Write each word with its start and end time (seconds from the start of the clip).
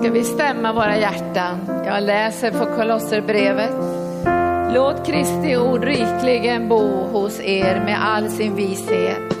ska 0.00 0.10
vi 0.10 0.24
stämma 0.24 0.72
våra 0.72 0.98
hjärtan. 0.98 1.82
Jag 1.86 2.02
läser 2.02 2.50
på 2.50 2.76
Kolosserbrevet. 2.76 3.74
Låt 4.74 5.06
Kristi 5.06 5.56
ord 5.56 5.84
rikligen 5.84 6.68
bo 6.68 7.06
hos 7.06 7.40
er 7.40 7.80
med 7.84 7.98
all 8.04 8.28
sin 8.28 8.56
vishet. 8.56 9.36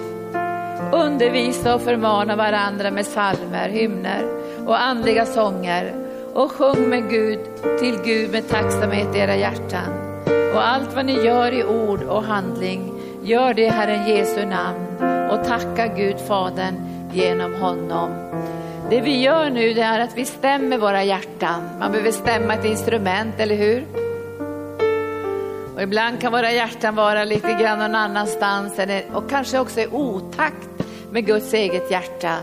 Undervisa 0.92 1.74
och 1.74 1.80
förmana 1.80 2.36
varandra 2.36 2.90
med 2.90 3.06
salmer, 3.06 3.68
hymner 3.68 4.24
och 4.66 4.80
andliga 4.80 5.26
sånger 5.26 5.94
och 6.34 6.52
sjung 6.52 6.88
med 6.88 7.10
Gud, 7.10 7.40
till 7.80 7.98
Gud 8.04 8.32
med 8.32 8.48
tacksamhet 8.48 9.16
i 9.16 9.18
era 9.18 9.36
hjärtan. 9.36 10.20
Och 10.54 10.68
allt 10.68 10.94
vad 10.94 11.06
ni 11.06 11.24
gör 11.24 11.52
i 11.52 11.64
ord 11.64 12.02
och 12.02 12.22
handling, 12.22 12.92
gör 13.22 13.54
det 13.54 13.62
i 13.62 13.68
Herren 13.68 14.08
Jesu 14.08 14.46
namn 14.46 14.86
och 15.30 15.44
tacka 15.44 15.86
Gud 15.86 16.16
Fadern 16.28 16.74
genom 17.12 17.54
honom. 17.54 18.10
Det 18.90 19.00
vi 19.00 19.20
gör 19.20 19.50
nu 19.50 19.74
det 19.74 19.82
är 19.82 20.00
att 20.00 20.16
vi 20.16 20.24
stämmer 20.24 20.78
våra 20.78 21.04
hjärtan. 21.04 21.62
Man 21.78 21.92
behöver 21.92 22.10
stämma 22.10 22.54
ett 22.54 22.64
instrument, 22.64 23.34
eller 23.38 23.56
hur? 23.56 23.86
Och 25.74 25.82
ibland 25.82 26.20
kan 26.20 26.32
våra 26.32 26.52
hjärtan 26.52 26.94
vara 26.94 27.24
lite 27.24 27.58
grann 27.60 27.78
någon 27.78 27.94
annanstans 27.94 28.80
och 29.12 29.30
kanske 29.30 29.58
också 29.58 29.80
i 29.80 29.86
otakt 29.86 30.68
med 31.10 31.26
Guds 31.26 31.54
eget 31.54 31.90
hjärta. 31.90 32.36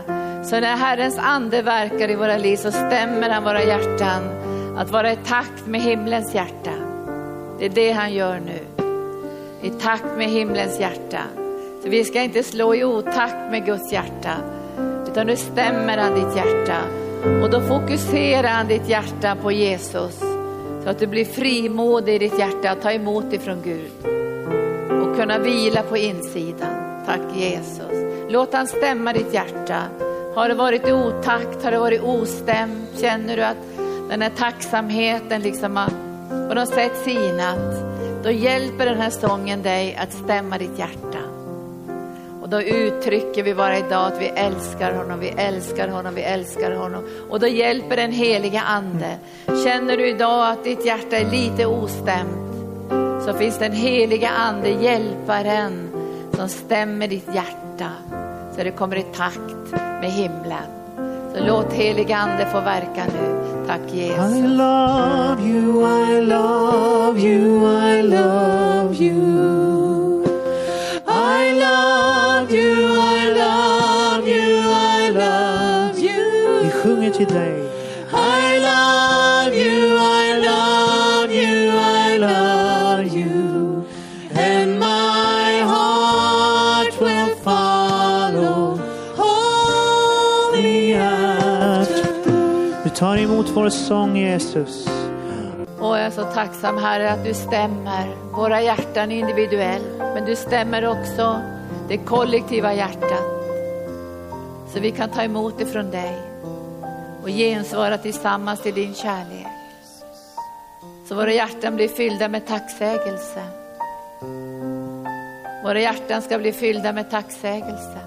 Så 0.44 0.60
när 0.60 0.76
Herrens 0.76 1.18
ande 1.18 1.62
verkar 1.62 2.10
i 2.10 2.14
våra 2.14 2.36
liv 2.36 2.56
så 2.56 2.70
stämmer 2.70 3.30
han 3.30 3.44
våra 3.44 3.62
hjärtan 3.62 4.22
att 4.76 4.90
vara 4.90 5.12
i 5.12 5.16
takt 5.16 5.66
med 5.66 5.80
himlens 5.80 6.34
hjärta. 6.34 6.72
Det 7.58 7.64
är 7.64 7.70
det 7.70 7.92
han 7.92 8.14
gör 8.14 8.40
nu. 8.40 8.84
I 9.62 9.70
takt 9.70 10.16
med 10.16 10.28
himlens 10.28 10.80
hjärta. 10.80 11.22
Så 11.82 11.88
vi 11.88 12.04
ska 12.04 12.20
inte 12.20 12.42
slå 12.42 12.74
i 12.74 12.84
otakt 12.84 13.50
med 13.50 13.66
Guds 13.66 13.92
hjärta, 13.92 14.36
utan 15.10 15.26
nu 15.26 15.36
stämmer 15.36 15.98
han 15.98 16.14
ditt 16.14 16.36
hjärta. 16.36 16.78
Och 17.42 17.50
då 17.50 17.60
fokuserar 17.60 18.48
han 18.48 18.68
ditt 18.68 18.88
hjärta 18.88 19.36
på 19.42 19.52
Jesus. 19.52 20.18
Så 20.84 20.90
att 20.90 20.98
du 20.98 21.06
blir 21.06 21.24
frimodig 21.24 22.14
i 22.14 22.18
ditt 22.18 22.38
hjärta 22.38 22.70
att 22.70 22.82
ta 22.82 22.92
emot 22.92 23.32
ifrån 23.32 23.62
Gud. 23.64 23.90
Och 25.02 25.16
kunna 25.16 25.38
vila 25.38 25.82
på 25.82 25.96
insidan. 25.96 27.04
Tack 27.06 27.36
Jesus. 27.36 27.92
Låt 28.28 28.52
han 28.52 28.66
stämma 28.66 29.12
ditt 29.12 29.34
hjärta. 29.34 29.82
Har 30.34 30.48
det 30.48 30.54
varit 30.54 30.88
i 30.88 30.92
otakt, 30.92 31.64
har 31.64 31.70
det 31.70 31.78
varit 31.78 32.02
ostämt, 32.02 33.00
känner 33.00 33.36
du 33.36 33.42
att 33.42 33.56
den 34.08 34.22
här 34.22 34.30
tacksamheten 34.30 35.42
liksom 35.42 35.76
har 35.76 35.90
på 36.48 36.54
något 36.54 36.68
sätt 36.68 36.92
sinat, 37.04 37.74
då 38.24 38.30
hjälper 38.30 38.86
den 38.86 39.00
här 39.00 39.10
sången 39.10 39.62
dig 39.62 39.96
att 39.96 40.12
stämma 40.12 40.58
ditt 40.58 40.78
hjärta. 40.78 41.27
Och 42.48 42.54
då 42.54 42.62
uttrycker 42.62 43.42
vi 43.42 43.54
bara 43.54 43.78
idag 43.78 44.06
att 44.06 44.20
vi 44.20 44.26
älskar 44.26 44.92
honom, 44.92 45.20
vi 45.20 45.28
älskar 45.28 45.88
honom, 45.88 46.14
vi 46.14 46.22
älskar 46.22 46.70
honom. 46.70 47.04
Och 47.30 47.40
då 47.40 47.46
hjälper 47.46 47.96
den 47.96 48.12
heliga 48.12 48.60
ande. 48.60 49.18
Känner 49.64 49.96
du 49.96 50.08
idag 50.08 50.50
att 50.50 50.64
ditt 50.64 50.86
hjärta 50.86 51.16
är 51.16 51.30
lite 51.30 51.66
ostämt, 51.66 52.54
så 53.24 53.34
finns 53.34 53.58
den 53.58 53.72
heliga 53.72 54.28
ande, 54.28 54.68
hjälparen, 54.68 55.88
som 56.32 56.48
stämmer 56.48 57.08
ditt 57.08 57.34
hjärta 57.34 57.90
så 58.56 58.64
det 58.64 58.70
kommer 58.70 58.96
i 58.96 59.02
takt 59.02 59.72
med 59.72 60.10
himlen. 60.10 60.68
Så 61.34 61.44
låt 61.44 61.72
heliga 61.72 62.16
ande 62.16 62.46
få 62.52 62.60
verka 62.60 63.04
nu. 63.06 63.44
Tack 63.66 63.92
Jesus. 63.92 64.36
I 64.36 64.46
love 64.46 65.42
you, 65.42 65.86
I 65.86 66.20
love 66.20 67.20
you, 67.20 67.66
I 67.66 68.02
love 68.02 68.94
you. 68.94 70.07
Love 72.48 72.56
you, 72.56 72.96
I 72.96 73.32
love 73.34 74.26
you, 74.26 74.70
I 74.70 75.10
love 75.10 75.98
you. 75.98 76.62
Vi 76.62 76.70
sjunger 76.70 77.10
till 77.10 77.26
dig. 77.26 77.62
I 78.12 78.58
love 78.58 79.54
you, 79.54 79.98
I 79.98 80.40
love 80.40 81.34
you, 81.34 81.78
I 81.78 82.18
love 82.18 83.04
you. 83.04 83.84
And 84.34 84.78
my 84.78 85.62
heart 85.62 87.00
will 87.00 87.36
follow 87.44 88.80
only 89.18 90.94
after. 90.94 92.08
Vi 92.84 92.90
tar 92.90 93.16
emot 93.16 93.46
vår 93.54 93.68
sång 93.68 94.16
Jesus. 94.16 94.88
Och 95.78 95.98
jag 95.98 96.00
är 96.00 96.10
så 96.10 96.22
tacksam 96.22 96.78
Herre 96.78 97.12
att 97.12 97.24
du 97.24 97.34
stämmer 97.34 98.06
våra 98.32 98.62
hjärtan 98.62 99.12
individuellt. 99.12 99.98
Men 99.98 100.24
du 100.24 100.36
stämmer 100.36 100.86
också 100.86 101.40
det 101.88 101.96
kollektiva 101.96 102.74
hjärtat. 102.74 103.24
Så 104.72 104.80
vi 104.80 104.90
kan 104.90 105.10
ta 105.10 105.22
emot 105.22 105.60
ifrån 105.60 105.90
dig 105.90 106.22
och 107.22 107.28
gensvara 107.28 107.98
tillsammans 107.98 108.62
till 108.62 108.74
din 108.74 108.94
kärlek. 108.94 109.46
Så 111.08 111.14
våra 111.14 111.32
hjärtan 111.32 111.76
blir 111.76 111.88
fyllda 111.88 112.28
med 112.28 112.46
tacksägelse. 112.46 113.42
Våra 115.64 115.80
hjärtan 115.80 116.22
ska 116.22 116.38
bli 116.38 116.52
fyllda 116.52 116.92
med 116.92 117.10
tacksägelse. 117.10 117.98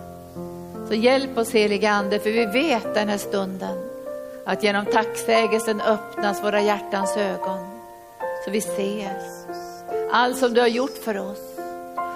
Så 0.87 0.93
hjälp 0.93 1.37
oss 1.37 1.51
heliga 1.51 1.91
Ande, 1.91 2.19
för 2.19 2.29
vi 2.29 2.45
vet 2.45 2.93
den 2.93 3.09
här 3.09 3.17
stunden 3.17 3.77
att 4.45 4.63
genom 4.63 4.85
tacksägelsen 4.85 5.81
öppnas 5.81 6.43
våra 6.43 6.61
hjärtans 6.61 7.17
ögon. 7.17 7.67
Så 8.45 8.51
vi 8.51 8.61
ser 8.61 9.17
allt 10.11 10.37
som 10.37 10.53
du 10.53 10.61
har 10.61 10.67
gjort 10.67 10.97
för 11.03 11.17
oss 11.17 11.50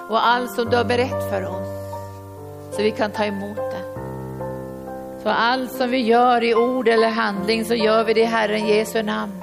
och 0.08 0.26
allt 0.26 0.50
som 0.50 0.70
du 0.70 0.76
har 0.76 0.84
berett 0.84 1.30
för 1.30 1.46
oss. 1.46 1.68
Så 2.72 2.82
vi 2.82 2.90
kan 2.90 3.10
ta 3.10 3.24
emot 3.24 3.56
det. 3.56 3.84
Så 5.22 5.28
allt 5.28 5.72
som 5.72 5.90
vi 5.90 5.98
gör 5.98 6.44
i 6.44 6.54
ord 6.54 6.88
eller 6.88 7.08
handling 7.08 7.64
så 7.64 7.74
gör 7.74 8.04
vi 8.04 8.14
det 8.14 8.20
i 8.20 8.24
Herren 8.24 8.66
Jesu 8.66 9.02
namn. 9.02 9.42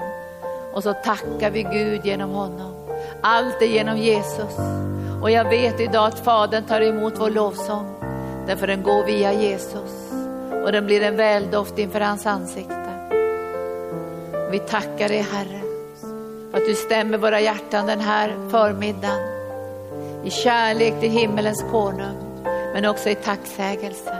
Och 0.73 0.83
så 0.83 0.93
tackar 0.93 1.51
vi 1.51 1.63
Gud 1.63 2.05
genom 2.05 2.29
honom. 2.29 2.73
Allt 3.21 3.61
är 3.61 3.65
genom 3.65 3.97
Jesus. 3.97 4.57
Och 5.21 5.31
jag 5.31 5.49
vet 5.49 5.79
idag 5.79 6.07
att 6.07 6.19
Fadern 6.19 6.63
tar 6.63 6.81
emot 6.81 7.13
vår 7.19 7.29
lovsång. 7.29 7.95
Därför 8.47 8.67
den 8.67 8.83
går 8.83 9.05
via 9.05 9.33
Jesus. 9.33 10.11
Och 10.65 10.71
den 10.71 10.85
blir 10.85 11.01
en 11.01 11.15
väldoft 11.15 11.77
inför 11.77 11.99
hans 11.99 12.25
ansikte. 12.25 13.09
Vi 14.51 14.59
tackar 14.59 15.09
dig 15.09 15.25
Herre. 15.31 15.61
För 16.51 16.57
att 16.57 16.67
du 16.67 16.75
stämmer 16.75 17.17
våra 17.17 17.39
hjärtan 17.39 17.87
den 17.87 17.99
här 17.99 18.49
förmiddagen. 18.51 19.42
I 20.23 20.31
kärlek 20.31 20.99
till 20.99 21.11
himmelens 21.11 21.65
konung. 21.71 22.17
Men 22.73 22.85
också 22.85 23.09
i 23.09 23.15
tacksägelse. 23.15 24.17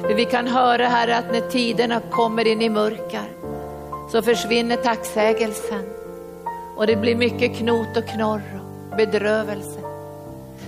För 0.00 0.14
vi 0.14 0.24
kan 0.24 0.46
höra 0.46 0.88
Herre 0.88 1.16
att 1.16 1.32
när 1.32 1.40
tiderna 1.40 2.00
kommer 2.10 2.46
in 2.46 2.62
i 2.62 2.68
mörker 2.68 3.28
så 4.12 4.22
försvinner 4.22 4.76
tacksägelsen. 4.76 5.84
Och 6.76 6.86
det 6.86 6.96
blir 6.96 7.16
mycket 7.16 7.56
knot 7.56 7.96
och 7.96 8.06
knorr 8.06 8.60
och 8.90 8.96
bedrövelse. 8.96 9.80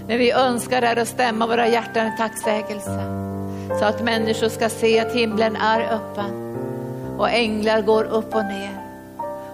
Men 0.06 0.18
vi 0.18 0.32
önskar 0.32 0.82
här 0.82 0.96
att 0.96 1.08
stämma 1.08 1.46
våra 1.46 1.68
hjärtan 1.68 2.06
i 2.06 2.16
tacksägelse. 2.16 3.00
Så 3.78 3.84
att 3.84 4.04
människor 4.04 4.48
ska 4.48 4.68
se 4.68 5.00
att 5.00 5.12
himlen 5.12 5.56
är 5.56 5.80
öppen 5.80 6.56
och 7.18 7.30
änglar 7.30 7.82
går 7.82 8.04
upp 8.04 8.34
och 8.34 8.44
ner. 8.44 8.80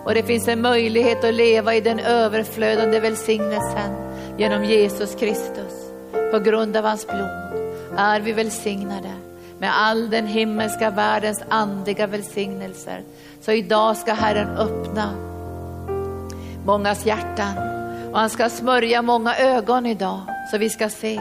Och 0.05 0.15
det 0.15 0.23
finns 0.23 0.49
en 0.49 0.61
möjlighet 0.61 1.25
att 1.25 1.35
leva 1.35 1.75
i 1.75 1.81
den 1.81 1.99
överflödande 1.99 3.01
välsignelsen 3.01 4.06
genom 4.39 4.65
Jesus 4.65 5.15
Kristus. 5.15 5.73
På 6.33 6.39
grund 6.39 6.77
av 6.77 6.85
hans 6.85 7.07
blod 7.07 7.31
är 7.97 8.21
vi 8.21 8.33
välsignade 8.33 9.11
med 9.59 9.71
all 9.75 10.11
den 10.11 10.27
himmelska 10.27 10.91
världens 10.91 11.43
andliga 11.49 12.07
välsignelser. 12.07 13.03
Så 13.41 13.53
idag 13.53 13.97
ska 13.97 14.13
Herren 14.13 14.49
öppna 14.57 15.15
mångas 16.65 17.07
hjärtan 17.07 17.59
och 18.13 18.19
han 18.19 18.31
ska 18.31 18.49
smörja 18.49 19.03
många 19.03 19.37
ögon 19.37 19.87
idag 19.87 20.21
så 20.51 20.59
vi 20.59 20.71
ska 20.71 20.89
se 20.89 21.21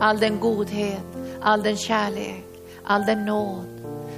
all 0.00 0.18
den 0.18 0.40
godhet, 0.40 1.04
all 1.40 1.62
den 1.62 1.76
kärlek, 1.76 2.44
all 2.84 3.06
den 3.06 3.24
nåd 3.24 3.66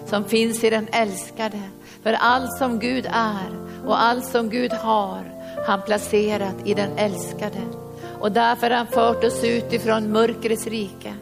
som 0.06 0.24
finns 0.24 0.64
i 0.64 0.70
den 0.70 0.88
älskade. 0.92 1.60
För 2.02 2.12
allt 2.12 2.58
som 2.58 2.78
Gud 2.78 3.06
är 3.12 3.48
och 3.86 4.02
allt 4.02 4.26
som 4.26 4.50
Gud 4.50 4.72
har, 4.72 5.20
han 5.66 5.82
placerat 5.82 6.54
i 6.64 6.74
den 6.74 6.98
älskade. 6.98 7.81
Och 8.22 8.32
därför 8.32 8.70
har 8.70 8.76
han 8.76 8.86
fört 8.86 9.24
oss 9.24 9.44
ut 9.44 9.72
ifrån 9.72 10.12
mörkrets 10.12 10.66
rike 10.66 11.14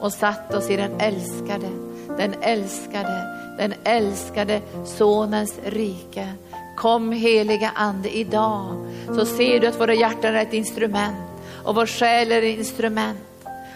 och 0.00 0.12
satt 0.12 0.54
oss 0.54 0.70
i 0.70 0.76
den 0.76 1.00
älskade, 1.00 1.68
den 2.16 2.34
älskade, 2.40 3.22
den 3.58 3.74
älskade 3.84 4.60
sonens 4.84 5.54
rike. 5.64 6.32
Kom 6.76 7.12
heliga 7.12 7.70
ande 7.74 8.16
idag 8.16 8.86
så 9.06 9.26
ser 9.26 9.60
du 9.60 9.66
att 9.66 9.80
våra 9.80 9.94
hjärtan 9.94 10.34
är 10.34 10.42
ett 10.42 10.52
instrument 10.52 11.16
och 11.64 11.74
vår 11.74 11.86
själ 11.86 12.32
är 12.32 12.42
ett 12.42 12.58
instrument. 12.58 13.18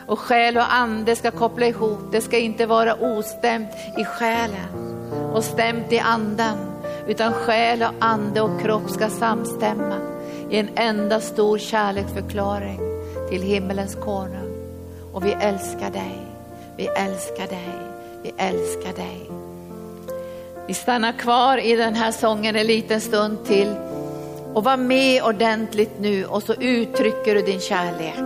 Och 0.06 0.18
själ 0.18 0.56
och 0.56 0.74
ande 0.74 1.16
ska 1.16 1.30
koppla 1.30 1.66
ihop. 1.66 2.12
Det 2.12 2.20
ska 2.20 2.38
inte 2.38 2.66
vara 2.66 2.94
ostämt 2.94 3.70
i 3.98 4.04
själen 4.04 4.96
och 5.34 5.44
stämt 5.44 5.92
i 5.92 5.98
anden. 5.98 6.58
Utan 7.06 7.32
själ 7.32 7.82
och 7.82 7.94
ande 7.98 8.40
och 8.40 8.60
kropp 8.60 8.90
ska 8.90 9.08
samstämma 9.08 10.11
i 10.52 10.58
en 10.58 10.68
enda 10.76 11.20
stor 11.20 11.58
kärleksförklaring 11.58 12.80
till 13.30 13.42
himmelens 13.42 13.94
konung. 13.94 14.52
Och 15.12 15.24
vi 15.24 15.32
älskar 15.32 15.90
dig, 15.90 16.18
vi 16.76 16.86
älskar 16.86 17.46
dig, 17.46 17.70
vi 18.22 18.32
älskar 18.36 18.92
dig. 18.92 19.30
Vi 20.66 20.74
stannar 20.74 21.12
kvar 21.12 21.58
i 21.58 21.76
den 21.76 21.94
här 21.94 22.12
sången 22.12 22.56
en 22.56 22.66
liten 22.66 23.00
stund 23.00 23.44
till 23.44 23.74
och 24.54 24.64
var 24.64 24.76
med 24.76 25.22
ordentligt 25.22 26.00
nu 26.00 26.24
och 26.24 26.42
så 26.42 26.54
uttrycker 26.54 27.34
du 27.34 27.42
din 27.42 27.60
kärlek. 27.60 28.18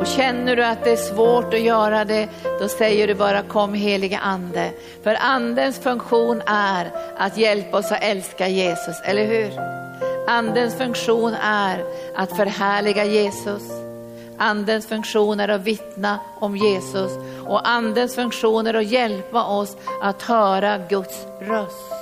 Och 0.00 0.06
känner 0.06 0.56
du 0.56 0.64
att 0.64 0.84
det 0.84 0.90
är 0.90 0.96
svårt 0.96 1.54
att 1.54 1.60
göra 1.60 2.04
det, 2.04 2.28
då 2.60 2.68
säger 2.68 3.06
du 3.06 3.14
bara 3.14 3.42
kom 3.42 3.74
heliga 3.74 4.18
ande. 4.18 4.70
För 5.02 5.16
andens 5.20 5.78
funktion 5.78 6.42
är 6.46 6.90
att 7.16 7.38
hjälpa 7.38 7.78
oss 7.78 7.92
att 7.92 8.02
älska 8.02 8.48
Jesus, 8.48 9.00
eller 9.04 9.26
hur? 9.26 9.83
Andens 10.26 10.74
funktion 10.74 11.34
är 11.42 11.84
att 12.14 12.36
förhärliga 12.36 13.04
Jesus. 13.04 13.62
Andens 14.38 14.86
funktion 14.86 15.40
är 15.40 15.48
att 15.48 15.60
vittna 15.60 16.18
om 16.40 16.56
Jesus 16.56 17.12
och 17.46 17.68
andens 17.68 18.14
funktion 18.14 18.66
är 18.66 18.74
att 18.74 18.90
hjälpa 18.90 19.44
oss 19.44 19.76
att 20.02 20.22
höra 20.22 20.78
Guds 20.78 21.26
röst. 21.40 21.92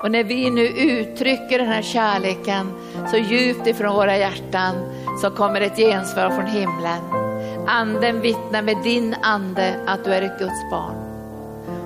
Och 0.00 0.10
när 0.10 0.24
vi 0.24 0.50
nu 0.50 0.66
uttrycker 0.66 1.58
den 1.58 1.68
här 1.68 1.82
kärleken 1.82 2.72
så 3.10 3.16
djupt 3.16 3.66
ifrån 3.66 3.94
våra 3.94 4.18
hjärtan 4.18 4.74
så 5.22 5.30
kommer 5.30 5.60
ett 5.60 5.76
gensvar 5.76 6.30
från 6.30 6.46
himlen. 6.46 7.02
Anden 7.66 8.20
vittnar 8.20 8.62
med 8.62 8.76
din 8.82 9.14
ande 9.22 9.80
att 9.86 10.04
du 10.04 10.14
är 10.14 10.22
ett 10.22 10.38
Guds 10.38 10.70
barn. 10.70 10.94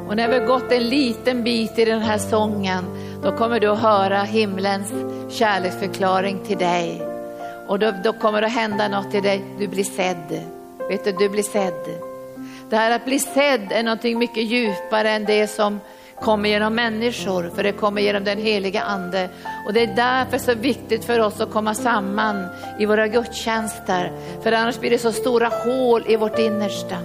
Och 0.08 0.16
när 0.16 0.28
vi 0.28 0.38
har 0.38 0.46
gått 0.46 0.72
en 0.72 0.88
liten 0.88 1.44
bit 1.44 1.78
i 1.78 1.84
den 1.84 2.00
här 2.00 2.18
sången, 2.18 2.84
då 3.22 3.32
kommer 3.32 3.60
du 3.60 3.68
att 3.68 3.80
höra 3.80 4.22
himlens 4.22 4.92
kärleksförklaring 5.30 6.38
till 6.46 6.58
dig. 6.58 7.02
Och 7.66 7.78
då, 7.78 7.92
då 8.04 8.12
kommer 8.12 8.40
det 8.40 8.46
att 8.46 8.52
hända 8.52 8.88
något 8.88 9.10
till 9.10 9.22
dig, 9.22 9.42
du 9.58 9.68
blir 9.68 9.84
sedd. 9.84 10.44
Vet 10.88 11.04
du, 11.04 11.12
du 11.12 11.28
blir 11.28 11.42
sedd. 11.42 11.98
Det 12.70 12.76
här 12.76 12.90
att 12.90 13.04
bli 13.04 13.18
sedd 13.18 13.72
är 13.72 13.82
någonting 13.82 14.18
mycket 14.18 14.44
djupare 14.44 15.10
än 15.10 15.24
det 15.24 15.46
som 15.46 15.80
kommer 16.20 16.48
genom 16.48 16.74
människor, 16.74 17.50
för 17.54 17.62
det 17.62 17.72
kommer 17.72 18.02
genom 18.02 18.24
den 18.24 18.38
heliga 18.38 18.82
ande. 18.82 19.28
Och 19.66 19.72
det 19.72 19.82
är 19.82 19.96
därför 19.96 20.38
så 20.38 20.54
viktigt 20.54 21.04
för 21.04 21.20
oss 21.20 21.40
att 21.40 21.50
komma 21.50 21.74
samman 21.74 22.46
i 22.78 22.86
våra 22.86 23.08
gudstjänster, 23.08 24.12
för 24.42 24.52
annars 24.52 24.78
blir 24.78 24.90
det 24.90 24.98
så 24.98 25.12
stora 25.12 25.48
hål 25.48 26.04
i 26.08 26.16
vårt 26.16 26.38
innersta. 26.38 26.96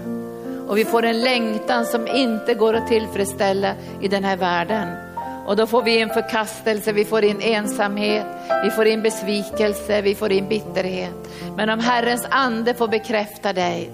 Och 0.67 0.77
vi 0.77 0.85
får 0.85 1.05
en 1.05 1.21
längtan 1.21 1.85
som 1.85 2.07
inte 2.07 2.53
går 2.53 2.73
att 2.73 2.87
tillfredsställa 2.87 3.73
i 4.01 4.07
den 4.07 4.23
här 4.23 4.37
världen. 4.37 5.06
Och 5.47 5.55
då 5.55 5.67
får 5.67 5.83
vi 5.83 5.99
in 5.99 6.09
förkastelse, 6.09 6.91
vi 6.91 7.05
får 7.05 7.23
in 7.23 7.41
ensamhet, 7.41 8.25
vi 8.63 8.71
får 8.71 8.85
in 8.85 9.01
besvikelse, 9.01 10.01
vi 10.01 10.15
får 10.15 10.31
in 10.31 10.47
bitterhet. 10.47 11.13
Men 11.55 11.69
om 11.69 11.79
Herrens 11.79 12.27
ande 12.29 12.73
får 12.73 12.87
bekräfta 12.87 13.53
dig 13.53 13.91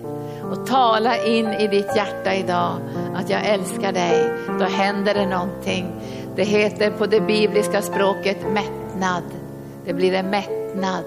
och 0.52 0.68
tala 0.68 1.26
in 1.26 1.48
i 1.48 1.68
ditt 1.68 1.96
hjärta 1.96 2.36
idag 2.36 2.76
att 3.16 3.30
jag 3.30 3.46
älskar 3.46 3.92
dig, 3.92 4.34
då 4.60 4.66
händer 4.66 5.14
det 5.14 5.26
någonting. 5.26 5.92
Det 6.36 6.44
heter 6.44 6.92
på 6.92 7.06
det 7.06 7.22
bibliska 7.22 7.82
språket 7.82 8.38
mättnad. 8.52 9.24
Det 9.86 9.94
blir 9.94 10.14
en 10.14 10.30
mättnad. 10.30 11.04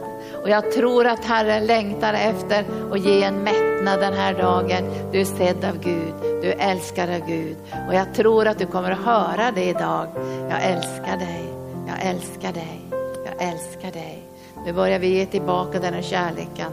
Och 0.46 0.52
jag 0.52 0.72
tror 0.72 1.06
att 1.06 1.24
Herren 1.24 1.66
längtar 1.66 2.14
efter 2.14 2.64
att 2.92 3.00
ge 3.00 3.22
en 3.22 3.42
mättnad 3.42 4.00
den 4.00 4.14
här 4.14 4.34
dagen. 4.34 4.84
Du 5.12 5.20
är 5.20 5.24
sedd 5.24 5.64
av 5.64 5.78
Gud, 5.78 6.14
du 6.42 6.52
är 6.52 6.70
älskad 6.70 7.10
av 7.10 7.26
Gud. 7.26 7.56
Och 7.88 7.94
jag 7.94 8.14
tror 8.14 8.46
att 8.46 8.58
du 8.58 8.66
kommer 8.66 8.90
att 8.90 9.04
höra 9.04 9.50
det 9.50 9.64
idag. 9.64 10.06
Jag 10.50 10.62
älskar 10.62 11.16
dig, 11.16 11.44
jag 11.86 12.10
älskar 12.10 12.52
dig, 12.52 12.80
jag 13.24 13.48
älskar 13.48 13.92
dig. 13.92 14.22
Nu 14.66 14.72
börjar 14.72 14.98
vi 14.98 15.08
ge 15.08 15.26
tillbaka 15.26 15.78
den 15.78 15.94
här 15.94 16.02
kärleken. 16.02 16.72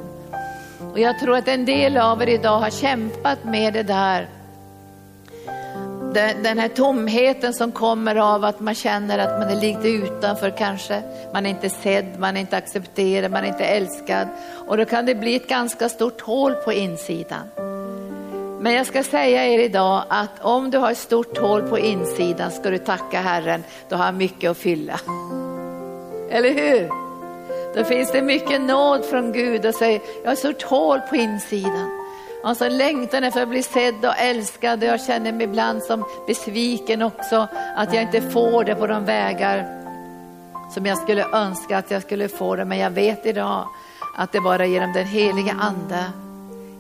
Och 0.91 0.99
jag 0.99 1.19
tror 1.19 1.37
att 1.37 1.47
en 1.47 1.65
del 1.65 1.97
av 1.97 2.21
er 2.21 2.27
idag 2.27 2.59
har 2.59 2.69
kämpat 2.69 3.43
med 3.43 3.73
det 3.73 3.83
där 3.83 4.27
den 6.13 6.59
här 6.59 6.67
tomheten 6.67 7.53
som 7.53 7.71
kommer 7.71 8.15
av 8.15 8.43
att 8.43 8.59
man 8.59 8.75
känner 8.75 9.19
att 9.19 9.39
man 9.39 9.49
är 9.49 9.61
lite 9.61 9.89
utanför 9.89 10.53
kanske. 10.57 11.01
Man 11.33 11.45
är 11.45 11.49
inte 11.49 11.69
sedd, 11.69 12.05
man 12.17 12.37
är 12.37 12.41
inte 12.41 12.57
accepterad, 12.57 13.31
man 13.31 13.43
är 13.43 13.47
inte 13.47 13.65
älskad. 13.65 14.27
Och 14.67 14.77
då 14.77 14.85
kan 14.85 15.05
det 15.05 15.15
bli 15.15 15.35
ett 15.35 15.47
ganska 15.47 15.89
stort 15.89 16.21
hål 16.21 16.53
på 16.53 16.73
insidan. 16.73 17.49
Men 18.61 18.73
jag 18.73 18.87
ska 18.87 19.03
säga 19.03 19.45
er 19.45 19.59
idag 19.59 20.03
att 20.07 20.41
om 20.41 20.71
du 20.71 20.77
har 20.77 20.91
ett 20.91 20.97
stort 20.97 21.37
hål 21.37 21.61
på 21.61 21.79
insidan 21.79 22.51
ska 22.51 22.69
du 22.69 22.77
tacka 22.77 23.21
Herren, 23.21 23.63
då 23.89 23.95
har 23.95 24.03
han 24.03 24.17
mycket 24.17 24.51
att 24.51 24.57
fylla. 24.57 24.99
Eller 26.29 26.53
hur? 26.53 26.89
Då 27.75 27.83
finns 27.83 28.11
det 28.11 28.21
mycket 28.21 28.61
nåd 28.61 29.05
från 29.05 29.31
Gud 29.31 29.65
och 29.65 29.75
säger, 29.75 30.01
jag 30.21 30.29
har 30.29 30.33
ett 30.33 30.39
stort 30.39 30.63
hål 30.63 30.99
på 30.99 31.15
insidan. 31.15 32.02
Alltså 32.45 32.69
längtan 32.69 33.23
efter 33.23 33.41
att 33.41 33.49
bli 33.49 33.63
sedd 33.63 34.05
och 34.05 34.17
älskad. 34.17 34.83
Jag 34.83 35.01
känner 35.01 35.31
mig 35.31 35.43
ibland 35.43 35.83
som 35.83 36.05
besviken 36.27 37.01
också 37.01 37.47
att 37.75 37.93
jag 37.93 38.03
inte 38.03 38.21
får 38.21 38.63
det 38.63 38.75
på 38.75 38.87
de 38.87 39.05
vägar 39.05 39.83
som 40.73 40.85
jag 40.85 40.97
skulle 40.97 41.25
önska 41.33 41.77
att 41.77 41.91
jag 41.91 42.01
skulle 42.01 42.27
få 42.27 42.55
det. 42.55 42.65
Men 42.65 42.77
jag 42.77 42.89
vet 42.89 43.25
idag 43.25 43.67
att 44.17 44.31
det 44.31 44.41
bara 44.41 44.65
genom 44.65 44.93
den 44.93 45.07
heliga 45.07 45.51
ande, 45.51 46.05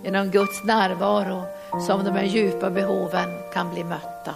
genom 0.03 0.31
Guds 0.31 0.63
närvaro 0.63 1.43
som 1.87 2.03
de 2.03 2.11
här 2.11 2.23
djupa 2.23 2.69
behoven 2.69 3.29
kan 3.53 3.73
bli 3.73 3.83
mötta. 3.83 4.35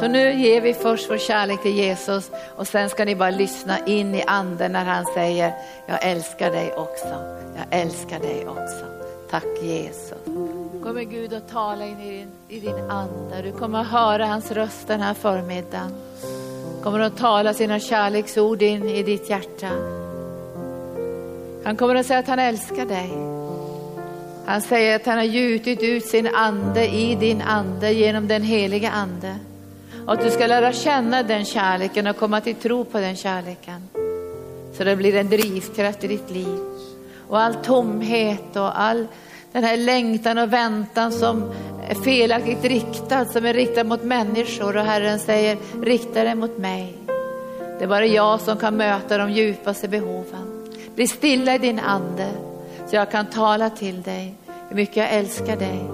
Så 0.00 0.08
nu 0.08 0.32
ger 0.32 0.60
vi 0.60 0.74
först 0.74 1.10
vår 1.10 1.18
kärlek 1.18 1.62
till 1.62 1.76
Jesus 1.76 2.30
och 2.56 2.68
sen 2.68 2.90
ska 2.90 3.04
ni 3.04 3.16
bara 3.16 3.30
lyssna 3.30 3.78
in 3.86 4.14
i 4.14 4.24
anden 4.26 4.72
när 4.72 4.84
han 4.84 5.04
säger, 5.14 5.54
jag 5.86 6.04
älskar 6.04 6.50
dig 6.50 6.72
också, 6.72 7.14
jag 7.56 7.80
älskar 7.80 8.20
dig 8.20 8.48
också. 8.48 8.84
Tack 9.30 9.62
Jesus. 9.62 10.13
Kommer 10.84 11.02
Gud 11.02 11.34
att 11.34 11.48
tala 11.48 11.86
in 11.86 12.00
i 12.00 12.10
din, 12.10 12.28
i 12.48 12.60
din 12.60 12.90
ande. 12.90 13.42
Du 13.42 13.52
kommer 13.52 13.80
att 13.80 13.86
höra 13.86 14.26
hans 14.26 14.50
röst 14.50 14.88
den 14.88 15.00
här 15.00 15.14
förmiddagen. 15.14 15.94
Kommer 16.82 17.00
att 17.00 17.16
tala 17.16 17.54
sina 17.54 17.80
kärleksord 17.80 18.62
in 18.62 18.88
i 18.88 19.02
ditt 19.02 19.30
hjärta. 19.30 19.68
Han 21.64 21.76
kommer 21.76 21.94
att 21.94 22.06
säga 22.06 22.18
att 22.18 22.26
han 22.26 22.38
älskar 22.38 22.86
dig. 22.86 23.10
Han 24.46 24.62
säger 24.62 24.96
att 24.96 25.06
han 25.06 25.16
har 25.16 25.24
gjutit 25.24 25.82
ut 25.82 26.04
sin 26.04 26.26
ande 26.34 26.86
i 26.86 27.14
din 27.14 27.42
ande 27.42 27.92
genom 27.92 28.28
den 28.28 28.42
heliga 28.42 28.90
ande. 28.90 29.36
Och 30.06 30.12
att 30.12 30.24
du 30.24 30.30
ska 30.30 30.46
lära 30.46 30.72
känna 30.72 31.22
den 31.22 31.44
kärleken 31.44 32.06
och 32.06 32.16
komma 32.16 32.40
till 32.40 32.54
tro 32.54 32.84
på 32.84 32.98
den 32.98 33.16
kärleken. 33.16 33.88
Så 34.76 34.84
det 34.84 34.96
blir 34.96 35.16
en 35.16 35.28
drivkraft 35.28 36.04
i 36.04 36.08
ditt 36.08 36.30
liv. 36.30 36.58
Och 37.28 37.40
all 37.40 37.54
tomhet 37.54 38.56
och 38.56 38.80
all 38.80 39.06
den 39.54 39.64
här 39.64 39.76
längtan 39.76 40.38
och 40.38 40.52
väntan 40.52 41.12
som 41.12 41.52
är 41.88 41.94
felaktigt 41.94 42.64
riktad, 42.64 43.24
som 43.24 43.46
är 43.46 43.54
riktad 43.54 43.84
mot 43.84 44.02
människor. 44.02 44.76
Och 44.76 44.84
Herren 44.84 45.18
säger, 45.18 45.58
rikta 45.82 46.24
den 46.24 46.38
mot 46.38 46.58
mig. 46.58 46.96
Det 47.78 47.84
är 47.84 47.88
bara 47.88 48.06
jag 48.06 48.40
som 48.40 48.56
kan 48.56 48.76
möta 48.76 49.18
de 49.18 49.30
djupaste 49.30 49.88
behoven. 49.88 50.68
Bli 50.94 51.08
stilla 51.08 51.54
i 51.54 51.58
din 51.58 51.80
ande, 51.80 52.28
så 52.86 52.96
jag 52.96 53.10
kan 53.10 53.26
tala 53.26 53.70
till 53.70 54.02
dig 54.02 54.34
hur 54.68 54.76
mycket 54.76 54.96
jag 54.96 55.12
älskar 55.12 55.56
dig. 55.56 55.84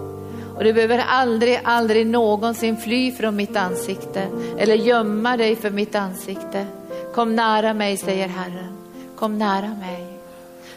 Och 0.56 0.64
du 0.64 0.73
behöver 0.73 1.04
aldrig, 1.08 1.61
aldrig 1.64 2.06
någonsin 2.06 2.76
fly 2.76 3.12
från 3.12 3.37
mitt 3.37 3.56
ansikte 3.56 4.26
eller 4.58 4.75
gömma 4.75 5.37
dig 5.37 5.56
för 5.56 5.70
mitt 5.70 5.94
ansikte. 5.94 6.66
Kom 7.14 7.37
nära 7.37 7.75
mig, 7.75 7.96
säger 7.96 8.28
Herren. 8.28 8.76
Kom 9.16 9.38
nära 9.38 9.68
mig. 9.80 10.19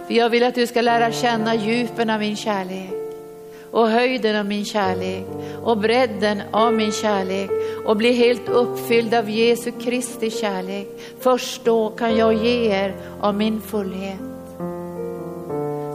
För 0.07 0.13
jag 0.13 0.29
vill 0.29 0.43
att 0.43 0.55
du 0.55 0.67
ska 0.67 0.81
lära 0.81 1.11
känna 1.11 1.55
djupen 1.55 2.09
av 2.09 2.19
min 2.19 2.35
kärlek 2.35 2.93
och 3.71 3.89
höjden 3.89 4.35
av 4.35 4.45
min 4.45 4.65
kärlek 4.65 5.25
och 5.63 5.77
bredden 5.77 6.41
av 6.51 6.73
min 6.73 6.91
kärlek 6.91 7.49
och 7.85 7.97
bli 7.97 8.13
helt 8.13 8.49
uppfylld 8.49 9.13
av 9.13 9.29
Jesu 9.29 9.71
Kristi 9.71 10.31
kärlek. 10.31 10.87
Först 11.19 11.65
då 11.65 11.89
kan 11.89 12.17
jag 12.17 12.33
ge 12.33 12.71
er 12.71 12.95
av 13.21 13.35
min 13.35 13.61
fullhet. 13.61 14.19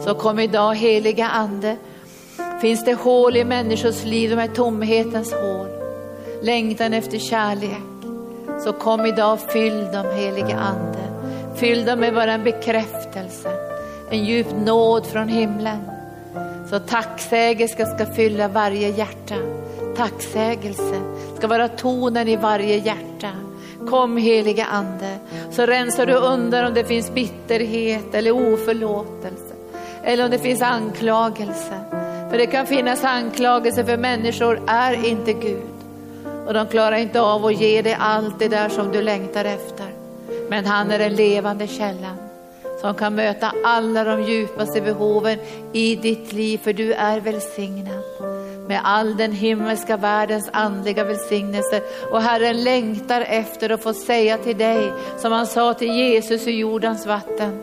Så 0.05 0.15
kom 0.15 0.39
idag 0.39 0.75
heliga 0.75 1.29
Ande. 1.29 1.77
Finns 2.61 2.85
det 2.85 2.95
hål 2.95 3.37
i 3.37 3.45
människors 3.45 4.05
liv, 4.05 4.31
de 4.31 4.37
här 4.37 4.49
tomhetens 4.49 5.33
hål, 5.33 5.69
längtan 6.43 6.95
efter 6.95 7.19
kärlek, 7.19 7.83
så 8.65 8.73
kom 8.73 9.07
idag 9.07 9.33
och 9.33 9.53
fyll 9.53 9.85
dem 9.93 10.07
heliga 10.17 10.57
Ande. 10.57 10.99
Fyll 11.57 11.85
dem 11.85 12.01
med 12.01 12.15
bara 12.15 12.33
en 12.33 12.45
bekräftelse 12.45 13.51
en 14.11 14.25
djup 14.25 14.47
nåd 14.65 15.07
från 15.07 15.29
himlen. 15.29 15.91
Så 16.71 16.79
tacksägelse 16.79 17.87
ska 17.87 18.07
fylla 18.07 18.49
varje 18.49 18.89
hjärta. 18.89 19.35
Tacksägelse 19.97 21.01
ska 21.37 21.47
vara 21.47 21.69
tonen 21.69 22.29
i 22.29 22.37
varje 22.37 22.77
hjärta. 22.77 23.31
Kom 23.91 24.17
heliga 24.17 24.65
ande, 24.65 25.19
så 25.51 25.67
rensar 25.67 26.07
du 26.07 26.15
undan 26.15 26.67
om 26.67 26.75
det 26.75 26.85
finns 26.85 27.11
bitterhet 27.15 28.15
eller 28.15 28.31
oförlåtelse. 28.31 29.55
Eller 30.03 30.25
om 30.25 30.31
det 30.31 30.39
finns 30.39 30.63
anklagelse. 30.63 31.81
För 32.31 32.39
det 32.39 32.47
kan 32.47 32.67
finnas 32.67 33.05
anklagelse 33.05 33.85
för 33.85 33.97
människor 33.97 34.61
är 34.67 35.07
inte 35.07 35.33
Gud. 35.33 35.63
Och 36.47 36.55
de 36.55 36.67
klarar 36.67 36.97
inte 36.97 37.21
av 37.21 37.47
att 37.47 37.61
ge 37.61 37.83
dig 37.83 37.97
allt 38.01 38.39
det 38.39 38.49
där 38.49 38.69
som 38.69 38.93
du 38.93 39.03
längtar 39.03 39.45
efter. 39.45 39.87
Men 40.49 40.67
han 40.67 40.91
är 40.91 40.99
den 40.99 41.15
levande 41.15 41.67
källan 41.67 42.28
som 42.81 42.95
kan 42.95 43.15
möta 43.15 43.53
alla 43.65 44.05
de 44.05 44.23
djupaste 44.23 44.81
behoven 44.81 45.39
i 45.73 45.97
ditt 45.97 46.33
liv, 46.33 46.59
för 46.59 46.73
du 46.73 46.93
är 46.93 47.21
välsignad. 47.21 48.03
med 48.69 48.81
all 48.85 49.17
den 49.17 49.33
himmelska 49.33 49.97
världens 49.97 50.51
andliga 50.53 51.05
välsignelse. 51.05 51.83
Och 52.13 52.23
Herren 52.23 52.65
längtar 52.65 53.21
efter 53.21 53.71
att 53.71 53.83
få 53.83 53.95
säga 53.95 54.39
till 54.39 54.59
dig, 54.59 54.93
som 55.19 55.33
han 55.33 55.47
sa 55.47 55.75
till 55.75 55.97
Jesus 55.97 56.47
i 56.47 56.51
jordens 56.51 57.07
vatten, 57.07 57.63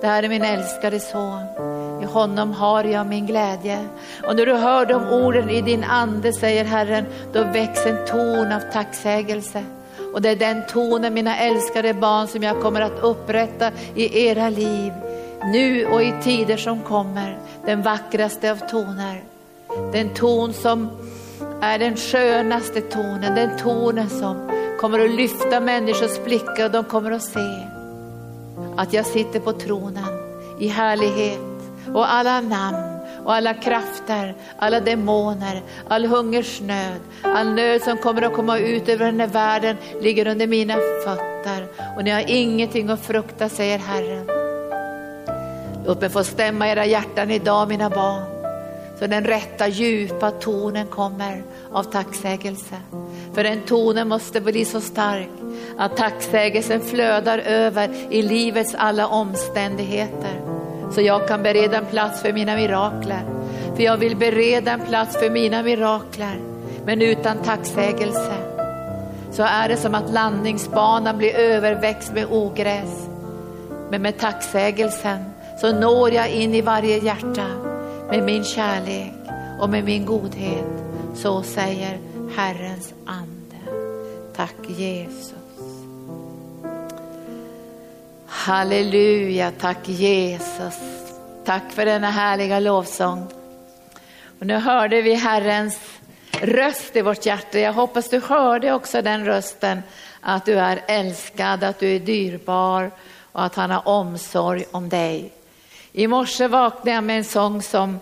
det 0.00 0.06
här 0.06 0.22
är 0.22 0.28
min 0.28 0.44
älskade 0.44 1.00
son. 1.00 1.79
I 2.02 2.04
honom 2.04 2.52
har 2.52 2.84
jag 2.84 3.06
min 3.06 3.26
glädje. 3.26 3.88
Och 4.26 4.36
när 4.36 4.46
du 4.46 4.54
hör 4.54 4.86
de 4.86 5.08
orden 5.08 5.50
i 5.50 5.62
din 5.62 5.84
ande, 5.84 6.32
säger 6.32 6.64
Herren, 6.64 7.04
då 7.32 7.44
väcks 7.44 7.86
en 7.86 8.06
ton 8.06 8.52
av 8.52 8.60
tacksägelse. 8.72 9.64
Och 10.14 10.22
det 10.22 10.28
är 10.28 10.36
den 10.36 10.66
tonen, 10.66 11.14
mina 11.14 11.36
älskade 11.36 11.94
barn, 11.94 12.26
som 12.26 12.42
jag 12.42 12.60
kommer 12.62 12.80
att 12.80 13.00
upprätta 13.02 13.70
i 13.94 14.26
era 14.26 14.50
liv. 14.50 14.92
Nu 15.52 15.86
och 15.86 16.02
i 16.02 16.14
tider 16.22 16.56
som 16.56 16.80
kommer. 16.80 17.38
Den 17.66 17.82
vackraste 17.82 18.50
av 18.50 18.56
toner. 18.56 19.22
Den 19.92 20.08
ton 20.08 20.52
som 20.52 20.90
är 21.60 21.78
den 21.78 21.96
skönaste 21.96 22.80
tonen. 22.80 23.34
Den 23.34 23.58
tonen 23.58 24.10
som 24.10 24.50
kommer 24.80 25.04
att 25.04 25.10
lyfta 25.10 25.60
människors 25.60 26.24
blickar 26.24 26.64
och 26.64 26.70
de 26.70 26.84
kommer 26.84 27.10
att 27.10 27.22
se 27.22 27.66
att 28.76 28.92
jag 28.92 29.06
sitter 29.06 29.40
på 29.40 29.52
tronen 29.52 30.04
i 30.58 30.68
härlighet 30.68 31.49
och 31.94 32.12
alla 32.12 32.40
namn 32.40 33.00
och 33.24 33.34
alla 33.34 33.54
krafter, 33.54 34.34
alla 34.58 34.80
demoner, 34.80 35.62
all 35.88 36.06
hungersnöd, 36.06 37.00
all 37.22 37.54
nöd 37.54 37.82
som 37.82 37.96
kommer 37.96 38.22
att 38.22 38.32
komma 38.32 38.58
ut 38.58 38.88
över 38.88 39.06
den 39.06 39.20
här 39.20 39.26
världen 39.26 39.76
ligger 40.00 40.26
under 40.26 40.46
mina 40.46 40.74
fötter 41.04 41.66
och 41.96 42.04
ni 42.04 42.10
har 42.10 42.24
ingenting 42.26 42.90
att 42.90 43.06
frukta, 43.06 43.48
säger 43.48 43.78
Herren. 43.78 44.26
Låt 45.86 46.00
mig 46.00 46.10
få 46.10 46.24
stämma 46.24 46.68
era 46.68 46.86
hjärtan 46.86 47.30
idag, 47.30 47.68
mina 47.68 47.90
barn, 47.90 48.22
så 48.98 49.06
den 49.06 49.24
rätta 49.24 49.68
djupa 49.68 50.30
tonen 50.30 50.86
kommer 50.86 51.42
av 51.72 51.82
tacksägelse. 51.82 52.76
För 53.34 53.44
den 53.44 53.60
tonen 53.60 54.08
måste 54.08 54.40
bli 54.40 54.64
så 54.64 54.80
stark 54.80 55.28
att 55.78 55.96
tacksägelsen 55.96 56.80
flödar 56.80 57.38
över 57.38 57.90
i 58.10 58.22
livets 58.22 58.74
alla 58.74 59.06
omständigheter. 59.06 60.49
Så 60.94 61.00
jag 61.00 61.28
kan 61.28 61.42
bereda 61.42 61.78
en 61.78 61.86
plats 61.86 62.22
för 62.22 62.32
mina 62.32 62.54
mirakler. 62.54 63.22
För 63.76 63.82
jag 63.82 63.96
vill 63.96 64.16
bereda 64.16 64.72
en 64.72 64.80
plats 64.80 65.16
för 65.16 65.30
mina 65.30 65.62
mirakler. 65.62 66.36
Men 66.84 67.02
utan 67.02 67.42
tacksägelse 67.42 68.34
så 69.30 69.42
är 69.42 69.68
det 69.68 69.76
som 69.76 69.94
att 69.94 70.12
landningsbanan 70.12 71.18
blir 71.18 71.34
överväxt 71.34 72.12
med 72.12 72.26
ogräs. 72.30 73.08
Men 73.90 74.02
med 74.02 74.18
tacksägelsen 74.18 75.24
så 75.60 75.72
når 75.72 76.10
jag 76.10 76.30
in 76.30 76.54
i 76.54 76.60
varje 76.60 76.98
hjärta 76.98 77.46
med 78.10 78.24
min 78.24 78.44
kärlek 78.44 79.12
och 79.60 79.70
med 79.70 79.84
min 79.84 80.06
godhet. 80.06 80.64
Så 81.14 81.42
säger 81.42 81.98
Herrens 82.36 82.94
ande. 83.06 83.56
Tack 84.36 84.56
Jesus. 84.68 85.39
Halleluja, 88.32 89.52
tack 89.60 89.88
Jesus. 89.88 90.74
Tack 91.44 91.72
för 91.72 91.84
denna 91.84 92.10
härliga 92.10 92.60
lovsång. 92.60 93.26
Och 94.40 94.46
nu 94.46 94.54
hörde 94.54 95.02
vi 95.02 95.14
Herrens 95.14 95.78
röst 96.40 96.96
i 96.96 97.02
vårt 97.02 97.26
hjärta. 97.26 97.58
Jag 97.58 97.72
hoppas 97.72 98.08
du 98.08 98.20
hörde 98.20 98.72
också 98.72 99.02
den 99.02 99.24
rösten, 99.24 99.82
att 100.20 100.46
du 100.46 100.58
är 100.58 100.82
älskad, 100.86 101.64
att 101.64 101.78
du 101.78 101.96
är 101.96 101.98
dyrbar 101.98 102.90
och 103.32 103.44
att 103.44 103.54
han 103.54 103.70
har 103.70 103.88
omsorg 103.88 104.64
om 104.70 104.88
dig. 104.88 105.32
I 105.92 106.06
morse 106.06 106.46
vaknade 106.48 106.90
jag 106.90 107.04
med 107.04 107.18
en 107.18 107.24
sång 107.24 107.62
som, 107.62 108.00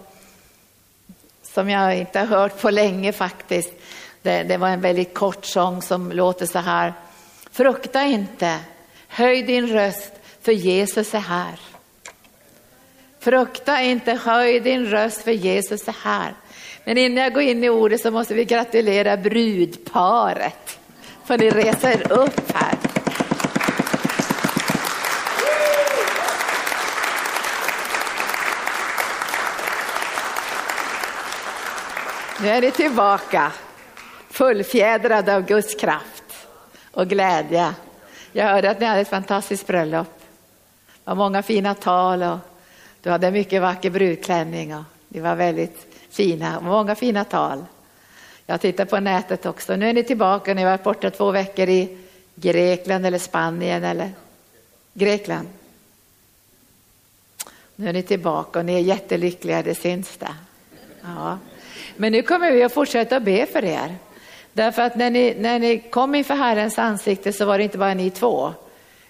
som 1.42 1.70
jag 1.70 1.98
inte 1.98 2.18
har 2.18 2.26
hört 2.26 2.60
på 2.60 2.70
länge 2.70 3.12
faktiskt. 3.12 3.72
Det, 4.22 4.42
det 4.42 4.56
var 4.56 4.68
en 4.68 4.80
väldigt 4.80 5.14
kort 5.14 5.44
sång 5.44 5.82
som 5.82 6.12
låter 6.12 6.46
så 6.46 6.58
här. 6.58 6.92
Frukta 7.52 8.02
inte, 8.02 8.58
höj 9.08 9.42
din 9.42 9.66
röst 9.66 10.17
för 10.42 10.52
Jesus 10.52 11.14
är 11.14 11.18
här. 11.18 11.60
Frukta 13.20 13.82
inte, 13.82 14.12
höj 14.12 14.60
din 14.60 14.86
röst 14.86 15.22
för 15.22 15.30
Jesus 15.30 15.88
är 15.88 15.96
här. 16.02 16.34
Men 16.84 16.98
innan 16.98 17.24
jag 17.24 17.34
går 17.34 17.42
in 17.42 17.64
i 17.64 17.68
ordet 17.68 18.00
så 18.00 18.10
måste 18.10 18.34
vi 18.34 18.44
gratulera 18.44 19.16
brudparet. 19.16 20.78
För 21.24 21.38
ni 21.38 21.50
reser 21.50 22.12
upp 22.12 22.52
här. 22.54 22.74
Nu 32.42 32.48
är 32.48 32.60
ni 32.60 32.70
tillbaka, 32.70 33.52
fullfjädrade 34.30 35.36
av 35.36 35.46
Guds 35.46 35.74
kraft 35.74 36.24
och 36.90 37.08
glädje. 37.08 37.74
Jag 38.32 38.44
hörde 38.44 38.70
att 38.70 38.80
ni 38.80 38.86
hade 38.86 39.00
ett 39.00 39.08
fantastiskt 39.08 39.66
bröllop 39.66 40.17
var 41.08 41.14
många 41.14 41.42
fina 41.42 41.74
tal 41.74 42.22
och 42.22 42.38
du 43.02 43.10
hade 43.10 43.30
mycket 43.30 43.62
vacker 43.62 43.90
brudklänning 43.90 44.76
och 44.76 44.82
ni 45.08 45.20
var 45.20 45.36
väldigt 45.36 45.86
fina, 46.10 46.60
många 46.60 46.94
fina 46.94 47.24
tal. 47.24 47.64
Jag 48.46 48.60
tittar 48.60 48.84
på 48.84 49.00
nätet 49.00 49.46
också. 49.46 49.76
Nu 49.76 49.88
är 49.88 49.92
ni 49.92 50.04
tillbaka, 50.04 50.54
ni 50.54 50.62
har 50.62 50.70
varit 50.70 50.84
borta 50.84 51.10
två 51.10 51.30
veckor 51.30 51.68
i 51.68 51.98
Grekland 52.34 53.06
eller 53.06 53.18
Spanien 53.18 53.84
eller 53.84 54.10
Grekland. 54.92 55.48
Nu 57.76 57.88
är 57.88 57.92
ni 57.92 58.02
tillbaka 58.02 58.58
och 58.58 58.64
ni 58.64 58.74
är 58.74 58.80
jättelyckliga, 58.80 59.62
det 59.62 59.74
syns 59.74 60.16
det. 60.16 60.34
Ja. 61.02 61.38
Men 61.96 62.12
nu 62.12 62.22
kommer 62.22 62.52
vi 62.52 62.62
att 62.62 62.74
fortsätta 62.74 63.20
be 63.20 63.46
för 63.46 63.64
er. 63.64 63.96
Därför 64.52 64.82
att 64.82 64.96
när 64.96 65.10
ni, 65.10 65.34
när 65.38 65.58
ni 65.58 65.78
kom 65.78 66.14
inför 66.14 66.34
Herrens 66.34 66.78
ansikte 66.78 67.32
så 67.32 67.44
var 67.44 67.58
det 67.58 67.64
inte 67.64 67.78
bara 67.78 67.94
ni 67.94 68.10
två, 68.10 68.52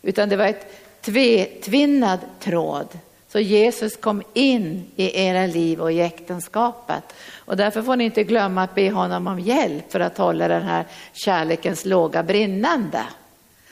utan 0.02 0.28
det 0.28 0.36
var 0.36 0.46
ett 0.46 0.87
tvetvinnad 1.00 2.18
tråd. 2.40 2.98
Så 3.28 3.40
Jesus 3.40 3.96
kom 3.96 4.22
in 4.34 4.86
i 4.96 5.26
era 5.26 5.46
liv 5.46 5.80
och 5.80 5.92
i 5.92 6.00
äktenskapet. 6.00 7.02
Och 7.36 7.56
därför 7.56 7.82
får 7.82 7.96
ni 7.96 8.04
inte 8.04 8.24
glömma 8.24 8.62
att 8.62 8.74
be 8.74 8.90
honom 8.90 9.26
om 9.26 9.40
hjälp 9.40 9.92
för 9.92 10.00
att 10.00 10.18
hålla 10.18 10.48
den 10.48 10.62
här 10.62 10.84
kärlekens 11.12 11.84
låga 11.84 12.22
brinnande. 12.22 13.02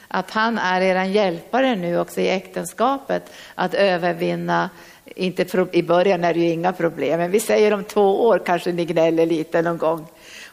Att 0.09 0.31
han 0.31 0.59
är 0.59 0.81
er 0.81 1.05
hjälpare 1.05 1.77
nu 1.77 1.99
också 1.99 2.21
i 2.21 2.29
äktenskapet 2.29 3.33
att 3.55 3.75
övervinna, 3.75 4.71
inte 5.05 5.67
i 5.73 5.83
början 5.83 6.25
är 6.25 6.35
det 6.35 6.41
ju 6.41 6.51
inga 6.51 6.73
problem, 6.73 7.21
men 7.21 7.31
vi 7.31 7.41
säger 7.41 7.73
om 7.73 7.85
två 7.85 8.27
år 8.27 8.43
kanske 8.47 8.73
ni 8.73 8.85
gnäller 8.85 9.27
lite 9.27 9.63
någon 9.63 9.79
gång. 9.79 10.07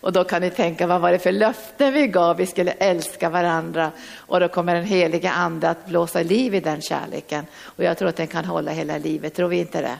Och 0.03 0.13
då 0.13 0.23
kan 0.23 0.41
ni 0.41 0.49
tänka, 0.49 0.87
vad 0.87 1.01
var 1.01 1.11
det 1.11 1.19
för 1.19 1.31
löften 1.31 1.93
vi 1.93 2.07
gav? 2.07 2.37
Vi 2.37 2.45
skulle 2.45 2.71
älska 2.71 3.29
varandra. 3.29 3.91
Och 4.15 4.39
då 4.39 4.47
kommer 4.47 4.75
den 4.75 4.85
heliga 4.85 5.31
ande 5.31 5.69
att 5.69 5.85
blåsa 5.85 6.23
liv 6.23 6.55
i 6.55 6.59
den 6.59 6.81
kärleken. 6.81 7.45
Och 7.63 7.83
jag 7.83 7.97
tror 7.97 8.09
att 8.09 8.15
den 8.15 8.27
kan 8.27 8.45
hålla 8.45 8.71
hela 8.71 8.97
livet, 8.97 9.33
tror 9.33 9.47
vi 9.47 9.57
inte 9.57 9.81
det? 9.81 9.97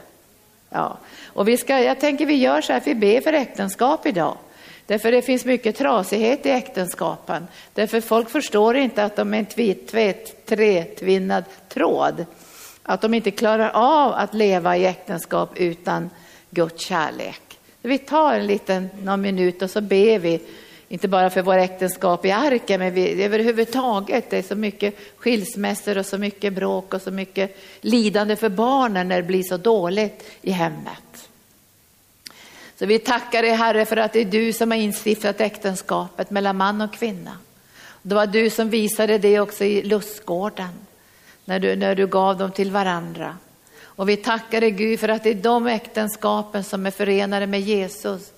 Ja, 0.70 0.98
och 1.26 1.48
vi 1.48 1.58
ska, 1.58 1.80
jag 1.80 2.00
tänker 2.00 2.26
vi 2.26 2.36
gör 2.36 2.62
så 2.62 2.74
här, 2.74 2.82
vi 2.86 2.96
ber 2.96 3.22
för 3.22 3.34
äktenskap 3.34 4.06
idag. 4.06 4.38
Därför 4.86 5.12
det 5.12 5.22
finns 5.22 5.46
mycket 5.46 5.78
trasighet 5.78 6.46
i 6.46 6.50
äktenskapen. 6.50 7.48
Därför 7.74 8.02
folk 8.02 8.30
förstår 8.30 8.78
inte 8.78 9.04
att 9.04 9.16
de 9.16 9.34
är 9.34 9.40
en 9.40 9.46
tvitt, 9.46 9.88
tvätt, 9.88 10.46
tretvinnad 10.46 11.44
tråd. 11.70 12.26
Att 12.84 13.02
de 13.02 13.14
inte 13.14 13.32
klarar 13.32 13.72
av 13.74 14.14
att 14.14 14.34
leva 14.34 14.78
i 14.78 14.86
äktenskap 14.86 15.50
utan 15.56 16.10
Guds 16.50 16.86
kärlek. 16.86 17.43
Vi 17.86 17.98
tar 17.98 18.34
en 18.34 18.48
liten, 18.48 18.90
någon 19.04 19.22
minut 19.22 19.62
och 19.62 19.70
så 19.70 19.82
ber 19.82 20.20
vi, 20.20 20.42
inte 20.88 21.08
bara 21.08 21.30
för 21.30 21.42
våra 21.42 21.64
äktenskap 21.64 22.26
i 22.26 22.32
arken, 22.32 22.80
men 22.80 22.94
vi, 22.94 23.24
överhuvudtaget. 23.24 24.30
Det 24.30 24.38
är 24.38 24.42
så 24.42 24.56
mycket 24.56 24.96
skilsmässor 25.18 25.98
och 25.98 26.06
så 26.06 26.18
mycket 26.18 26.54
bråk 26.54 26.94
och 26.94 27.02
så 27.02 27.12
mycket 27.12 27.58
lidande 27.82 28.36
för 28.36 28.50
barnen 28.50 29.08
när 29.08 29.16
det 29.16 29.28
blir 29.28 29.44
så 29.44 29.58
dåligt 29.58 30.24
i 30.42 30.52
hemmet. 30.52 31.30
Så 32.80 32.86
vi 32.86 33.00
tackar 33.00 33.42
dig 33.42 33.52
Herre 33.52 33.86
för 33.86 33.98
att 33.98 34.14
det 34.14 34.20
är 34.20 34.26
du 34.26 34.54
som 34.54 34.72
har 34.72 34.78
instiftat 34.78 35.42
äktenskapet 35.42 36.30
mellan 36.30 36.58
man 36.58 36.82
och 36.82 36.94
kvinna. 36.94 37.38
Det 38.02 38.16
var 38.16 38.28
du 38.28 38.50
som 38.50 38.70
visade 38.70 39.18
det 39.18 39.40
också 39.40 39.64
i 39.64 39.84
lustgården, 39.84 40.70
när 41.46 41.60
du, 41.60 41.76
när 41.76 41.96
du 41.96 42.08
gav 42.08 42.38
dem 42.38 42.52
till 42.52 42.72
varandra. 42.72 43.38
Och 43.96 44.10
vi 44.10 44.18
tackar 44.18 44.62
dig 44.62 44.72
Gud 44.72 45.00
för 45.00 45.10
att 45.10 45.24
det 45.24 45.30
är 45.30 45.36
de 45.36 45.68
äktenskapen 45.68 46.64
som 46.64 46.86
är 46.86 46.92
förenade 46.92 47.48
med 47.48 47.62
Jesus 47.62 48.34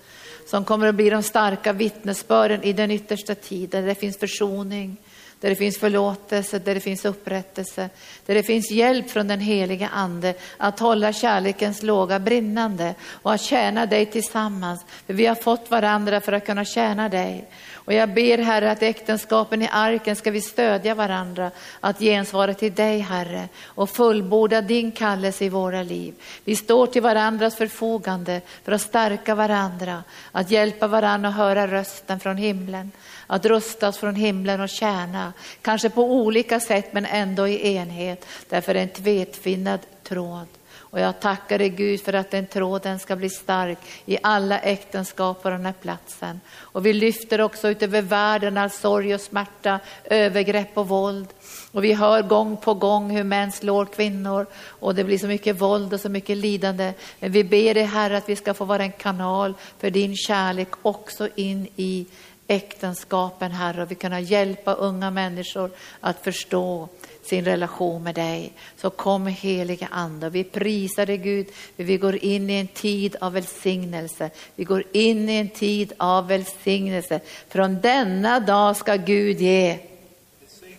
som 0.45 0.65
kommer 0.65 0.87
att 0.87 0.95
bli 0.95 1.09
de 1.09 1.23
starka 1.23 1.73
vittnesbörden 1.73 2.63
i 2.63 2.73
den 2.73 2.91
yttersta 2.91 3.35
tiden. 3.35 3.81
Där 3.81 3.87
det 3.87 3.95
finns 3.95 4.17
försoning, 4.17 4.97
där 5.39 5.49
det 5.49 5.55
finns 5.55 5.77
förlåtelse, 5.77 6.59
där 6.59 6.73
det 6.73 6.79
finns 6.79 7.05
upprättelse, 7.05 7.89
där 8.25 8.35
det 8.35 8.43
finns 8.43 8.71
hjälp 8.71 9.09
från 9.09 9.27
den 9.27 9.39
heliga 9.39 9.89
Ande 9.93 10.33
att 10.57 10.79
hålla 10.79 11.13
kärlekens 11.13 11.83
låga 11.83 12.19
brinnande 12.19 12.95
och 13.05 13.33
att 13.33 13.41
tjäna 13.41 13.85
dig 13.85 14.05
tillsammans. 14.05 14.85
För 15.07 15.13
vi 15.13 15.25
har 15.25 15.35
fått 15.35 15.71
varandra 15.71 16.21
för 16.21 16.33
att 16.33 16.45
kunna 16.45 16.65
tjäna 16.65 17.09
dig. 17.09 17.47
Och 17.73 17.93
jag 17.93 18.13
ber 18.13 18.37
Herre 18.37 18.71
att 18.71 18.83
äktenskapen 18.83 19.61
i 19.61 19.69
arken 19.71 20.15
ska 20.15 20.31
vi 20.31 20.41
stödja 20.41 20.95
varandra, 20.95 21.51
att 21.79 21.99
gensvara 21.99 22.53
till 22.53 22.73
dig 22.73 22.99
Herre 22.99 23.47
och 23.65 23.89
fullborda 23.89 24.61
din 24.61 24.91
kallelse 24.91 25.45
i 25.45 25.49
våra 25.49 25.83
liv. 25.83 26.13
Vi 26.43 26.55
står 26.55 26.87
till 26.87 27.01
varandras 27.01 27.55
förfogande 27.55 28.41
för 28.63 28.71
att 28.71 28.81
stärka 28.81 29.35
varandra, 29.35 30.03
att 30.31 30.51
hjälpa 30.51 30.87
varandra 30.87 31.29
att 31.29 31.35
höra 31.35 31.67
rösten 31.67 32.19
från 32.19 32.37
himlen, 32.37 32.91
att 33.27 33.45
rustas 33.45 33.97
från 33.97 34.15
himlen 34.15 34.61
och 34.61 34.69
tjäna, 34.69 35.33
kanske 35.61 35.89
på 35.89 36.03
olika 36.03 36.59
sätt 36.59 36.93
men 36.93 37.05
ändå 37.05 37.47
i 37.47 37.75
enhet, 37.75 38.25
därför 38.49 38.75
en 38.75 38.89
tvetfinnad 38.89 39.79
tråd. 40.03 40.47
Och 40.95 41.01
jag 41.01 41.19
tackar 41.19 41.59
dig 41.59 41.69
Gud 41.69 42.01
för 42.01 42.13
att 42.13 42.31
den 42.31 42.47
tråden 42.47 42.99
ska 42.99 43.15
bli 43.15 43.29
stark 43.29 43.77
i 44.05 44.17
alla 44.23 44.59
äktenskap 44.59 45.43
på 45.43 45.49
den 45.49 45.65
här 45.65 45.73
platsen. 45.73 46.41
Och 46.57 46.85
vi 46.85 46.93
lyfter 46.93 47.41
också 47.41 47.69
utöver 47.69 48.01
världen 48.01 48.57
all 48.57 48.69
sorg 48.69 49.15
och 49.15 49.21
smärta, 49.21 49.79
övergrepp 50.03 50.77
och 50.77 50.87
våld. 50.87 51.27
Och 51.71 51.83
vi 51.83 51.93
hör 51.93 52.21
gång 52.21 52.57
på 52.57 52.73
gång 52.73 53.09
hur 53.09 53.23
män 53.23 53.51
slår 53.51 53.85
kvinnor 53.85 54.45
och 54.67 54.95
det 54.95 55.03
blir 55.03 55.17
så 55.17 55.27
mycket 55.27 55.61
våld 55.61 55.93
och 55.93 55.99
så 55.99 56.09
mycket 56.09 56.37
lidande. 56.37 56.93
Men 57.19 57.31
vi 57.31 57.43
ber 57.43 57.73
dig 57.73 57.83
Herre 57.83 58.17
att 58.17 58.29
vi 58.29 58.35
ska 58.35 58.53
få 58.53 58.65
vara 58.65 58.83
en 58.83 58.91
kanal 58.91 59.53
för 59.79 59.89
din 59.89 60.15
kärlek 60.15 60.69
också 60.81 61.29
in 61.35 61.67
i 61.75 62.05
äktenskapen 62.47 63.51
Herre 63.51 63.81
och 63.81 63.91
vi 63.91 63.95
kunna 63.95 64.19
hjälpa 64.19 64.73
unga 64.73 65.11
människor 65.11 65.71
att 65.99 66.23
förstå 66.23 66.89
sin 67.23 67.45
relation 67.45 68.03
med 68.03 68.15
dig. 68.15 68.53
Så 68.77 68.89
kom 68.89 69.27
heliga 69.27 69.87
Ande. 69.91 70.29
Vi 70.29 70.43
prisar 70.43 71.05
dig 71.05 71.17
Gud, 71.17 71.47
vi 71.75 71.97
går 71.97 72.15
in 72.15 72.49
i 72.49 72.53
en 72.53 72.67
tid 72.67 73.15
av 73.21 73.33
välsignelse. 73.33 74.29
Vi 74.55 74.63
går 74.63 74.83
in 74.91 75.29
i 75.29 75.35
en 75.35 75.49
tid 75.49 75.93
av 75.97 76.27
välsignelse. 76.27 77.19
Från 77.49 77.81
denna 77.81 78.39
dag 78.39 78.77
ska 78.77 78.95
Gud 78.95 79.41
ge 79.41 79.77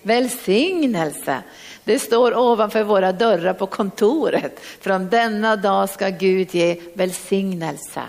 välsignelse. 0.02 1.42
Det 1.84 1.98
står 1.98 2.36
ovanför 2.36 2.82
våra 2.82 3.12
dörrar 3.12 3.52
på 3.52 3.66
kontoret. 3.66 4.60
Från 4.60 5.08
denna 5.08 5.56
dag 5.56 5.90
ska 5.90 6.08
Gud 6.08 6.54
ge 6.54 6.80
välsignelse. 6.94 8.02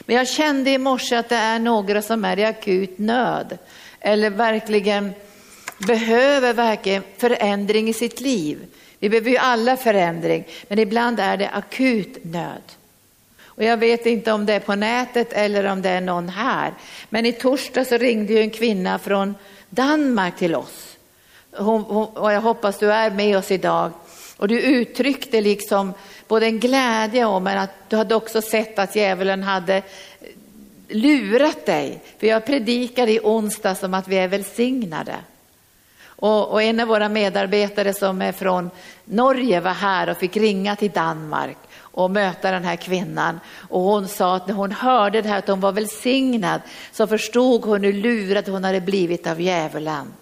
Men 0.00 0.16
jag 0.16 0.28
kände 0.28 0.70
i 0.70 0.78
morse 0.78 1.16
att 1.16 1.28
det 1.28 1.36
är 1.36 1.58
några 1.58 2.02
som 2.02 2.24
är 2.24 2.38
i 2.38 2.44
akut 2.44 2.98
nöd. 2.98 3.58
Eller 4.00 4.30
verkligen 4.30 5.12
behöver 5.78 6.52
verkligen 6.52 7.02
förändring 7.18 7.88
i 7.88 7.92
sitt 7.92 8.20
liv. 8.20 8.58
Vi 8.98 9.08
behöver 9.08 9.30
ju 9.30 9.36
alla 9.36 9.76
förändring, 9.76 10.44
men 10.68 10.78
ibland 10.78 11.20
är 11.20 11.36
det 11.36 11.48
akut 11.48 12.24
nöd. 12.24 12.62
Och 13.44 13.64
jag 13.64 13.76
vet 13.76 14.06
inte 14.06 14.32
om 14.32 14.46
det 14.46 14.52
är 14.52 14.60
på 14.60 14.74
nätet 14.74 15.32
eller 15.32 15.64
om 15.64 15.82
det 15.82 15.90
är 15.90 16.00
någon 16.00 16.28
här. 16.28 16.74
Men 17.08 17.26
i 17.26 17.32
torsdag 17.32 17.84
så 17.84 17.96
ringde 17.96 18.32
ju 18.32 18.40
en 18.40 18.50
kvinna 18.50 18.98
från 18.98 19.34
Danmark 19.70 20.36
till 20.36 20.54
oss. 20.54 20.96
Hon, 21.52 21.82
hon, 21.82 22.06
och 22.06 22.32
jag 22.32 22.40
hoppas 22.40 22.78
du 22.78 22.92
är 22.92 23.10
med 23.10 23.38
oss 23.38 23.50
idag. 23.50 23.92
Och 24.36 24.48
du 24.48 24.60
uttryckte 24.60 25.40
liksom 25.40 25.94
både 26.28 26.46
en 26.46 26.60
glädje 26.60 27.24
om 27.24 27.44
men 27.44 27.58
att 27.58 27.70
du 27.88 27.96
hade 27.96 28.14
också 28.14 28.42
sett 28.42 28.78
att 28.78 28.96
djävulen 28.96 29.42
hade 29.42 29.82
lurat 30.88 31.66
dig. 31.66 32.02
För 32.18 32.26
jag 32.26 32.46
predikade 32.46 33.12
i 33.12 33.20
onsdag 33.22 33.74
som 33.74 33.94
att 33.94 34.08
vi 34.08 34.16
är 34.16 34.28
välsignade. 34.28 35.14
Och, 36.18 36.48
och, 36.52 36.62
en 36.62 36.80
av 36.80 36.88
våra 36.88 37.08
medarbetare 37.08 37.94
som 37.94 38.22
är 38.22 38.32
från 38.32 38.70
Norge 39.04 39.60
var 39.60 39.72
här 39.72 40.08
och 40.08 40.16
fick 40.16 40.36
ringa 40.36 40.76
till 40.76 40.90
Danmark 40.90 41.56
och 41.78 42.10
möta 42.10 42.50
den 42.50 42.64
här 42.64 42.76
kvinnan. 42.76 43.40
Och 43.68 43.80
hon 43.80 44.08
sa 44.08 44.36
att 44.36 44.46
när 44.46 44.54
hon 44.54 44.72
hörde 44.72 45.22
det 45.22 45.28
här 45.28 45.38
att 45.38 45.48
hon 45.48 45.60
var 45.60 45.72
välsignad 45.72 46.60
så 46.92 47.06
förstod 47.06 47.64
hon 47.64 47.84
hur 47.84 47.92
lurad 47.92 48.48
hon 48.48 48.64
hade 48.64 48.80
blivit 48.80 49.26
av 49.26 49.40
djävulen. 49.40 50.12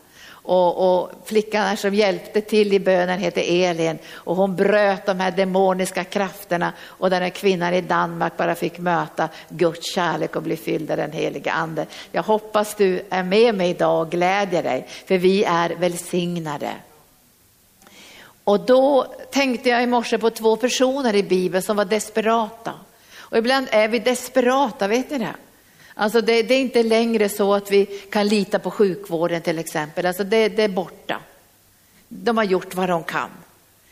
Och, 0.46 1.00
och 1.00 1.10
flickan 1.24 1.76
som 1.76 1.94
hjälpte 1.94 2.40
till 2.40 2.72
i 2.72 2.80
bönen 2.80 3.18
heter 3.18 3.44
Elin 3.48 3.98
och 4.12 4.36
hon 4.36 4.56
bröt 4.56 5.06
de 5.06 5.20
här 5.20 5.30
demoniska 5.30 6.04
krafterna 6.04 6.72
och 6.82 7.10
den 7.10 7.22
här 7.22 7.30
kvinnan 7.30 7.74
i 7.74 7.80
Danmark 7.80 8.36
bara 8.36 8.54
fick 8.54 8.78
möta 8.78 9.28
Guds 9.48 9.94
kärlek 9.94 10.36
och 10.36 10.42
bli 10.42 10.56
fylld 10.56 10.90
av 10.90 10.96
den 10.96 11.12
heliga 11.12 11.52
ande. 11.52 11.86
Jag 12.12 12.22
hoppas 12.22 12.74
du 12.74 13.02
är 13.10 13.22
med 13.22 13.54
mig 13.54 13.70
idag 13.70 14.00
och 14.00 14.10
glädjer 14.10 14.62
dig 14.62 14.86
för 15.06 15.18
vi 15.18 15.44
är 15.44 15.70
välsignade. 15.70 16.70
Och 18.44 18.60
då 18.60 19.06
tänkte 19.30 19.68
jag 19.68 19.82
i 19.82 19.86
morse 19.86 20.18
på 20.18 20.30
två 20.30 20.56
personer 20.56 21.14
i 21.14 21.22
Bibeln 21.22 21.62
som 21.62 21.76
var 21.76 21.84
desperata. 21.84 22.72
Och 23.16 23.38
ibland 23.38 23.68
är 23.70 23.88
vi 23.88 23.98
desperata, 23.98 24.88
vet 24.88 25.10
ni 25.10 25.18
det? 25.18 25.34
Alltså 25.94 26.20
det, 26.20 26.42
det, 26.42 26.54
är 26.54 26.60
inte 26.60 26.82
längre 26.82 27.28
så 27.28 27.54
att 27.54 27.70
vi 27.70 27.86
kan 27.86 28.28
lita 28.28 28.58
på 28.58 28.70
sjukvården 28.70 29.42
till 29.42 29.58
exempel. 29.58 30.06
Alltså 30.06 30.24
det, 30.24 30.48
det 30.48 30.62
är 30.62 30.68
borta. 30.68 31.20
De 32.08 32.36
har 32.36 32.44
gjort 32.44 32.74
vad 32.74 32.88
de 32.88 33.04
kan. 33.04 33.30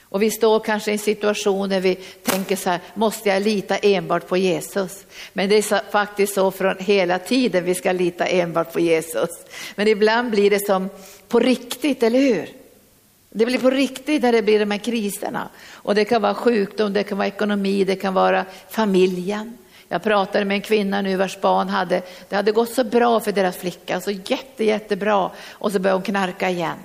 Och 0.02 0.22
vi 0.22 0.30
står 0.30 0.60
kanske 0.60 0.90
i 0.90 0.92
en 0.92 0.98
situation 0.98 1.68
där 1.68 1.80
vi 1.80 1.94
tänker 2.22 2.56
så 2.56 2.70
här, 2.70 2.80
måste 2.94 3.28
jag 3.28 3.42
lita 3.42 3.76
enbart 3.76 4.28
på 4.28 4.36
Jesus? 4.36 5.04
Men 5.32 5.48
det 5.48 5.56
är 5.56 5.90
faktiskt 5.90 6.34
så 6.34 6.50
från 6.50 6.76
hela 6.78 7.18
tiden 7.18 7.64
vi 7.64 7.74
ska 7.74 7.92
lita 7.92 8.26
enbart 8.26 8.72
på 8.72 8.80
Jesus. 8.80 9.30
Men 9.74 9.88
ibland 9.88 10.30
blir 10.30 10.50
det 10.50 10.66
som 10.66 10.88
på 11.28 11.38
riktigt, 11.38 12.02
eller 12.02 12.18
hur? 12.18 12.48
Det 13.30 13.46
blir 13.46 13.58
på 13.58 13.70
riktigt 13.70 14.22
när 14.22 14.32
det 14.32 14.42
blir 14.42 14.58
de 14.58 14.70
här 14.70 14.78
kriserna. 14.78 15.48
Och 15.72 15.94
det 15.94 16.04
kan 16.04 16.22
vara 16.22 16.34
sjukdom, 16.34 16.92
det 16.92 17.02
kan 17.02 17.18
vara 17.18 17.28
ekonomi, 17.28 17.84
det 17.84 17.96
kan 17.96 18.14
vara 18.14 18.44
familjen. 18.70 19.58
Jag 19.92 20.02
pratade 20.02 20.44
med 20.44 20.54
en 20.54 20.60
kvinna 20.60 21.02
nu 21.02 21.16
vars 21.16 21.40
barn 21.40 21.68
hade, 21.68 22.02
det 22.28 22.36
hade 22.36 22.52
gått 22.52 22.74
så 22.74 22.84
bra 22.84 23.20
för 23.20 23.32
deras 23.32 23.56
flicka, 23.56 24.00
så 24.00 24.10
jätte, 24.10 24.64
jättebra. 24.64 25.30
Och 25.50 25.72
så 25.72 25.78
började 25.78 25.96
hon 25.96 26.02
knarka 26.02 26.50
igen. 26.50 26.78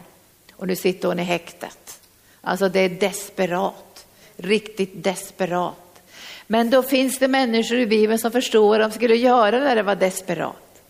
Och 0.54 0.68
nu 0.68 0.76
sitter 0.76 1.08
hon 1.08 1.20
i 1.20 1.24
häktet. 1.24 2.00
Alltså 2.42 2.70
det 2.70 2.80
är 2.80 2.90
desperat, 2.90 4.06
riktigt 4.38 5.04
desperat. 5.04 6.02
Men 6.48 6.70
då 6.70 6.84
finns 6.84 7.20
det 7.20 7.28
människor 7.28 7.78
i 7.78 7.86
Bibeln 7.86 8.20
som 8.20 8.32
förstår 8.32 8.70
vad 8.70 8.80
de 8.80 8.92
skulle 8.92 9.16
göra 9.16 9.60
när 9.60 9.76
det 9.76 9.84
var 9.84 9.96
desperat. 9.96 10.82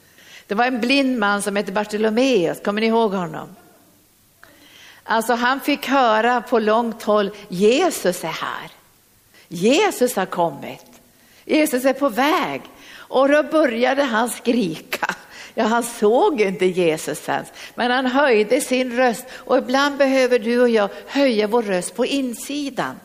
Det 0.48 0.56
var 0.56 0.66
en 0.66 0.80
blind 0.82 1.20
man 1.20 1.42
som 1.42 1.56
hette 1.56 1.72
Bartolomeus, 1.72 2.62
kommer 2.64 2.82
ni 2.82 2.88
ihåg 2.88 3.14
honom? 3.14 3.56
Alltså 5.04 5.34
han 5.34 5.60
fick 5.60 5.88
höra 5.88 6.42
på 6.42 6.60
långt 6.60 7.04
håll, 7.04 7.32
Jesus 7.50 8.24
är 8.24 8.28
här. 8.28 8.72
Jesus 9.48 10.16
har 10.16 10.26
kommit. 10.26 10.97
Jesus 11.48 11.86
är 11.86 11.94
på 11.94 12.10
väg. 12.10 12.62
Och 12.98 13.30
då 13.30 13.44
började 13.44 14.04
han 14.04 14.30
skrika. 14.30 15.16
Ja, 15.54 15.64
han 15.64 15.84
såg 15.84 16.42
inte 16.42 16.66
Jesus 16.66 17.30
ens, 17.30 17.48
men 17.76 17.92
han 17.92 18.06
höjde 18.06 18.62
sin 18.62 18.98
röst. 18.98 19.26
Och 19.34 19.58
ibland 19.58 19.98
behöver 19.98 20.40
du 20.40 20.62
och 20.62 20.70
jag 20.70 20.90
höja 21.08 21.48
vår 21.48 21.62
röst 21.62 21.96
på 21.96 22.06
insidan. 22.06 23.00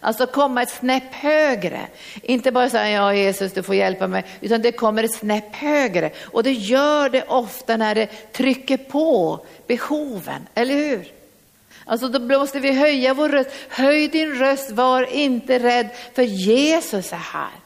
Alltså 0.00 0.26
komma 0.26 0.62
ett 0.62 0.70
snäpp 0.70 1.14
högre. 1.14 1.80
Inte 2.22 2.52
bara 2.52 2.70
säga 2.70 2.90
ja 2.90 3.14
Jesus 3.14 3.52
du 3.52 3.62
får 3.62 3.74
hjälpa 3.74 4.06
mig, 4.06 4.24
utan 4.40 4.62
det 4.62 4.72
kommer 4.72 5.02
ett 5.02 5.14
snäpp 5.14 5.54
högre. 5.54 6.10
Och 6.24 6.42
det 6.42 6.52
gör 6.52 7.08
det 7.08 7.24
ofta 7.28 7.76
när 7.76 7.94
det 7.94 8.06
trycker 8.32 8.76
på 8.76 9.40
behoven, 9.66 10.46
eller 10.54 10.74
hur? 10.74 11.12
Alltså 11.84 12.08
då 12.08 12.38
måste 12.38 12.60
vi 12.60 12.72
höja 12.72 13.14
vår 13.14 13.28
röst. 13.28 13.50
Höj 13.68 14.08
din 14.08 14.34
röst, 14.34 14.70
var 14.70 15.14
inte 15.14 15.58
rädd, 15.58 15.88
för 16.14 16.22
Jesus 16.22 17.12
är 17.12 17.16
här. 17.16 17.63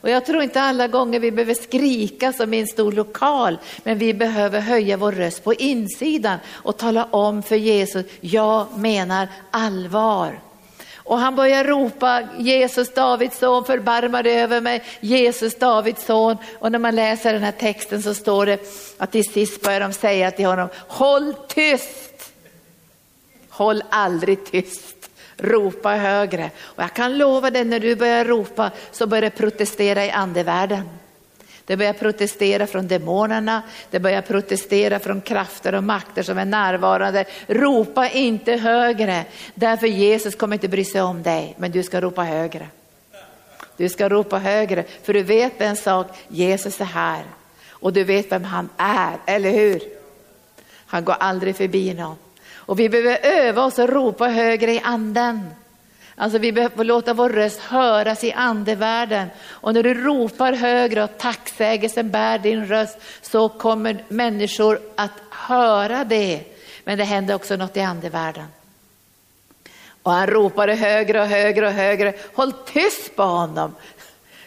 Och 0.00 0.10
jag 0.10 0.26
tror 0.26 0.42
inte 0.42 0.60
alla 0.60 0.88
gånger 0.88 1.20
vi 1.20 1.30
behöver 1.30 1.54
skrika 1.54 2.32
som 2.32 2.54
i 2.54 2.60
en 2.60 2.66
stor 2.66 2.92
lokal, 2.92 3.58
men 3.82 3.98
vi 3.98 4.14
behöver 4.14 4.60
höja 4.60 4.96
vår 4.96 5.12
röst 5.12 5.44
på 5.44 5.54
insidan 5.54 6.38
och 6.48 6.76
tala 6.76 7.04
om 7.04 7.42
för 7.42 7.56
Jesus, 7.56 8.06
jag 8.20 8.66
menar 8.78 9.28
allvar. 9.50 10.40
Och 10.96 11.18
han 11.18 11.36
börjar 11.36 11.64
ropa 11.64 12.22
Jesus 12.38 12.94
Davids 12.94 13.38
son, 13.38 13.64
förbarma 13.64 14.22
dig 14.22 14.40
över 14.40 14.60
mig, 14.60 14.82
Jesus 15.00 15.54
Davids 15.54 16.04
son. 16.04 16.36
Och 16.58 16.72
när 16.72 16.78
man 16.78 16.94
läser 16.94 17.32
den 17.32 17.42
här 17.42 17.52
texten 17.52 18.02
så 18.02 18.14
står 18.14 18.46
det 18.46 18.60
att 18.98 19.12
till 19.12 19.24
sist 19.24 19.62
börjar 19.62 19.80
de 19.80 19.92
säga 19.92 20.30
till 20.30 20.46
honom, 20.46 20.68
håll 20.88 21.34
tyst. 21.48 22.32
Håll 23.48 23.82
aldrig 23.90 24.44
tyst 24.44 24.99
ropa 25.40 25.90
högre. 25.90 26.50
Och 26.60 26.82
jag 26.82 26.94
kan 26.94 27.18
lova 27.18 27.50
dig, 27.50 27.64
när 27.64 27.80
du 27.80 27.96
börjar 27.96 28.24
ropa 28.24 28.70
så 28.92 29.06
börjar 29.06 29.22
det 29.22 29.30
protestera 29.30 30.06
i 30.06 30.10
andevärlden. 30.10 30.88
Det 31.64 31.76
börjar 31.76 31.92
protestera 31.92 32.66
från 32.66 32.88
demonerna, 32.88 33.62
det 33.90 34.00
börjar 34.00 34.22
protestera 34.22 34.98
från 34.98 35.20
krafter 35.20 35.74
och 35.74 35.84
makter 35.84 36.22
som 36.22 36.38
är 36.38 36.44
närvarande. 36.44 37.24
Ropa 37.46 38.08
inte 38.08 38.52
högre, 38.52 39.24
därför 39.54 39.86
Jesus 39.86 40.34
kommer 40.34 40.56
inte 40.56 40.68
bry 40.68 40.84
sig 40.84 41.02
om 41.02 41.22
dig, 41.22 41.54
men 41.58 41.70
du 41.70 41.82
ska 41.82 42.00
ropa 42.00 42.22
högre. 42.22 42.66
Du 43.76 43.88
ska 43.88 44.08
ropa 44.08 44.38
högre, 44.38 44.84
för 45.02 45.12
du 45.12 45.22
vet 45.22 45.60
en 45.60 45.76
sak, 45.76 46.06
Jesus 46.28 46.80
är 46.80 46.84
här 46.84 47.22
och 47.70 47.92
du 47.92 48.04
vet 48.04 48.32
vem 48.32 48.44
han 48.44 48.68
är, 48.76 49.16
eller 49.26 49.50
hur? 49.50 49.80
Han 50.86 51.04
går 51.04 51.16
aldrig 51.20 51.56
förbi 51.56 51.94
någon. 51.94 52.16
Och 52.70 52.78
vi 52.78 52.88
behöver 52.88 53.18
öva 53.22 53.64
oss 53.64 53.78
att 53.78 53.90
ropa 53.90 54.26
högre 54.26 54.72
i 54.72 54.80
anden. 54.84 55.50
Alltså 56.16 56.38
vi 56.38 56.52
behöver 56.52 56.84
låta 56.84 57.14
vår 57.14 57.28
röst 57.28 57.60
höras 57.60 58.24
i 58.24 58.32
andevärlden. 58.32 59.28
Och 59.46 59.74
när 59.74 59.82
du 59.82 59.94
ropar 59.94 60.52
högre 60.52 61.04
och 61.04 61.18
tacksägelsen 61.18 62.10
bär 62.10 62.38
din 62.38 62.66
röst 62.66 62.98
så 63.22 63.48
kommer 63.48 64.04
människor 64.08 64.80
att 64.96 65.10
höra 65.30 66.04
det. 66.04 66.40
Men 66.84 66.98
det 66.98 67.04
händer 67.04 67.34
också 67.34 67.56
något 67.56 67.76
i 67.76 67.80
andevärlden. 67.80 68.46
Och 70.02 70.12
han 70.12 70.26
ropade 70.26 70.74
högre 70.74 71.20
och 71.20 71.28
högre 71.28 71.66
och 71.66 71.72
högre. 71.72 72.14
Håll 72.34 72.52
tyst 72.52 73.16
på 73.16 73.22
honom. 73.22 73.74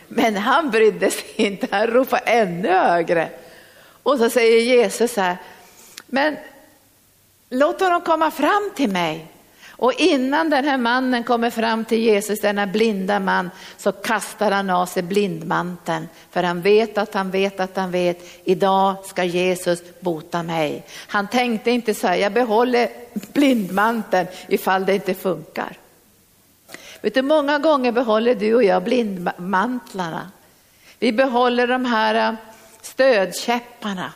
Men 0.07 0.35
han 0.35 0.71
brydde 0.71 1.11
sig 1.11 1.25
inte, 1.35 1.67
han 1.71 1.87
ropade 1.87 2.21
ännu 2.25 2.69
högre. 2.69 3.29
Och 4.03 4.17
så 4.17 4.29
säger 4.29 4.61
Jesus 4.61 5.13
så 5.13 5.21
här, 5.21 5.37
men 6.07 6.37
låt 7.53 7.81
honom 7.81 8.01
komma 8.01 8.31
fram 8.31 8.71
till 8.75 8.89
mig. 8.89 9.27
Och 9.69 9.93
innan 9.93 10.49
den 10.49 10.65
här 10.65 10.77
mannen 10.77 11.23
kommer 11.23 11.49
fram 11.49 11.85
till 11.85 11.99
Jesus, 11.99 12.41
denna 12.41 12.67
blinda 12.67 13.19
man, 13.19 13.49
så 13.77 13.91
kastar 13.91 14.51
han 14.51 14.69
av 14.69 14.85
sig 14.85 15.03
blindmanteln. 15.03 16.07
För 16.31 16.43
han 16.43 16.61
vet 16.61 16.97
att 16.97 17.13
han 17.13 17.31
vet 17.31 17.59
att 17.59 17.75
han 17.77 17.91
vet, 17.91 18.41
idag 18.43 18.95
ska 19.05 19.23
Jesus 19.23 19.79
bota 19.99 20.43
mig. 20.43 20.85
Han 21.07 21.27
tänkte 21.27 21.71
inte 21.71 21.93
så 21.93 22.07
här, 22.07 22.15
jag 22.15 22.33
behåller 22.33 22.89
blindmanteln 23.33 24.27
ifall 24.47 24.85
det 24.85 24.95
inte 24.95 25.13
funkar. 25.13 25.77
Vet 27.01 27.13
du, 27.13 27.21
många 27.21 27.59
gånger 27.59 27.91
behåller 27.91 28.35
du 28.35 28.55
och 28.55 28.63
jag 28.63 28.83
blindmantlarna. 28.83 30.31
Vi 30.99 31.11
behåller 31.11 31.67
de 31.67 31.85
här 31.85 32.29
äh, 32.29 32.35
stödkäpparna. 32.81 34.11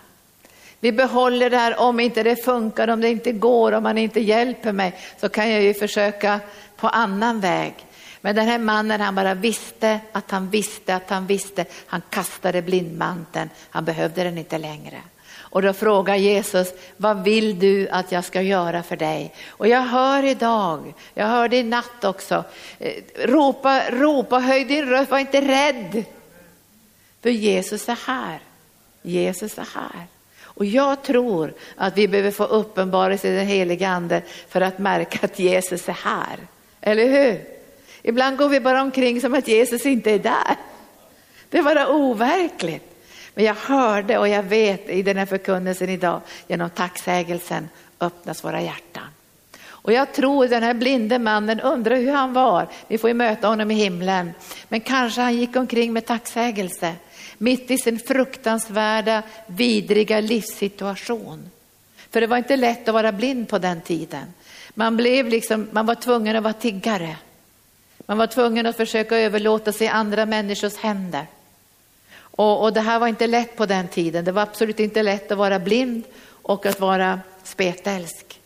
Vi 0.80 0.92
behåller 0.92 1.50
det 1.50 1.58
här, 1.58 1.80
om 1.80 2.00
inte 2.00 2.24
det 2.24 2.36
funkar, 2.36 2.88
om 2.88 3.02
det 3.02 3.10
inte 3.10 3.32
går, 3.32 3.72
om 3.72 3.84
man 3.84 3.98
inte 3.98 4.20
hjälper 4.20 4.72
mig, 4.72 4.94
så 5.22 5.30
kan 5.30 5.52
jag 5.52 5.62
ju 5.62 5.74
försöka 5.74 6.40
på 6.76 6.88
annan 6.88 7.40
väg. 7.40 7.74
Men 8.22 8.36
den 8.36 8.48
här 8.48 8.60
mannen, 8.60 9.02
han 9.02 9.16
bara 9.16 9.34
visste 9.34 10.00
att 10.12 10.32
han 10.32 10.50
visste 10.50 10.96
att 10.96 11.10
han 11.10 11.28
visste. 11.28 11.66
Han 11.88 12.02
kastade 12.10 12.62
blindmanteln, 12.62 13.50
han 13.70 13.86
behövde 13.86 14.24
den 14.24 14.38
inte 14.38 14.58
längre. 14.58 15.02
Och 15.50 15.62
då 15.62 15.74
frågar 15.74 16.16
Jesus, 16.16 16.74
vad 16.98 17.24
vill 17.24 17.60
du 17.60 17.90
att 17.90 18.12
jag 18.12 18.26
ska 18.26 18.42
göra 18.42 18.84
för 18.84 18.96
dig? 18.96 19.34
Och 19.48 19.68
jag 19.68 19.82
hör 19.82 20.24
idag, 20.24 20.94
jag 21.14 21.26
hörde 21.26 21.58
i 21.58 21.64
natt 21.64 22.04
också, 22.04 22.44
eh, 22.80 22.94
ropa, 23.26 23.82
ropa, 23.90 24.40
höj 24.40 24.66
din 24.66 24.86
röst, 24.86 25.12
var 25.12 25.20
inte 25.20 25.42
rädd. 25.42 26.04
För 27.22 27.30
Jesus 27.30 27.90
är 27.90 28.00
här. 28.08 28.40
Jesus 29.02 29.58
är 29.58 29.68
här. 29.76 30.08
Och 30.58 30.66
jag 30.66 31.04
tror 31.04 31.54
att 31.76 31.98
vi 31.98 32.08
behöver 32.08 32.32
få 32.32 32.44
uppenbarelse 32.44 33.28
i 33.28 33.36
den 33.36 33.48
heliga 33.48 33.90
ande 33.90 34.22
för 34.50 34.62
att 34.62 34.80
märka 34.80 35.20
att 35.22 35.40
Jesus 35.40 35.90
är 35.90 35.94
här. 35.94 36.38
Eller 36.82 37.06
hur? 37.08 37.42
Ibland 38.02 38.38
går 38.38 38.50
vi 38.50 38.60
bara 38.60 38.82
omkring 38.82 39.22
som 39.22 39.34
att 39.34 39.48
Jesus 39.48 39.86
inte 39.86 40.12
är 40.12 40.20
där. 40.20 40.56
Det 41.50 41.58
är 41.58 41.64
bara 41.64 41.88
overkligt. 41.88 42.84
Men 43.34 43.46
jag 43.46 43.56
hörde 43.56 44.18
och 44.18 44.28
jag 44.28 44.44
vet 44.44 44.90
i 44.90 45.04
den 45.04 45.18
här 45.18 45.26
förkunnelsen 45.26 45.90
idag, 45.90 46.22
genom 46.48 46.70
tacksägelsen 46.70 47.70
öppnas 48.00 48.44
våra 48.44 48.62
hjärtan. 48.62 49.08
Och 49.88 49.94
jag 49.94 50.14
tror 50.14 50.48
den 50.48 50.64
här 50.64 50.74
blinde 50.74 51.20
mannen 51.20 51.60
undrar 51.60 51.96
hur 51.96 52.12
han 52.12 52.34
var. 52.34 52.68
Vi 52.88 52.98
får 52.98 53.10
ju 53.10 53.14
möta 53.14 53.48
honom 53.48 53.72
i 53.72 53.76
himlen. 53.76 54.32
Men 54.70 54.82
kanske 54.82 55.22
han 55.22 55.36
gick 55.36 55.56
omkring 55.56 55.94
med 55.94 56.06
tacksägelse 56.06 56.94
mitt 57.38 57.72
i 57.72 57.78
sin 57.78 58.00
fruktansvärda, 58.00 59.24
vidriga 59.48 60.20
livssituation. 60.20 61.50
För 62.10 62.22
det 62.22 62.28
var 62.28 62.38
inte 62.38 62.56
lätt 62.56 62.88
att 62.88 62.94
vara 62.94 63.12
blind 63.12 63.50
på 63.50 63.58
den 63.58 63.82
tiden. 63.82 64.34
Man, 64.74 64.98
blev 64.98 65.28
liksom, 65.28 65.68
man 65.72 65.86
var 65.86 65.96
tvungen 65.96 66.36
att 66.36 66.44
vara 66.44 66.54
tiggare. 66.54 67.16
Man 68.06 68.18
var 68.18 68.28
tvungen 68.28 68.66
att 68.66 68.78
försöka 68.78 69.18
överlåta 69.18 69.72
sig 69.72 69.88
i 69.88 69.90
andra 69.90 70.26
människors 70.26 70.76
händer. 70.76 71.28
Och, 72.20 72.64
och 72.64 72.74
det 72.74 72.82
här 72.82 73.00
var 73.00 73.08
inte 73.08 73.28
lätt 73.28 73.56
på 73.56 73.66
den 73.66 73.88
tiden. 73.88 74.26
Det 74.26 74.32
var 74.32 74.42
absolut 74.42 74.80
inte 74.80 75.04
lätt 75.04 75.32
att 75.32 75.38
vara 75.38 75.60
blind 75.60 76.04
och 76.42 76.66
att 76.66 76.80
vara 76.80 77.20
spetälsk. 77.44 78.40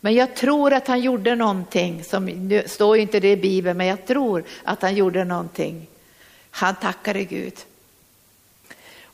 Men 0.00 0.14
jag 0.14 0.34
tror 0.34 0.72
att 0.72 0.86
han 0.86 1.00
gjorde 1.00 1.34
någonting, 1.34 2.04
som, 2.04 2.24
nu 2.24 2.62
står 2.66 2.96
inte 2.98 3.20
det 3.20 3.30
i 3.30 3.36
Bibeln, 3.36 3.78
men 3.78 3.86
jag 3.86 4.06
tror 4.06 4.44
att 4.64 4.82
han 4.82 4.94
gjorde 4.94 5.24
någonting. 5.24 5.86
Han 6.50 6.74
tackade 6.74 7.24
Gud. 7.24 7.54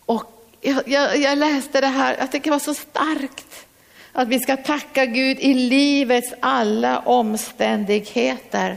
Och 0.06 0.24
jag, 0.60 0.88
jag, 0.88 1.18
jag 1.18 1.38
läste 1.38 1.80
det 1.80 1.86
här, 1.86 2.16
jag 2.18 2.32
tycker 2.32 2.44
det 2.44 2.50
var 2.50 2.58
så 2.58 2.74
starkt. 2.74 3.66
Att 4.12 4.28
vi 4.28 4.40
ska 4.40 4.56
tacka 4.56 5.06
Gud 5.06 5.38
i 5.40 5.54
livets 5.54 6.34
alla 6.40 6.98
omständigheter. 6.98 8.76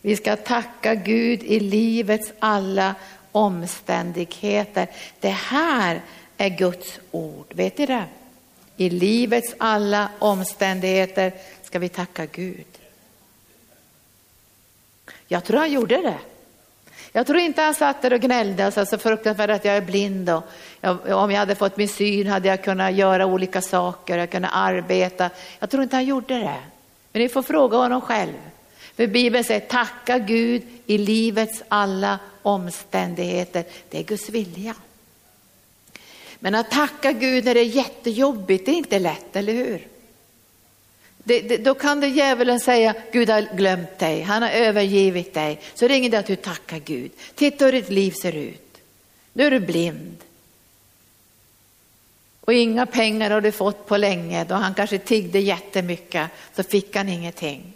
Vi 0.00 0.16
ska 0.16 0.36
tacka 0.36 0.94
Gud 0.94 1.42
i 1.42 1.60
livets 1.60 2.32
alla 2.38 2.94
omständigheter. 3.32 4.88
Det 5.20 5.28
här 5.28 6.00
är 6.36 6.48
Guds 6.48 6.98
ord, 7.10 7.46
vet 7.54 7.78
ni 7.78 7.86
det? 7.86 8.04
I 8.76 8.90
livets 8.90 9.54
alla 9.58 10.08
omständigheter 10.18 11.32
ska 11.62 11.78
vi 11.78 11.88
tacka 11.88 12.26
Gud. 12.26 12.66
Jag 15.28 15.44
tror 15.44 15.58
han 15.58 15.72
gjorde 15.72 16.02
det. 16.02 16.18
Jag 17.16 17.26
tror 17.26 17.38
inte 17.38 17.62
han 17.62 17.74
satt 17.74 18.02
där 18.02 18.12
och 18.12 18.20
gnällde 18.20 18.66
och 18.66 18.72
sa 18.72 18.86
så 18.86 18.98
fruktansvärt 18.98 19.50
att 19.50 19.64
jag 19.64 19.76
är 19.76 19.80
blind 19.80 20.30
och 20.30 20.42
jag, 20.80 20.98
om 21.06 21.30
jag 21.30 21.38
hade 21.38 21.54
fått 21.54 21.76
min 21.76 21.88
syn 21.88 22.26
hade 22.26 22.48
jag 22.48 22.64
kunnat 22.64 22.94
göra 22.94 23.26
olika 23.26 23.62
saker, 23.62 24.18
jag 24.18 24.30
kunde 24.30 24.48
arbeta. 24.48 25.30
Jag 25.58 25.70
tror 25.70 25.82
inte 25.82 25.96
han 25.96 26.04
gjorde 26.04 26.34
det. 26.34 26.60
Men 27.12 27.22
ni 27.22 27.28
får 27.28 27.42
fråga 27.42 27.76
honom 27.76 28.00
själv. 28.00 28.32
För 28.96 29.06
Bibeln 29.06 29.44
säger 29.44 29.60
tacka 29.60 30.18
Gud 30.18 30.62
i 30.86 30.98
livets 30.98 31.62
alla 31.68 32.18
omständigheter. 32.42 33.64
Det 33.90 33.98
är 33.98 34.02
Guds 34.02 34.28
vilja. 34.28 34.74
Men 36.38 36.54
att 36.54 36.70
tacka 36.70 37.12
Gud 37.12 37.44
när 37.44 37.54
det 37.54 37.60
är 37.60 37.64
jättejobbigt, 37.64 38.66
det 38.66 38.72
är 38.72 38.76
inte 38.76 38.98
lätt, 38.98 39.36
eller 39.36 39.52
hur? 39.52 39.86
Det, 41.24 41.40
det, 41.40 41.56
då 41.56 41.74
kan 41.74 42.00
det 42.00 42.08
djävulen 42.08 42.60
säga, 42.60 42.94
Gud 43.12 43.30
har 43.30 43.56
glömt 43.56 43.98
dig, 43.98 44.22
han 44.22 44.42
har 44.42 44.50
övergivit 44.50 45.34
dig. 45.34 45.60
Så 45.74 45.88
ringer 45.88 46.10
det 46.10 46.18
att 46.18 46.26
du 46.26 46.36
tackar 46.36 46.78
Gud. 46.78 47.10
Titta 47.34 47.64
hur 47.64 47.72
ditt 47.72 47.90
liv 47.90 48.10
ser 48.10 48.36
ut. 48.36 48.80
Nu 49.32 49.46
är 49.46 49.50
du 49.50 49.60
blind. 49.60 50.16
Och 52.40 52.52
inga 52.52 52.86
pengar 52.86 53.30
har 53.30 53.40
du 53.40 53.52
fått 53.52 53.86
på 53.86 53.96
länge, 53.96 54.44
då 54.44 54.54
han 54.54 54.74
kanske 54.74 54.98
tiggde 54.98 55.38
jättemycket, 55.38 56.30
så 56.56 56.62
fick 56.62 56.96
han 56.96 57.08
ingenting. 57.08 57.72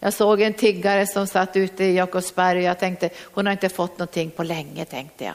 Jag 0.00 0.14
såg 0.14 0.40
en 0.40 0.54
tiggare 0.54 1.06
som 1.06 1.26
satt 1.26 1.56
ute 1.56 1.84
i 1.84 1.94
Jakobsberg 1.94 2.58
och 2.58 2.64
jag 2.64 2.78
tänkte, 2.78 3.10
hon 3.22 3.46
har 3.46 3.52
inte 3.52 3.68
fått 3.68 3.98
någonting 3.98 4.30
på 4.30 4.42
länge, 4.42 4.84
tänkte 4.84 5.24
jag. 5.24 5.34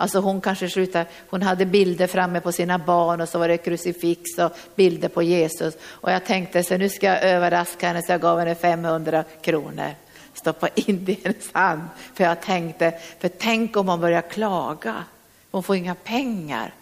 Alltså 0.00 0.20
hon 0.20 0.40
kanske 0.40 0.68
slutade, 0.70 1.06
hon 1.30 1.42
hade 1.42 1.66
bilder 1.66 2.06
framme 2.06 2.40
på 2.40 2.52
sina 2.52 2.78
barn 2.78 3.20
och 3.20 3.28
så 3.28 3.38
var 3.38 3.48
det 3.48 3.56
krucifix 3.56 4.38
och 4.38 4.52
bilder 4.74 5.08
på 5.08 5.22
Jesus. 5.22 5.74
Och 5.82 6.12
jag 6.12 6.26
tänkte 6.26 6.62
så 6.62 6.76
nu 6.76 6.88
ska 6.88 7.06
jag 7.06 7.22
överraska 7.22 7.88
henne 7.88 8.02
så 8.02 8.12
jag 8.12 8.20
gav 8.20 8.38
henne 8.38 8.54
500 8.54 9.24
kronor. 9.40 9.94
Stoppa 10.34 10.68
in 10.68 11.04
det 11.04 11.12
i 11.12 11.20
hennes 11.24 11.52
hand. 11.52 11.82
För 12.14 12.24
jag 12.24 12.40
tänkte, 12.40 12.92
för 13.18 13.28
tänk 13.28 13.76
om 13.76 13.88
hon 13.88 14.00
börjar 14.00 14.22
klaga. 14.22 15.04
Hon 15.50 15.62
får 15.62 15.76
inga 15.76 15.94
pengar. 15.94 16.74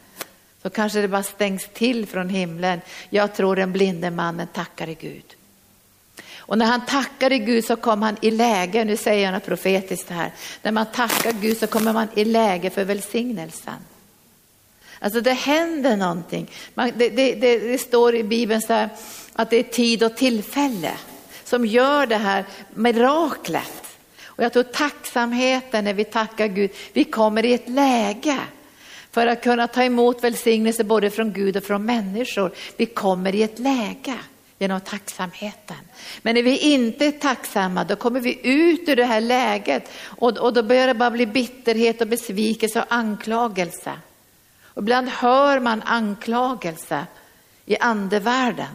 Så 0.62 0.70
kanske 0.70 1.00
det 1.00 1.08
bara 1.08 1.22
stängs 1.22 1.68
till 1.72 2.06
från 2.06 2.28
himlen. 2.28 2.80
Jag 3.10 3.34
tror 3.34 3.56
den 3.56 3.72
blinde 3.72 4.10
mannen 4.10 4.46
tackade 4.52 4.94
Gud. 4.94 5.37
Och 6.48 6.58
när 6.58 6.66
han 6.66 6.86
tackade 6.86 7.38
Gud 7.38 7.64
så 7.64 7.76
kom 7.76 8.02
han 8.02 8.16
i 8.20 8.30
läge, 8.30 8.84
nu 8.84 8.96
säger 8.96 9.24
jag 9.24 9.32
något 9.32 9.46
profetiskt 9.46 10.10
här, 10.10 10.32
när 10.62 10.72
man 10.72 10.86
tackar 10.86 11.32
Gud 11.32 11.58
så 11.58 11.66
kommer 11.66 11.92
man 11.92 12.08
i 12.14 12.24
läge 12.24 12.70
för 12.70 12.84
välsignelsen. 12.84 13.74
Alltså 14.98 15.20
det 15.20 15.32
händer 15.32 15.96
någonting. 15.96 16.50
Man, 16.74 16.92
det, 16.96 17.08
det, 17.08 17.34
det, 17.34 17.58
det, 17.58 17.78
står 17.78 18.14
i 18.14 18.22
Bibeln 18.22 18.62
så 18.62 18.72
här, 18.72 18.88
att 19.32 19.50
det 19.50 19.56
är 19.56 19.62
tid 19.62 20.02
och 20.02 20.16
tillfälle 20.16 20.92
som 21.44 21.66
gör 21.66 22.06
det 22.06 22.16
här 22.16 22.44
miraklet. 22.74 23.98
Och 24.24 24.44
jag 24.44 24.52
tror 24.52 24.62
tacksamheten 24.62 25.84
när 25.84 25.94
vi 25.94 26.04
tackar 26.04 26.46
Gud, 26.46 26.70
vi 26.92 27.04
kommer 27.04 27.44
i 27.44 27.52
ett 27.52 27.68
läge 27.68 28.38
för 29.10 29.26
att 29.26 29.42
kunna 29.42 29.66
ta 29.66 29.82
emot 29.82 30.24
välsignelse 30.24 30.84
både 30.84 31.10
från 31.10 31.32
Gud 31.32 31.56
och 31.56 31.64
från 31.64 31.84
människor. 31.84 32.52
Vi 32.76 32.86
kommer 32.86 33.34
i 33.34 33.42
ett 33.42 33.58
läge 33.58 34.18
genom 34.58 34.80
tacksamheten. 34.80 35.76
Men 36.22 36.34
när 36.34 36.42
vi 36.42 36.58
inte 36.58 37.06
är 37.06 37.12
tacksamma 37.12 37.84
då 37.84 37.96
kommer 37.96 38.20
vi 38.20 38.40
ut 38.42 38.88
ur 38.88 38.96
det 38.96 39.04
här 39.04 39.20
läget 39.20 39.90
och, 40.04 40.38
och 40.38 40.52
då 40.52 40.62
börjar 40.62 40.86
det 40.86 40.94
bara 40.94 41.10
bli 41.10 41.26
bitterhet 41.26 42.00
och 42.00 42.08
besvikelse 42.08 42.80
och 42.80 42.86
anklagelse. 42.88 43.92
Och 44.62 44.82
ibland 44.82 45.08
hör 45.08 45.60
man 45.60 45.82
anklagelse 45.82 47.06
i 47.66 47.78
andevärlden. 47.78 48.74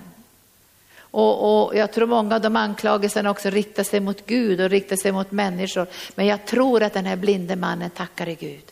Och, 1.00 1.66
och, 1.66 1.76
jag 1.76 1.92
tror 1.92 2.08
många 2.08 2.36
av 2.36 2.42
de 2.42 2.56
anklagelserna 2.56 3.32
också 3.32 3.50
riktar 3.50 3.84
sig 3.84 4.00
mot 4.00 4.26
Gud 4.26 4.62
och 4.62 4.70
riktar 4.70 4.96
sig 4.96 5.12
mot 5.12 5.32
människor. 5.32 5.88
Men 6.16 6.26
jag 6.26 6.46
tror 6.46 6.84
att 6.84 6.94
den 6.94 7.06
här 7.06 7.16
blinde 7.16 7.56
mannen 7.56 7.90
tackade 7.90 8.36
Gud. 8.36 8.64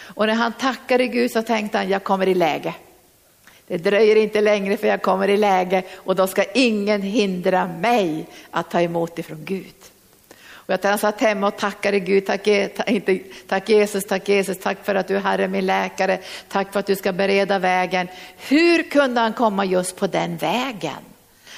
Och 0.00 0.26
när 0.26 0.34
han 0.34 0.52
tackade 0.52 1.06
Gud 1.06 1.30
så 1.30 1.42
tänkte 1.42 1.78
han, 1.78 1.88
jag 1.88 2.04
kommer 2.04 2.28
i 2.28 2.34
läge. 2.34 2.74
Det 3.70 3.78
dröjer 3.78 4.16
inte 4.16 4.40
längre 4.40 4.76
för 4.76 4.86
jag 4.86 5.02
kommer 5.02 5.28
i 5.28 5.36
läge 5.36 5.82
och 5.96 6.16
då 6.16 6.26
ska 6.26 6.44
ingen 6.54 7.02
hindra 7.02 7.66
mig 7.66 8.26
att 8.50 8.70
ta 8.70 8.80
emot 8.80 9.18
ifrån 9.18 9.44
Gud. 9.44 9.74
Och 10.52 10.78
jag 10.82 11.00
satt 11.00 11.20
hemma 11.20 11.46
och 11.46 11.56
tackade 11.56 12.00
Gud, 12.00 12.26
tack, 12.26 12.46
inte, 12.46 13.18
tack 13.48 13.68
Jesus, 13.68 14.04
tack 14.04 14.28
Jesus, 14.28 14.58
tack 14.58 14.84
för 14.84 14.94
att 14.94 15.08
du 15.08 15.16
är 15.16 15.20
Herre 15.20 15.48
min 15.48 15.66
läkare, 15.66 16.18
tack 16.48 16.72
för 16.72 16.80
att 16.80 16.86
du 16.86 16.96
ska 16.96 17.12
bereda 17.12 17.58
vägen. 17.58 18.08
Hur 18.36 18.82
kunde 18.82 19.20
han 19.20 19.32
komma 19.32 19.64
just 19.64 19.96
på 19.96 20.06
den 20.06 20.36
vägen? 20.36 21.02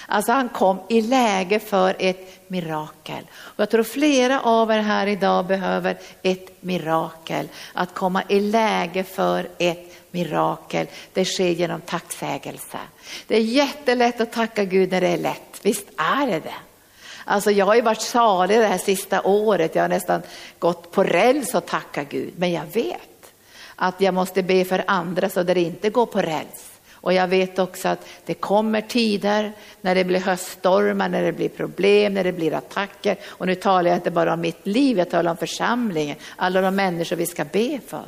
Alltså 0.07 0.33
han 0.33 0.49
kom 0.49 0.81
i 0.89 1.01
läge 1.01 1.59
för 1.59 1.97
ett 1.99 2.51
mirakel. 2.51 3.25
Och 3.33 3.61
jag 3.61 3.71
tror 3.71 3.83
flera 3.83 4.41
av 4.41 4.71
er 4.71 4.79
här 4.79 5.07
idag 5.07 5.47
behöver 5.47 5.97
ett 6.23 6.63
mirakel. 6.63 7.49
Att 7.73 7.95
komma 7.95 8.23
i 8.29 8.41
läge 8.41 9.05
för 9.05 9.49
ett 9.59 9.92
mirakel. 10.13 10.87
Det 11.13 11.25
sker 11.25 11.49
genom 11.49 11.81
tacksägelse. 11.81 12.79
Det 13.27 13.37
är 13.37 13.41
jättelätt 13.41 14.21
att 14.21 14.33
tacka 14.33 14.65
Gud 14.65 14.91
när 14.91 15.01
det 15.01 15.09
är 15.09 15.19
lätt. 15.19 15.61
Visst 15.63 15.87
är 15.97 16.27
det 16.27 16.41
det? 16.41 16.55
Alltså 17.25 17.51
jag 17.51 17.67
har 17.67 17.75
ju 17.75 17.83
varit 17.83 18.03
salig 18.03 18.59
det 18.59 18.67
här 18.67 18.79
sista 18.79 19.23
året. 19.23 19.75
Jag 19.75 19.83
har 19.83 19.89
nästan 19.89 20.23
gått 20.59 20.93
på 20.93 21.05
räls 21.05 21.55
och 21.55 21.67
tackat 21.67 22.09
Gud. 22.09 22.33
Men 22.37 22.53
jag 22.53 22.67
vet 22.75 23.33
att 23.77 24.01
jag 24.01 24.15
måste 24.15 24.43
be 24.43 24.65
för 24.65 24.85
andra 24.87 25.29
så 25.29 25.43
det 25.43 25.61
inte 25.61 25.91
går 25.91 26.07
på 26.07 26.23
räls. 26.23 26.73
Och 26.93 27.13
jag 27.13 27.29
vet 27.29 27.59
också 27.59 27.89
att 27.89 28.07
det 28.25 28.35
kommer 28.35 28.81
tider 28.81 29.53
när 29.81 29.95
det 29.95 30.05
blir 30.05 30.21
höststormar, 30.21 31.09
när 31.09 31.23
det 31.23 31.33
blir 31.33 31.49
problem, 31.49 32.15
när 32.15 32.25
det 32.25 32.33
blir 32.33 32.55
attacker. 32.55 33.17
Och 33.25 33.47
nu 33.47 33.55
talar 33.55 33.91
jag 33.91 33.99
inte 33.99 34.11
bara 34.11 34.33
om 34.33 34.41
mitt 34.41 34.67
liv, 34.67 34.99
jag 34.99 35.11
talar 35.11 35.31
om 35.31 35.37
församlingen, 35.37 36.17
alla 36.37 36.61
de 36.61 36.77
människor 36.77 37.17
vi 37.17 37.27
ska 37.27 37.45
be 37.45 37.81
för. 37.87 38.05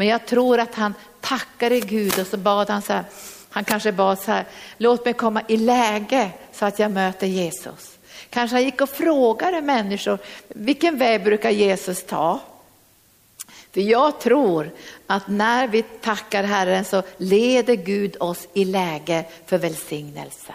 Men 0.00 0.08
jag 0.08 0.26
tror 0.26 0.60
att 0.60 0.74
han 0.74 0.94
tackade 1.20 1.80
Gud 1.80 2.18
och 2.20 2.26
så 2.26 2.36
bad 2.36 2.70
han 2.70 2.82
så 2.82 2.92
här, 2.92 3.04
han 3.50 3.64
kanske 3.64 3.92
bad 3.92 4.18
så 4.18 4.30
här, 4.30 4.44
låt 4.76 5.04
mig 5.04 5.14
komma 5.14 5.42
i 5.48 5.56
läge 5.56 6.30
så 6.52 6.64
att 6.66 6.78
jag 6.78 6.90
möter 6.90 7.26
Jesus. 7.26 7.98
Kanske 8.30 8.56
han 8.56 8.64
gick 8.64 8.80
och 8.80 8.88
frågade 8.88 9.60
människor, 9.60 10.18
vilken 10.48 10.98
väg 10.98 11.24
brukar 11.24 11.50
Jesus 11.50 12.06
ta? 12.06 12.40
För 13.72 13.80
jag 13.80 14.20
tror 14.20 14.70
att 15.06 15.28
när 15.28 15.68
vi 15.68 15.82
tackar 15.82 16.44
Herren 16.44 16.84
så 16.84 17.02
leder 17.16 17.74
Gud 17.74 18.16
oss 18.20 18.48
i 18.52 18.64
läge 18.64 19.24
för 19.46 19.58
välsignelse. 19.58 20.54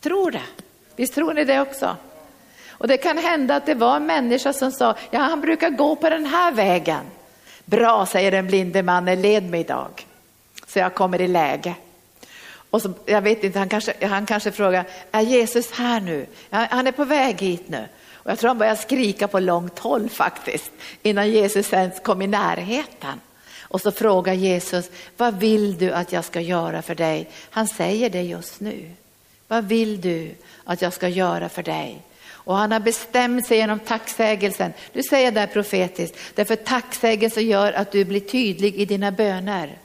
Tror 0.00 0.30
det? 0.30 0.64
Visst 0.96 1.14
tror 1.14 1.34
ni 1.34 1.44
det 1.44 1.60
också? 1.60 1.96
Och 2.70 2.88
det 2.88 2.96
kan 2.96 3.18
hända 3.18 3.56
att 3.56 3.66
det 3.66 3.74
var 3.74 3.96
en 3.96 4.06
människa 4.06 4.52
som 4.52 4.72
sa, 4.72 4.94
ja 5.10 5.20
han 5.20 5.40
brukar 5.40 5.70
gå 5.70 5.96
på 5.96 6.10
den 6.10 6.26
här 6.26 6.52
vägen. 6.52 7.04
Bra, 7.64 8.06
säger 8.06 8.30
den 8.30 8.46
blinde 8.46 8.82
mannen, 8.82 9.22
led 9.22 9.50
mig 9.50 9.60
idag. 9.60 10.06
Så 10.66 10.78
jag 10.78 10.94
kommer 10.94 11.20
i 11.20 11.28
läge. 11.28 11.74
Och 12.70 12.82
så, 12.82 12.92
jag 13.06 13.22
vet 13.22 13.44
inte, 13.44 13.58
han 13.58 13.68
kanske, 13.68 14.06
han 14.06 14.26
kanske 14.26 14.52
frågar, 14.52 14.84
är 15.12 15.20
Jesus 15.20 15.70
här 15.70 16.00
nu? 16.00 16.26
Han 16.50 16.86
är 16.86 16.92
på 16.92 17.04
väg 17.04 17.40
hit 17.40 17.68
nu. 17.68 17.84
Och 18.12 18.30
jag 18.30 18.38
tror 18.38 18.48
han 18.48 18.58
började 18.58 18.80
skrika 18.80 19.28
på 19.28 19.40
långt 19.40 19.78
håll 19.78 20.08
faktiskt, 20.08 20.70
innan 21.02 21.30
Jesus 21.30 21.72
ens 21.72 22.00
kom 22.00 22.22
i 22.22 22.26
närheten. 22.26 23.20
Och 23.60 23.80
så 23.80 23.92
frågar 23.92 24.32
Jesus, 24.32 24.90
vad 25.16 25.38
vill 25.38 25.78
du 25.78 25.92
att 25.92 26.12
jag 26.12 26.24
ska 26.24 26.40
göra 26.40 26.82
för 26.82 26.94
dig? 26.94 27.30
Han 27.50 27.68
säger 27.68 28.10
det 28.10 28.22
just 28.22 28.60
nu. 28.60 28.90
Vad 29.48 29.64
vill 29.64 30.00
du 30.00 30.34
att 30.64 30.82
jag 30.82 30.92
ska 30.92 31.08
göra 31.08 31.48
för 31.48 31.62
dig? 31.62 32.02
Och 32.44 32.56
han 32.56 32.72
har 32.72 32.80
bestämt 32.80 33.46
sig 33.46 33.56
genom 33.56 33.78
tacksägelsen. 33.78 34.72
Du 34.92 35.02
säger 35.02 35.32
det 35.32 35.40
här 35.40 35.46
profetiskt, 35.46 36.18
därför 36.34 36.56
tacksägelsen 36.56 37.46
gör 37.46 37.72
att 37.72 37.92
du 37.92 38.04
blir 38.04 38.20
tydlig 38.20 38.74
i 38.74 38.84
dina 38.84 39.10
böner 39.10 39.78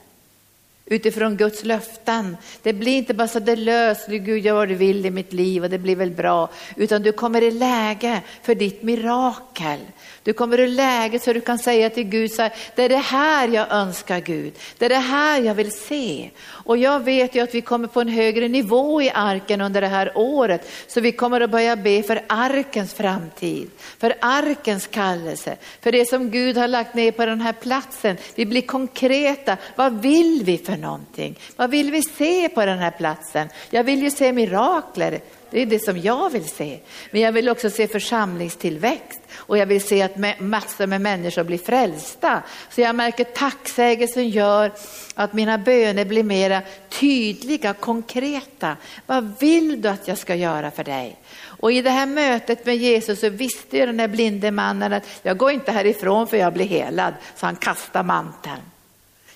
utifrån 0.90 1.36
Guds 1.36 1.64
löften. 1.64 2.36
Det 2.62 2.72
blir 2.72 2.96
inte 2.96 3.14
bara 3.14 3.28
så 3.28 3.38
det 3.38 3.56
löst, 3.56 4.06
Gud 4.06 4.44
gör 4.44 4.54
vad 4.54 4.68
du 4.68 4.74
vill 4.74 5.06
i 5.06 5.10
mitt 5.10 5.32
liv 5.32 5.64
och 5.64 5.70
det 5.70 5.78
blir 5.78 5.96
väl 5.96 6.10
bra, 6.10 6.48
utan 6.76 7.02
du 7.02 7.12
kommer 7.12 7.42
i 7.42 7.50
läge 7.50 8.22
för 8.42 8.54
ditt 8.54 8.82
mirakel. 8.82 9.78
Du 10.22 10.32
kommer 10.32 10.60
i 10.60 10.68
läge 10.68 11.18
så 11.18 11.32
du 11.32 11.40
kan 11.40 11.58
säga 11.58 11.90
till 11.90 12.04
Gud, 12.04 12.32
så 12.32 12.42
här, 12.42 12.52
det 12.74 12.82
är 12.82 12.88
det 12.88 12.96
här 12.96 13.48
jag 13.48 13.72
önskar 13.72 14.20
Gud, 14.20 14.52
det 14.78 14.84
är 14.84 14.88
det 14.88 14.94
här 14.94 15.40
jag 15.40 15.54
vill 15.54 15.72
se. 15.72 16.30
Och 16.48 16.76
jag 16.76 17.00
vet 17.00 17.34
ju 17.34 17.40
att 17.40 17.54
vi 17.54 17.60
kommer 17.60 17.88
på 17.88 18.00
en 18.00 18.08
högre 18.08 18.48
nivå 18.48 19.02
i 19.02 19.10
arken 19.14 19.60
under 19.60 19.80
det 19.80 19.86
här 19.86 20.12
året, 20.14 20.70
så 20.86 21.00
vi 21.00 21.12
kommer 21.12 21.40
att 21.40 21.50
börja 21.50 21.76
be 21.76 22.02
för 22.02 22.22
arkens 22.26 22.94
framtid, 22.94 23.70
för 23.98 24.14
arkens 24.20 24.86
kallelse, 24.86 25.56
för 25.80 25.92
det 25.92 26.08
som 26.08 26.30
Gud 26.30 26.56
har 26.56 26.68
lagt 26.68 26.94
ner 26.94 27.12
på 27.12 27.26
den 27.26 27.40
här 27.40 27.52
platsen. 27.52 28.16
Vi 28.34 28.46
blir 28.46 28.62
konkreta, 28.62 29.56
vad 29.76 30.00
vill 30.00 30.42
vi 30.44 30.58
för 30.58 30.76
någonting? 30.76 31.38
Vad 31.56 31.70
vill 31.70 31.90
vi 31.90 32.02
se 32.02 32.48
på 32.48 32.66
den 32.66 32.78
här 32.78 32.90
platsen? 32.90 33.48
Jag 33.70 33.84
vill 33.84 34.02
ju 34.02 34.10
se 34.10 34.32
mirakler. 34.32 35.20
Det 35.50 35.62
är 35.62 35.66
det 35.66 35.84
som 35.84 35.98
jag 35.98 36.30
vill 36.30 36.48
se. 36.48 36.78
Men 37.10 37.20
jag 37.20 37.32
vill 37.32 37.48
också 37.48 37.70
se 37.70 37.88
församlingstillväxt 37.88 39.20
och 39.34 39.58
jag 39.58 39.66
vill 39.66 39.80
se 39.80 40.02
att 40.02 40.40
massor 40.40 40.86
med 40.86 41.00
människor 41.00 41.44
blir 41.44 41.58
frälsta. 41.58 42.42
Så 42.70 42.80
jag 42.80 42.94
märker 42.94 43.24
tacksägelsen 43.24 44.28
gör 44.28 44.72
att 45.14 45.32
mina 45.32 45.58
böner 45.58 46.04
blir 46.04 46.22
mera 46.22 46.62
tydliga, 46.88 47.74
konkreta. 47.74 48.76
Vad 49.06 49.40
vill 49.40 49.82
du 49.82 49.88
att 49.88 50.08
jag 50.08 50.18
ska 50.18 50.34
göra 50.34 50.70
för 50.70 50.84
dig? 50.84 51.16
Och 51.42 51.72
i 51.72 51.82
det 51.82 51.90
här 51.90 52.06
mötet 52.06 52.66
med 52.66 52.76
Jesus 52.76 53.20
så 53.20 53.28
visste 53.28 53.76
ju 53.76 53.86
den 53.86 54.00
här 54.00 54.08
blinde 54.08 54.50
mannen 54.50 54.92
att 54.92 55.06
jag 55.22 55.36
går 55.36 55.50
inte 55.50 55.72
härifrån 55.72 56.26
för 56.26 56.36
jag 56.36 56.52
blir 56.52 56.66
helad. 56.66 57.14
Så 57.36 57.46
han 57.46 57.56
kastar 57.56 58.02
manteln. 58.02 58.60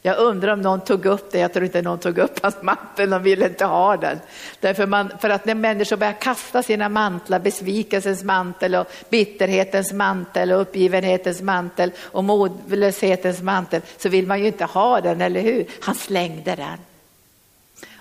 Jag 0.06 0.18
undrar 0.18 0.52
om 0.52 0.62
någon 0.62 0.80
tog 0.80 1.06
upp 1.06 1.32
det, 1.32 1.38
jag 1.38 1.52
tror 1.52 1.64
inte 1.64 1.82
någon 1.82 1.98
tog 1.98 2.18
upp 2.18 2.42
hans 2.42 2.62
mantel, 2.62 3.10
de 3.10 3.22
ville 3.22 3.46
inte 3.46 3.64
ha 3.64 3.96
den. 3.96 4.18
Därför 4.60 4.86
man, 4.86 5.12
för 5.20 5.30
att 5.30 5.44
när 5.44 5.54
människor 5.54 5.96
börjar 5.96 6.20
kasta 6.20 6.62
sina 6.62 6.88
mantlar, 6.88 7.38
besvikelsens 7.38 8.24
mantel 8.24 8.74
och 8.74 8.86
bitterhetens 9.10 9.92
mantel 9.92 10.52
och 10.52 10.60
uppgivenhetens 10.60 11.42
mantel 11.42 11.92
och 11.98 12.24
modlöshetens 12.24 13.42
mantel, 13.42 13.82
så 13.98 14.08
vill 14.08 14.26
man 14.26 14.40
ju 14.40 14.46
inte 14.46 14.64
ha 14.64 15.00
den, 15.00 15.20
eller 15.20 15.40
hur? 15.40 15.66
Han 15.80 15.94
slängde 15.94 16.54
den. 16.54 16.78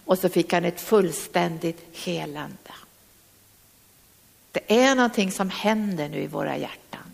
Och 0.05 0.19
så 0.19 0.29
fick 0.29 0.53
han 0.53 0.65
ett 0.65 0.81
fullständigt 0.81 1.85
helande. 1.91 2.73
Det 4.51 4.77
är 4.77 4.95
någonting 4.95 5.31
som 5.31 5.49
händer 5.49 6.09
nu 6.09 6.17
i 6.17 6.27
våra 6.27 6.57
hjärtan. 6.57 7.13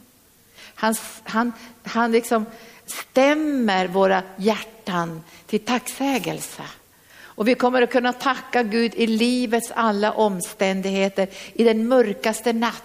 Han, 0.76 0.96
han, 1.24 1.54
han 1.84 2.12
liksom 2.12 2.46
stämmer 2.92 3.88
våra 3.88 4.24
hjärtan 4.38 5.24
till 5.46 5.60
tacksägelse. 5.60 6.64
Och 7.22 7.48
vi 7.48 7.56
kommer 7.56 7.82
att 7.82 7.92
kunna 7.92 8.14
tacka 8.14 8.64
Gud 8.64 8.92
i 8.96 9.08
livets 9.08 9.72
alla 9.76 10.12
omständigheter, 10.12 11.28
i 11.54 11.64
den 11.64 11.88
mörkaste 11.88 12.54
natt, 12.54 12.84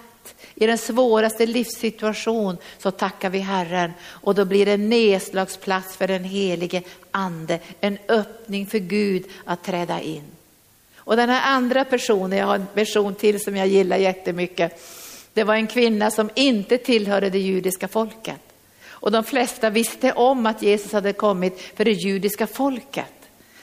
i 0.55 0.67
den 0.67 0.77
svåraste 0.77 1.45
livssituation 1.45 2.57
så 2.77 2.91
tackar 2.91 3.29
vi 3.29 3.39
Herren 3.39 3.93
och 4.03 4.35
då 4.35 4.45
blir 4.45 4.65
det 4.65 4.71
en 4.71 4.89
nedslagsplats 4.89 5.95
för 5.95 6.07
den 6.07 6.23
helige 6.23 6.83
ande, 7.11 7.59
en 7.79 7.97
öppning 8.07 8.67
för 8.67 8.79
Gud 8.79 9.25
att 9.45 9.63
träda 9.63 10.01
in. 10.01 10.23
Och 10.97 11.15
den 11.15 11.29
här 11.29 11.55
andra 11.55 11.85
personen, 11.85 12.39
jag 12.39 12.45
har 12.45 12.55
en 12.55 12.67
version 12.73 13.15
till 13.15 13.43
som 13.43 13.55
jag 13.55 13.67
gillar 13.67 13.97
jättemycket, 13.97 14.81
det 15.33 15.43
var 15.43 15.55
en 15.55 15.67
kvinna 15.67 16.11
som 16.11 16.29
inte 16.35 16.77
tillhörde 16.77 17.29
det 17.29 17.39
judiska 17.39 17.87
folket. 17.87 18.39
Och 19.05 19.11
de 19.11 19.23
flesta 19.23 19.69
visste 19.69 20.11
om 20.11 20.45
att 20.45 20.61
Jesus 20.61 20.93
hade 20.93 21.13
kommit 21.13 21.61
för 21.75 21.85
det 21.85 21.91
judiska 21.91 22.47
folket. 22.47 23.13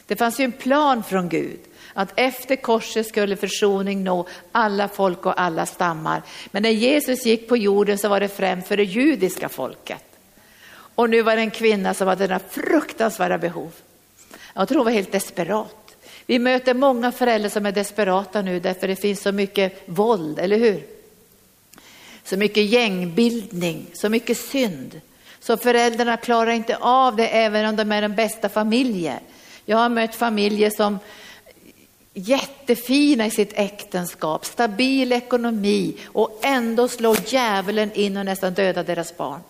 Det 0.06 0.16
fanns 0.16 0.40
ju 0.40 0.44
en 0.44 0.52
plan 0.52 1.02
från 1.02 1.28
Gud 1.28 1.58
att 1.92 2.12
efter 2.16 2.56
korset 2.56 3.06
skulle 3.06 3.36
försoning 3.36 4.04
nå 4.04 4.26
alla 4.52 4.88
folk 4.88 5.26
och 5.26 5.40
alla 5.40 5.66
stammar. 5.66 6.22
Men 6.50 6.62
när 6.62 6.70
Jesus 6.70 7.26
gick 7.26 7.48
på 7.48 7.56
jorden 7.56 7.98
så 7.98 8.08
var 8.08 8.20
det 8.20 8.28
främst 8.28 8.68
för 8.68 8.76
det 8.76 8.84
judiska 8.84 9.48
folket. 9.48 10.04
Och 10.72 11.10
nu 11.10 11.22
var 11.22 11.36
det 11.36 11.42
en 11.42 11.50
kvinna 11.50 11.94
som 11.94 12.08
hade 12.08 12.26
denna 12.26 12.40
fruktansvärda 12.50 13.38
behov. 13.38 13.72
Jag 14.54 14.68
tror 14.68 14.78
hon 14.78 14.84
var 14.84 14.92
helt 14.92 15.12
desperat. 15.12 15.96
Vi 16.26 16.38
möter 16.38 16.74
många 16.74 17.12
föräldrar 17.12 17.50
som 17.50 17.66
är 17.66 17.72
desperata 17.72 18.42
nu 18.42 18.60
därför 18.60 18.88
det 18.88 18.96
finns 18.96 19.20
så 19.20 19.32
mycket 19.32 19.82
våld, 19.86 20.38
eller 20.38 20.58
hur? 20.58 20.86
Så 22.24 22.36
mycket 22.36 22.64
gängbildning, 22.64 23.86
så 23.92 24.08
mycket 24.08 24.38
synd. 24.38 25.00
Så 25.42 25.56
föräldrarna 25.56 26.16
klarar 26.16 26.50
inte 26.50 26.76
av 26.76 27.16
det 27.16 27.28
även 27.28 27.66
om 27.66 27.76
de 27.76 27.92
är 27.92 28.00
den 28.00 28.14
bästa 28.14 28.48
familjer. 28.48 29.20
Jag 29.64 29.76
har 29.76 29.88
mött 29.88 30.14
familjer 30.14 30.70
som 30.70 30.98
jättefina 32.14 33.26
i 33.26 33.30
sitt 33.30 33.52
äktenskap, 33.54 34.44
stabil 34.44 35.12
ekonomi 35.12 35.96
och 36.06 36.40
ändå 36.42 36.88
slår 36.88 37.16
djävulen 37.26 37.92
in 37.92 38.16
och 38.16 38.24
nästan 38.24 38.54
dödar 38.54 38.84
deras 38.84 39.16
barn. 39.16 39.40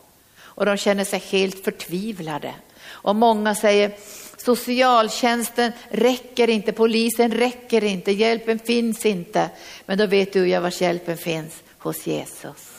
Och 0.40 0.66
de 0.66 0.76
känner 0.76 1.04
sig 1.04 1.18
helt 1.18 1.64
förtvivlade. 1.64 2.54
Och 2.84 3.16
många 3.16 3.54
säger 3.54 3.92
socialtjänsten 4.36 5.72
räcker 5.88 6.50
inte, 6.50 6.72
polisen 6.72 7.30
räcker 7.30 7.84
inte, 7.84 8.12
hjälpen 8.12 8.58
finns 8.58 9.06
inte. 9.06 9.50
Men 9.86 9.98
då 9.98 10.06
vet 10.06 10.32
du 10.32 10.48
jag 10.48 10.60
vars 10.60 10.80
hjälpen 10.80 11.16
finns, 11.16 11.62
hos 11.78 12.06
Jesus 12.06 12.71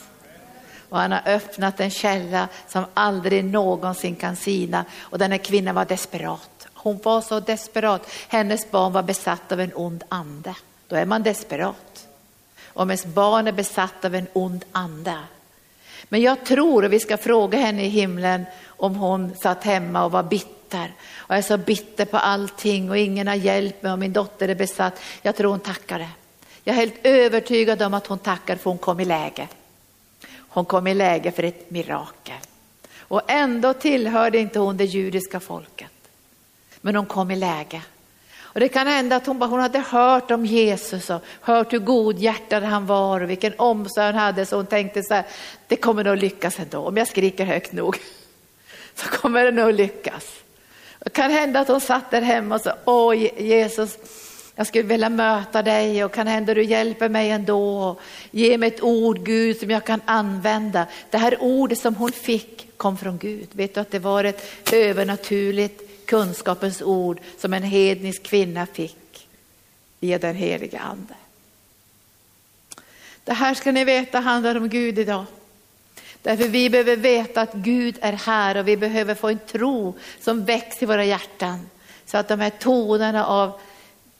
och 0.94 1.00
han 1.00 1.12
har 1.12 1.22
öppnat 1.26 1.80
en 1.80 1.90
källa 1.90 2.48
som 2.68 2.84
aldrig 2.94 3.44
någonsin 3.44 4.16
kan 4.16 4.36
sina. 4.36 4.84
Och 4.98 5.18
den 5.18 5.30
här 5.30 5.38
kvinnan 5.38 5.74
var 5.74 5.84
desperat. 5.84 6.66
Hon 6.74 7.00
var 7.02 7.20
så 7.20 7.40
desperat. 7.40 8.10
Hennes 8.28 8.70
barn 8.70 8.92
var 8.92 9.02
besatt 9.02 9.52
av 9.52 9.60
en 9.60 9.72
ond 9.74 10.04
ande. 10.08 10.54
Då 10.88 10.96
är 10.96 11.04
man 11.04 11.22
desperat. 11.22 12.06
Om 12.66 12.90
ens 12.90 13.06
barn 13.06 13.46
är 13.46 13.52
besatt 13.52 14.04
av 14.04 14.14
en 14.14 14.26
ond 14.32 14.64
ande. 14.72 15.18
Men 16.04 16.20
jag 16.20 16.44
tror, 16.44 16.84
och 16.84 16.92
vi 16.92 17.00
ska 17.00 17.16
fråga 17.16 17.58
henne 17.58 17.84
i 17.84 17.88
himlen, 17.88 18.44
om 18.66 18.94
hon 18.94 19.34
satt 19.36 19.64
hemma 19.64 20.04
och 20.04 20.12
var 20.12 20.22
bitter. 20.22 20.92
Och 21.16 21.30
jag 21.30 21.38
är 21.38 21.42
så 21.42 21.56
bitter 21.56 22.04
på 22.04 22.16
allting 22.16 22.90
och 22.90 22.98
ingen 22.98 23.26
har 23.26 23.34
hjälpt 23.34 23.82
mig 23.82 23.92
och 23.92 23.98
min 23.98 24.12
dotter 24.12 24.48
är 24.48 24.54
besatt. 24.54 25.00
Jag 25.22 25.36
tror 25.36 25.50
hon 25.50 25.60
tackade. 25.60 26.08
Jag 26.64 26.76
är 26.76 26.80
helt 26.80 27.06
övertygad 27.06 27.82
om 27.82 27.94
att 27.94 28.06
hon 28.06 28.18
tackar 28.18 28.56
för 28.56 28.70
hon 28.70 28.78
kom 28.78 29.00
i 29.00 29.04
läge. 29.04 29.48
Hon 30.54 30.64
kom 30.64 30.86
i 30.86 30.94
läge 30.94 31.32
för 31.32 31.42
ett 31.42 31.70
mirakel. 31.70 32.36
Och 32.98 33.22
ändå 33.30 33.72
tillhörde 33.72 34.38
inte 34.38 34.58
hon 34.58 34.76
det 34.76 34.84
judiska 34.84 35.40
folket. 35.40 35.90
Men 36.80 36.96
hon 36.96 37.06
kom 37.06 37.30
i 37.30 37.36
läge. 37.36 37.82
Och 38.38 38.60
det 38.60 38.68
kan 38.68 38.86
hända 38.86 39.16
att 39.16 39.26
hon, 39.26 39.42
hon 39.42 39.60
hade 39.60 39.78
hört 39.78 40.30
om 40.30 40.46
Jesus 40.46 41.10
och 41.10 41.24
hört 41.40 41.72
hur 41.72 41.78
godhjärtad 41.78 42.62
han 42.62 42.86
var 42.86 43.20
och 43.20 43.30
vilken 43.30 43.52
omsorg 43.56 44.06
han 44.06 44.14
hade 44.14 44.46
så 44.46 44.56
hon 44.56 44.66
tänkte 44.66 45.02
så 45.02 45.14
här, 45.14 45.24
det 45.66 45.76
kommer 45.76 46.04
nog 46.04 46.16
lyckas 46.16 46.58
ändå. 46.58 46.78
Om 46.78 46.96
jag 46.96 47.08
skriker 47.08 47.44
högt 47.44 47.72
nog 47.72 47.98
så 48.94 49.08
kommer 49.08 49.44
det 49.44 49.50
nog 49.50 49.74
lyckas. 49.74 50.24
Det 50.98 51.10
kan 51.10 51.30
hända 51.30 51.60
att 51.60 51.68
hon 51.68 51.80
satt 51.80 52.10
där 52.10 52.22
hemma 52.22 52.54
och 52.54 52.60
sa, 52.60 52.74
åh 52.84 53.14
Jesus, 53.42 53.98
jag 54.56 54.66
skulle 54.66 54.84
vilja 54.84 55.08
möta 55.08 55.62
dig 55.62 56.04
och 56.04 56.12
kan 56.12 56.26
hända 56.26 56.54
du 56.54 56.64
hjälper 56.64 57.08
mig 57.08 57.30
ändå. 57.30 57.78
Och 57.78 58.00
ge 58.30 58.58
mig 58.58 58.68
ett 58.68 58.82
ord 58.82 59.24
Gud 59.24 59.56
som 59.56 59.70
jag 59.70 59.84
kan 59.84 60.00
använda. 60.04 60.86
Det 61.10 61.18
här 61.18 61.36
ordet 61.40 61.78
som 61.78 61.94
hon 61.94 62.12
fick 62.12 62.68
kom 62.76 62.96
från 62.98 63.18
Gud. 63.18 63.48
Vet 63.52 63.74
du 63.74 63.80
att 63.80 63.90
det 63.90 63.98
var 63.98 64.24
ett 64.24 64.72
övernaturligt 64.72 66.06
kunskapens 66.06 66.82
ord 66.82 67.20
som 67.38 67.52
en 67.52 67.62
hednisk 67.62 68.22
kvinna 68.22 68.66
fick 68.66 69.28
via 70.00 70.18
den 70.18 70.36
heliga 70.36 70.78
ande. 70.78 71.14
Det 73.24 73.32
här 73.32 73.54
ska 73.54 73.72
ni 73.72 73.84
veta 73.84 74.20
handlar 74.20 74.56
om 74.56 74.68
Gud 74.68 74.98
idag. 74.98 75.24
Därför 76.22 76.48
vi 76.48 76.70
behöver 76.70 76.96
veta 76.96 77.40
att 77.40 77.54
Gud 77.54 77.98
är 78.00 78.12
här 78.12 78.56
och 78.56 78.68
vi 78.68 78.76
behöver 78.76 79.14
få 79.14 79.28
en 79.28 79.38
tro 79.38 79.94
som 80.20 80.44
växer 80.44 80.82
i 80.82 80.86
våra 80.86 81.04
hjärtan. 81.04 81.70
Så 82.06 82.16
att 82.16 82.28
de 82.28 82.40
här 82.40 82.50
tonerna 82.50 83.26
av 83.26 83.60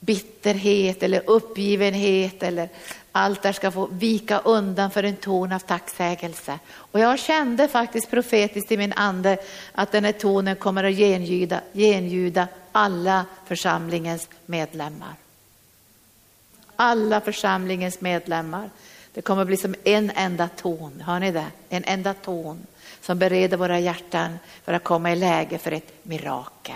bitterhet 0.05 1.03
eller 1.03 1.21
uppgivenhet 1.29 2.43
eller 2.43 2.69
allt 3.11 3.41
där 3.41 3.53
ska 3.53 3.71
få 3.71 3.87
vika 3.91 4.39
undan 4.39 4.91
för 4.91 5.03
en 5.03 5.15
ton 5.15 5.51
av 5.51 5.59
tacksägelse. 5.59 6.59
Och 6.75 6.99
jag 6.99 7.19
kände 7.19 7.67
faktiskt 7.67 8.09
profetiskt 8.09 8.71
i 8.71 8.77
min 8.77 8.93
ande 8.93 9.37
att 9.71 9.91
den 9.91 10.05
här 10.05 10.11
tonen 10.11 10.55
kommer 10.55 10.83
att 10.83 10.95
genljuda, 10.95 11.61
genljuda 11.73 12.47
alla 12.71 13.25
församlingens 13.45 14.29
medlemmar. 14.45 15.13
Alla 16.75 17.21
församlingens 17.21 18.01
medlemmar. 18.01 18.69
Det 19.13 19.21
kommer 19.21 19.41
att 19.41 19.47
bli 19.47 19.57
som 19.57 19.75
en 19.83 20.11
enda 20.15 20.49
ton, 20.55 21.03
hör 21.05 21.19
ni 21.19 21.31
det? 21.31 21.45
En 21.69 21.83
enda 21.83 22.13
ton 22.13 22.65
som 23.01 23.19
bereder 23.19 23.57
våra 23.57 23.79
hjärtan 23.79 24.39
för 24.63 24.73
att 24.73 24.83
komma 24.83 25.11
i 25.11 25.15
läge 25.15 25.57
för 25.57 25.71
ett 25.71 25.91
mirakel. 26.03 26.75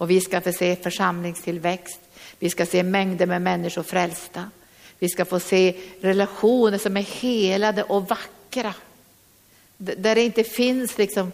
Och 0.00 0.10
vi 0.10 0.20
ska 0.20 0.40
få 0.40 0.52
se 0.52 0.76
församlingstillväxt, 0.76 1.99
vi 2.40 2.50
ska 2.50 2.66
se 2.66 2.82
mängder 2.82 3.26
med 3.26 3.42
människor 3.42 3.82
frälsta. 3.82 4.50
Vi 4.98 5.08
ska 5.08 5.24
få 5.24 5.40
se 5.40 5.74
relationer 6.00 6.78
som 6.78 6.96
är 6.96 7.02
helade 7.02 7.82
och 7.82 8.08
vackra. 8.08 8.74
Där 9.76 10.14
det 10.14 10.22
inte 10.22 10.44
finns 10.44 10.98
liksom 10.98 11.32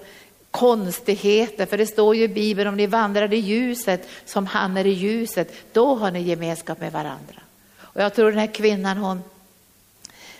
konstigheter, 0.51 1.67
för 1.67 1.79
det 1.79 1.87
står 1.87 2.17
ju 2.17 2.23
i 2.23 2.29
Bibeln 2.29 2.69
om 2.69 2.77
ni 2.77 2.87
vandrar 2.87 3.33
i 3.33 3.37
ljuset 3.37 4.09
som 4.25 4.47
han 4.47 4.77
är 4.77 4.87
i 4.87 4.91
ljuset, 4.91 5.53
då 5.73 5.95
har 5.95 6.11
ni 6.11 6.21
gemenskap 6.21 6.81
med 6.81 6.93
varandra. 6.93 7.43
Och 7.79 8.03
jag 8.03 8.15
tror 8.15 8.31
den 8.31 8.41
här 8.41 8.55
kvinnan 8.55 8.97
hon 8.97 9.23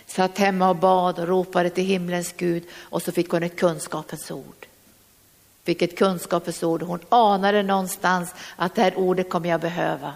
satt 0.05 0.37
hemma 0.37 0.69
och 0.69 0.75
bad 0.75 1.19
och 1.19 1.27
ropade 1.27 1.69
till 1.69 1.85
himlens 1.85 2.33
Gud 2.37 2.63
och 2.73 3.01
så 3.01 3.11
fick 3.11 3.29
hon 3.29 3.43
ett 3.43 3.55
kunskapens 3.55 4.31
ord. 4.31 4.65
Fick 5.63 5.81
ett 5.81 5.97
kunskapens 5.97 6.63
ord. 6.63 6.81
Hon 6.81 6.99
anade 7.09 7.63
någonstans 7.63 8.35
att 8.55 8.75
det 8.75 8.81
här 8.81 8.97
ordet 8.97 9.29
kommer 9.29 9.49
jag 9.49 9.61
behöva. 9.61 10.13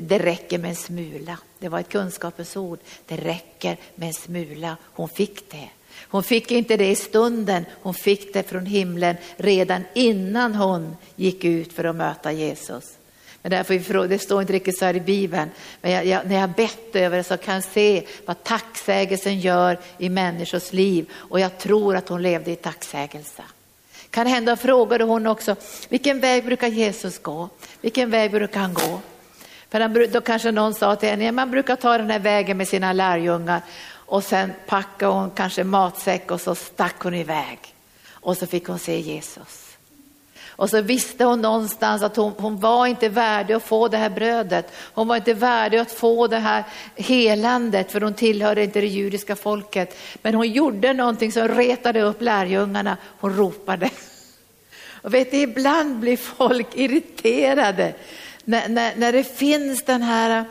Det 0.00 0.18
räcker 0.18 0.58
med 0.58 0.70
en 0.70 0.76
smula. 0.76 1.38
Det 1.58 1.68
var 1.68 1.80
ett 1.80 1.88
kunskapens 1.88 2.56
ord. 2.56 2.78
Det 3.06 3.16
räcker 3.16 3.76
med 3.94 4.08
en 4.08 4.14
smula. 4.14 4.76
Hon 4.82 5.08
fick 5.08 5.50
det. 5.50 5.68
Hon 6.08 6.22
fick 6.22 6.50
inte 6.50 6.76
det 6.76 6.90
i 6.90 6.96
stunden, 6.96 7.64
hon 7.82 7.94
fick 7.94 8.32
det 8.32 8.42
från 8.42 8.66
himlen 8.66 9.16
redan 9.36 9.84
innan 9.94 10.54
hon 10.54 10.96
gick 11.16 11.44
ut 11.44 11.72
för 11.72 11.84
att 11.84 11.96
möta 11.96 12.32
Jesus. 12.32 12.84
Men 13.42 13.50
därför, 13.50 14.08
det 14.08 14.18
står 14.18 14.40
inte 14.40 14.52
riktigt 14.52 14.78
så 14.78 14.84
här 14.84 14.96
i 14.96 15.00
Bibeln, 15.00 15.50
men 15.80 15.92
jag, 15.92 16.06
jag, 16.06 16.26
när 16.26 16.40
jag 16.40 16.50
bett 16.50 16.96
över 16.96 17.16
det 17.16 17.24
så 17.24 17.36
kan 17.36 17.54
jag 17.54 17.64
se 17.64 18.06
vad 18.24 18.44
tacksägelsen 18.44 19.40
gör 19.40 19.78
i 19.98 20.08
människors 20.08 20.72
liv 20.72 21.10
och 21.14 21.40
jag 21.40 21.58
tror 21.58 21.96
att 21.96 22.08
hon 22.08 22.22
levde 22.22 22.50
i 22.50 22.56
tacksägelse. 22.56 23.42
Kan 24.10 24.26
hända 24.26 24.56
frågade 24.56 25.04
hon 25.04 25.26
också, 25.26 25.56
vilken 25.88 26.20
väg 26.20 26.44
brukar 26.44 26.68
Jesus 26.68 27.18
gå? 27.18 27.48
Vilken 27.80 28.10
väg 28.10 28.30
brukar 28.30 28.60
han 28.60 28.74
gå? 28.74 29.00
För 29.74 30.06
då 30.06 30.20
kanske 30.20 30.52
någon 30.52 30.74
sa 30.74 30.96
till 30.96 31.08
henne, 31.08 31.32
man 31.32 31.50
brukar 31.50 31.76
ta 31.76 31.98
den 31.98 32.10
här 32.10 32.18
vägen 32.18 32.56
med 32.56 32.68
sina 32.68 32.92
lärjungar 32.92 33.62
och 33.94 34.24
sen 34.24 34.52
packade 34.66 35.12
hon 35.12 35.30
kanske 35.30 35.64
matsäck 35.64 36.30
och 36.30 36.40
så 36.40 36.54
stack 36.54 37.02
hon 37.02 37.14
iväg. 37.14 37.58
Och 38.10 38.36
så 38.36 38.46
fick 38.46 38.66
hon 38.66 38.78
se 38.78 39.00
Jesus. 39.00 39.76
Och 40.48 40.70
så 40.70 40.80
visste 40.80 41.24
hon 41.24 41.42
någonstans 41.42 42.02
att 42.02 42.16
hon, 42.16 42.32
hon 42.36 42.60
var 42.60 42.86
inte 42.86 43.08
värdig 43.08 43.54
att 43.54 43.62
få 43.62 43.88
det 43.88 43.96
här 43.96 44.10
brödet. 44.10 44.72
Hon 44.92 45.08
var 45.08 45.16
inte 45.16 45.34
värdig 45.34 45.78
att 45.78 45.92
få 45.92 46.26
det 46.26 46.38
här 46.38 46.64
helandet 46.96 47.92
för 47.92 48.00
hon 48.00 48.14
tillhörde 48.14 48.64
inte 48.64 48.80
det 48.80 48.86
judiska 48.86 49.36
folket. 49.36 49.98
Men 50.22 50.34
hon 50.34 50.52
gjorde 50.52 50.92
någonting 50.92 51.32
som 51.32 51.48
retade 51.48 52.02
upp 52.02 52.22
lärjungarna. 52.22 52.96
Hon 53.20 53.36
ropade. 53.36 53.90
Och 55.02 55.14
vet 55.14 55.30
du, 55.30 55.36
ibland 55.36 55.98
blir 55.98 56.16
folk 56.16 56.68
irriterade 56.74 57.94
när, 58.44 58.68
när, 58.68 58.96
när 58.96 59.12
det 59.12 59.24
finns 59.24 59.82
den 59.82 60.02
här 60.02 60.38
eh, 60.38 60.44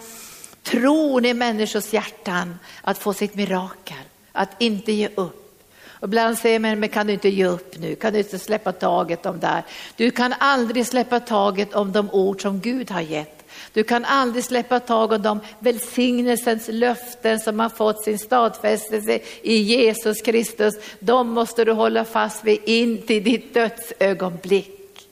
tron 0.64 1.26
i 1.26 1.34
människors 1.34 1.94
hjärtan 1.94 2.60
att 2.82 2.98
få 2.98 3.14
sitt 3.14 3.36
mirakel, 3.36 4.04
att 4.32 4.62
inte 4.62 4.92
ge 4.92 5.10
upp. 5.16 5.40
Och 5.86 6.08
ibland 6.08 6.38
säger 6.38 6.60
man, 6.60 6.80
men 6.80 6.90
kan 6.90 7.08
du 7.08 7.14
inte 7.14 7.30
ge 7.30 7.46
upp 7.46 7.80
nu? 7.80 7.96
Kan 7.96 8.14
du 8.14 8.20
inte 8.20 8.40
släppa 8.40 8.72
taget 8.72 9.26
om 9.26 9.40
det 9.40 9.48
här? 9.48 9.64
Du 9.96 10.12
kan 10.12 10.34
aldrig 10.40 10.88
släppa 10.88 11.20
taget 11.20 11.74
om 11.74 11.92
de 11.92 12.10
ord 12.12 12.42
som 12.42 12.60
Gud 12.60 12.92
har 12.92 13.02
gett. 13.02 13.44
Du 13.74 13.84
kan 13.84 14.06
aldrig 14.06 14.44
släppa 14.44 14.80
tag 14.80 15.12
om 15.12 15.22
de 15.22 15.40
välsignelsens 15.60 16.68
löften 16.68 17.40
som 17.40 17.60
har 17.60 17.70
fått 17.70 18.04
sin 18.04 18.20
stadfästelse 18.20 19.20
i 19.42 19.56
Jesus 19.56 20.22
Kristus. 20.22 20.76
De 21.00 21.30
måste 21.30 21.66
du 21.66 21.72
hålla 21.72 22.06
fast 22.06 22.44
vid 22.44 22.60
in 22.66 23.02
till 23.02 23.24
ditt 23.24 23.54
dödsögonblick. 23.54 25.10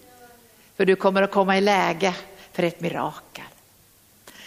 För 0.77 0.85
du 0.85 0.95
kommer 0.95 1.21
att 1.21 1.31
komma 1.31 1.57
i 1.57 1.61
läge 1.61 2.13
för 2.61 2.67
ett 2.67 2.81
mirakel. 2.81 3.45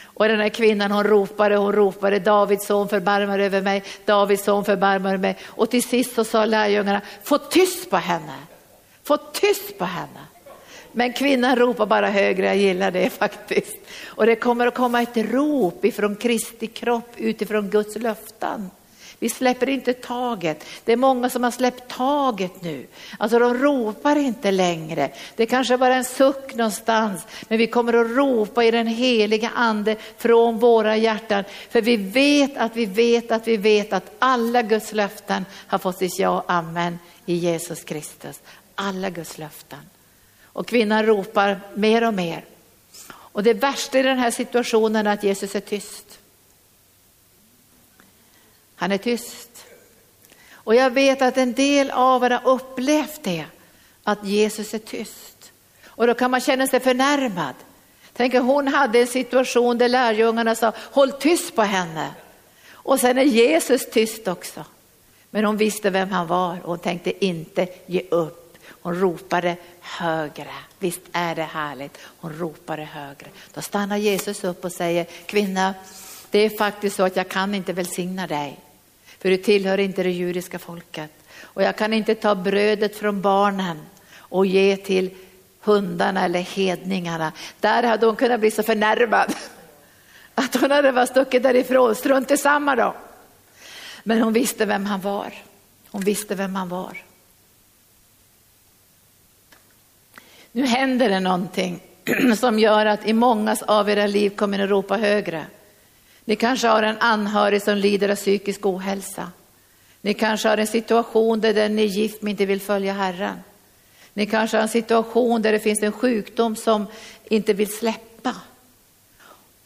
Och 0.04 0.28
den 0.28 0.40
här 0.40 0.48
kvinnan 0.48 0.90
hon 0.90 1.04
ropade, 1.04 1.56
hon 1.56 1.72
ropade 1.72 2.18
Davids 2.18 2.66
son 2.66 2.88
förbarmar 2.88 3.38
över 3.38 3.62
mig, 3.62 3.82
Davids 4.04 4.44
son 4.44 4.64
förbarmar 4.64 5.08
över 5.08 5.18
mig. 5.18 5.36
Och 5.44 5.70
till 5.70 5.82
sist 5.82 6.14
så 6.14 6.24
sa 6.24 6.44
lärjungarna, 6.44 7.00
få 7.24 7.38
tyst 7.38 7.90
på 7.90 7.96
henne, 7.96 8.34
få 9.02 9.16
tyst 9.16 9.78
på 9.78 9.84
henne. 9.84 10.20
Men 10.92 11.12
kvinnan 11.12 11.56
ropar 11.56 11.86
bara 11.86 12.10
högre, 12.10 12.46
jag 12.46 12.56
gillar 12.56 12.90
det 12.90 13.10
faktiskt. 13.18 13.76
Och 14.06 14.26
det 14.26 14.36
kommer 14.36 14.66
att 14.66 14.74
komma 14.74 15.02
ett 15.02 15.16
rop 15.16 15.84
ifrån 15.84 16.16
Kristi 16.16 16.66
kropp 16.66 17.10
utifrån 17.16 17.70
Guds 17.70 17.96
löften. 17.96 18.70
Vi 19.18 19.28
släpper 19.28 19.68
inte 19.68 19.92
taget. 19.92 20.64
Det 20.84 20.92
är 20.92 20.96
många 20.96 21.30
som 21.30 21.44
har 21.44 21.50
släppt 21.50 21.88
taget 21.88 22.62
nu. 22.62 22.86
Alltså 23.18 23.38
de 23.38 23.54
ropar 23.54 24.16
inte 24.16 24.50
längre. 24.50 25.10
Det 25.36 25.46
kanske 25.46 25.76
bara 25.76 25.94
är 25.94 25.98
en 25.98 26.04
suck 26.04 26.54
någonstans, 26.54 27.26
men 27.48 27.58
vi 27.58 27.66
kommer 27.66 27.92
att 27.92 28.16
ropa 28.16 28.64
i 28.64 28.70
den 28.70 28.86
heliga 28.86 29.50
ande 29.54 29.96
från 30.18 30.58
våra 30.58 30.96
hjärtan. 30.96 31.44
För 31.70 31.80
vi 31.80 31.96
vet 31.96 32.56
att 32.56 32.76
vi 32.76 32.86
vet 32.86 33.32
att 33.32 33.48
vi 33.48 33.56
vet 33.56 33.92
att 33.92 34.10
alla 34.18 34.62
Guds 34.62 34.92
löften 34.92 35.44
har 35.66 35.78
fått 35.78 35.98
sitt 35.98 36.18
ja 36.18 36.28
och 36.28 36.44
amen 36.52 36.98
i 37.26 37.34
Jesus 37.34 37.84
Kristus. 37.84 38.40
Alla 38.74 39.10
Guds 39.10 39.38
löften. 39.38 39.78
Och 40.44 40.66
kvinnan 40.66 41.06
ropar 41.06 41.60
mer 41.74 42.06
och 42.06 42.14
mer. 42.14 42.44
Och 43.10 43.42
det 43.42 43.54
värsta 43.54 43.98
i 43.98 44.02
den 44.02 44.18
här 44.18 44.30
situationen 44.30 45.06
är 45.06 45.12
att 45.12 45.24
Jesus 45.24 45.54
är 45.54 45.60
tyst. 45.60 46.18
Han 48.76 48.92
är 48.92 48.98
tyst. 48.98 49.66
Och 50.52 50.74
jag 50.74 50.90
vet 50.90 51.22
att 51.22 51.38
en 51.38 51.52
del 51.52 51.90
av 51.90 52.24
er 52.24 52.30
har 52.30 52.48
upplevt 52.50 53.20
det, 53.22 53.44
att 54.04 54.24
Jesus 54.24 54.74
är 54.74 54.78
tyst. 54.78 55.52
Och 55.86 56.06
då 56.06 56.14
kan 56.14 56.30
man 56.30 56.40
känna 56.40 56.66
sig 56.66 56.80
förnärmad. 56.80 57.54
Tänk 58.12 58.34
hon 58.34 58.68
hade 58.68 59.00
en 59.00 59.06
situation 59.06 59.78
där 59.78 59.88
lärjungarna 59.88 60.54
sa, 60.54 60.72
håll 60.76 61.12
tyst 61.12 61.56
på 61.56 61.62
henne. 61.62 62.10
Och 62.72 63.00
sen 63.00 63.18
är 63.18 63.22
Jesus 63.22 63.90
tyst 63.90 64.28
också. 64.28 64.64
Men 65.30 65.44
hon 65.44 65.56
visste 65.56 65.90
vem 65.90 66.10
han 66.10 66.26
var 66.26 66.60
och 66.62 66.68
hon 66.68 66.78
tänkte 66.78 67.24
inte 67.24 67.68
ge 67.86 68.02
upp. 68.10 68.58
Hon 68.66 69.00
ropade 69.00 69.56
högre. 69.80 70.50
Visst 70.78 71.00
är 71.12 71.34
det 71.34 71.42
härligt? 71.42 71.98
Hon 72.02 72.38
ropade 72.38 72.84
högre. 72.84 73.26
Då 73.54 73.62
stannar 73.62 73.96
Jesus 73.96 74.44
upp 74.44 74.64
och 74.64 74.72
säger, 74.72 75.04
kvinna, 75.04 75.74
det 76.34 76.38
är 76.38 76.50
faktiskt 76.50 76.96
så 76.96 77.02
att 77.02 77.16
jag 77.16 77.28
kan 77.28 77.54
inte 77.54 77.72
välsigna 77.72 78.26
dig. 78.26 78.60
För 79.18 79.30
du 79.30 79.36
tillhör 79.36 79.78
inte 79.78 80.02
det 80.02 80.10
judiska 80.10 80.58
folket. 80.58 81.10
Och 81.40 81.62
jag 81.62 81.76
kan 81.76 81.92
inte 81.92 82.14
ta 82.14 82.34
brödet 82.34 82.96
från 82.96 83.20
barnen 83.20 83.80
och 84.16 84.46
ge 84.46 84.76
till 84.76 85.10
hundarna 85.60 86.24
eller 86.24 86.40
hedningarna. 86.40 87.32
Där 87.60 87.82
hade 87.82 88.06
hon 88.06 88.16
kunnat 88.16 88.40
bli 88.40 88.50
så 88.50 88.62
förnärmad 88.62 89.34
att 90.34 90.54
hon 90.56 90.70
hade 90.70 90.92
bara 90.92 91.06
stuckit 91.06 91.42
därifrån, 91.42 91.94
strunt 91.94 92.30
i 92.30 92.36
samma 92.36 92.76
då. 92.76 92.94
Men 94.02 94.22
hon 94.22 94.32
visste 94.32 94.66
vem 94.66 94.86
han 94.86 95.00
var. 95.00 95.34
Hon 95.90 96.02
visste 96.02 96.34
vem 96.34 96.54
han 96.54 96.68
var. 96.68 97.02
Nu 100.52 100.66
händer 100.66 101.08
det 101.08 101.20
någonting 101.20 101.80
som 102.38 102.58
gör 102.58 102.86
att 102.86 103.06
i 103.08 103.12
mångas 103.12 103.62
av 103.62 103.90
era 103.90 104.06
liv 104.06 104.30
kommer 104.30 104.58
ni 104.58 104.66
ropa 104.66 104.96
högre. 104.96 105.46
Ni 106.24 106.36
kanske 106.36 106.68
har 106.68 106.82
en 106.82 106.98
anhörig 106.98 107.62
som 107.62 107.76
lider 107.76 108.08
av 108.08 108.16
psykisk 108.16 108.66
ohälsa. 108.66 109.32
Ni 110.00 110.14
kanske 110.14 110.48
har 110.48 110.56
en 110.56 110.66
situation 110.66 111.40
där 111.40 111.54
den 111.54 111.78
är 111.78 111.84
gift 111.84 112.22
men 112.22 112.30
inte 112.30 112.46
vill 112.46 112.60
följa 112.60 112.92
Herren. 112.92 113.38
Ni 114.14 114.26
kanske 114.26 114.56
har 114.56 114.62
en 114.62 114.68
situation 114.68 115.42
där 115.42 115.52
det 115.52 115.58
finns 115.60 115.82
en 115.82 115.92
sjukdom 115.92 116.56
som 116.56 116.86
inte 117.24 117.52
vill 117.52 117.72
släppa. 117.72 118.34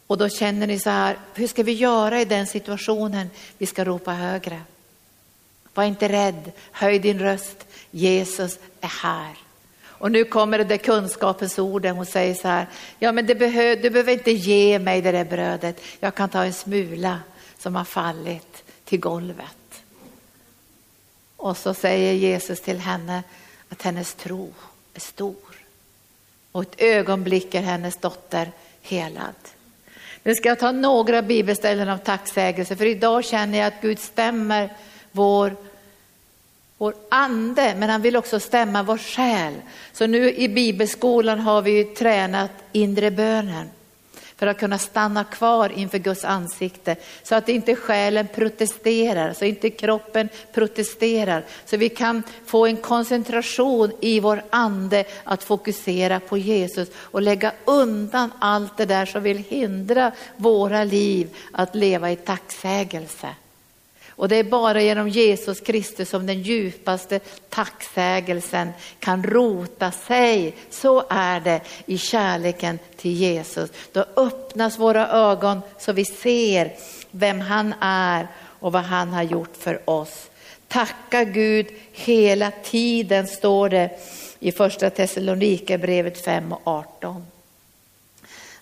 Och 0.07 0.19
då 0.19 0.29
känner 0.29 0.67
ni 0.67 0.79
så 0.79 0.91
här, 0.91 1.17
hur 1.35 1.47
ska 1.47 1.63
vi 1.63 1.73
göra 1.73 2.21
i 2.21 2.25
den 2.25 2.47
situationen? 2.47 3.31
Vi 3.59 3.67
ska 3.67 3.85
ropa 3.85 4.13
högre. 4.13 4.61
Var 5.75 5.85
inte 5.85 6.09
rädd, 6.09 6.53
höj 6.73 6.99
din 6.99 7.19
röst. 7.19 7.67
Jesus 7.91 8.59
är 8.81 9.03
här. 9.03 9.48
Och 9.99 10.13
nu 10.13 10.25
kommer 10.25 10.59
det 10.59 10.65
där 10.65 10.77
kunskapens 10.77 11.59
orden. 11.59 11.97
Hon 11.97 12.07
säger 12.07 12.35
så 12.35 12.49
här, 12.49 12.67
ja 12.99 13.13
men 13.13 13.27
det 13.27 13.35
behö, 13.35 13.77
du 13.77 13.91
behöver 13.91 14.13
inte 14.13 14.33
ge 14.33 14.79
mig 14.79 15.03
det 15.03 15.13
där 15.13 15.25
brödet. 15.25 15.81
Jag 16.01 16.15
kan 16.15 16.29
ta 16.29 16.45
en 16.45 16.53
smula 16.53 17.21
som 17.59 17.75
har 17.75 17.85
fallit 17.85 18.65
till 18.85 19.01
golvet. 19.01 19.83
Och 21.37 21.57
så 21.57 21.75
säger 21.75 22.13
Jesus 22.13 22.61
till 22.61 22.79
henne 22.79 23.23
att 23.69 23.83
hennes 23.83 24.15
tro 24.15 24.55
är 24.95 25.01
stor. 25.01 25.37
Och 26.53 26.63
ett 26.63 26.81
ögonblick 26.81 27.55
är 27.55 27.63
hennes 27.63 27.97
dotter 27.97 28.53
helad. 28.83 29.35
Nu 30.23 30.35
ska 30.35 30.49
jag 30.49 30.59
ta 30.59 30.73
några 30.73 31.23
bibelställen 31.23 31.89
av 31.89 31.99
tacksägelse 31.99 32.77
för 32.77 32.85
idag 32.85 33.25
känner 33.25 33.59
jag 33.59 33.67
att 33.67 33.83
Gud 33.83 33.99
stämmer 33.99 34.77
vår 35.13 35.57
vår 36.79 36.95
ande, 37.09 37.75
men 37.79 37.91
han 37.91 38.03
vill 38.03 38.17
också 38.17 38.41
stämma 38.41 38.83
vår 38.83 38.99
själ. 38.99 39.55
Så 39.93 40.07
nu 40.07 40.35
i 40.35 40.49
bibelskolan 40.49 41.41
har 41.41 41.63
vi 41.63 41.85
tränat 41.85 42.51
inre 42.73 43.11
bönen 43.11 43.69
för 44.39 44.47
att 44.47 44.59
kunna 44.59 44.79
stanna 44.79 45.25
kvar 45.25 45.73
inför 45.77 45.99
Guds 45.99 46.25
ansikte 46.25 46.97
så 47.23 47.35
att 47.35 47.49
inte 47.49 47.77
själen 47.77 48.29
protesterar, 48.35 49.33
så 49.33 49.45
inte 49.45 49.71
kroppen 49.71 50.29
protesterar. 50.55 51.45
Så 51.65 51.77
vi 51.77 51.89
kan 51.89 52.23
få 52.47 52.67
en 52.67 52.77
koncentration 52.77 53.93
i 54.01 54.21
vår 54.21 54.43
ande 54.51 55.05
att 55.25 55.45
fokusera 55.45 56.21
på 56.21 56.39
Jesus 56.39 56.89
och 56.95 57.23
lägga 57.23 57.53
undan 57.65 58.33
allt 58.39 58.77
det 58.77 58.85
där 58.85 59.07
som 59.07 59.23
vill 59.23 59.39
hindra 59.39 60.13
våra 60.37 60.85
liv 60.85 61.37
att 61.53 61.75
leva 61.75 62.11
i 62.11 62.17
tacksägelse. 62.17 63.29
Och 64.19 64.29
det 64.29 64.37
är 64.37 64.45
bara 64.45 64.83
genom 64.83 65.09
Jesus 65.09 65.61
Kristus 65.61 66.09
som 66.09 66.27
den 66.27 66.43
djupaste 66.43 67.21
tacksägelsen 67.49 68.71
kan 68.99 69.23
rota 69.23 69.91
sig. 69.91 70.55
Så 70.71 71.05
är 71.11 71.41
det 71.41 71.61
i 71.87 71.99
kärleken 71.99 72.79
till 72.97 73.13
Jesus. 73.13 73.71
Då 73.93 74.05
öppnas 74.17 74.79
våra 74.79 75.09
ögon 75.09 75.61
så 75.79 75.93
vi 75.93 76.05
ser 76.05 76.73
vem 77.11 77.41
han 77.41 77.75
är 77.81 78.29
och 78.37 78.73
vad 78.73 78.83
han 78.83 79.09
har 79.09 79.23
gjort 79.23 79.57
för 79.57 79.91
oss. 79.91 80.31
Tacka 80.69 81.25
Gud 81.25 81.67
hela 81.93 82.53
tiden 82.65 83.27
står 83.27 83.69
det 83.69 83.91
i 84.39 84.53
första 84.53 84.91
Thessalonikerbrevet 84.91 86.25
5 86.25 86.53
och 86.53 86.61
18. 86.65 87.27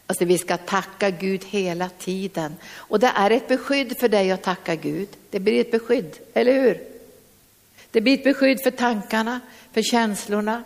Alltså 0.07 0.25
vi 0.25 0.39
ska 0.39 0.57
tacka 0.57 1.11
Gud 1.11 1.45
hela 1.45 1.89
tiden. 1.89 2.57
Och 2.75 3.01
det 3.01 3.13
är 3.15 3.31
ett 3.31 3.49
beskydd 3.49 3.99
för 4.01 4.09
dig 4.09 4.31
att 4.31 4.43
tacka 4.43 4.75
Gud. 4.75 5.09
Det 5.31 5.41
blir 5.41 5.61
ett 5.61 5.71
beskydd, 5.71 6.17
eller 6.35 6.53
hur? 6.53 6.81
Det 7.91 8.01
blir 8.01 8.15
ett 8.15 8.25
beskydd 8.25 8.63
för 8.63 8.71
tankarna, 8.71 9.41
för 9.73 9.83
känslorna, 9.83 10.65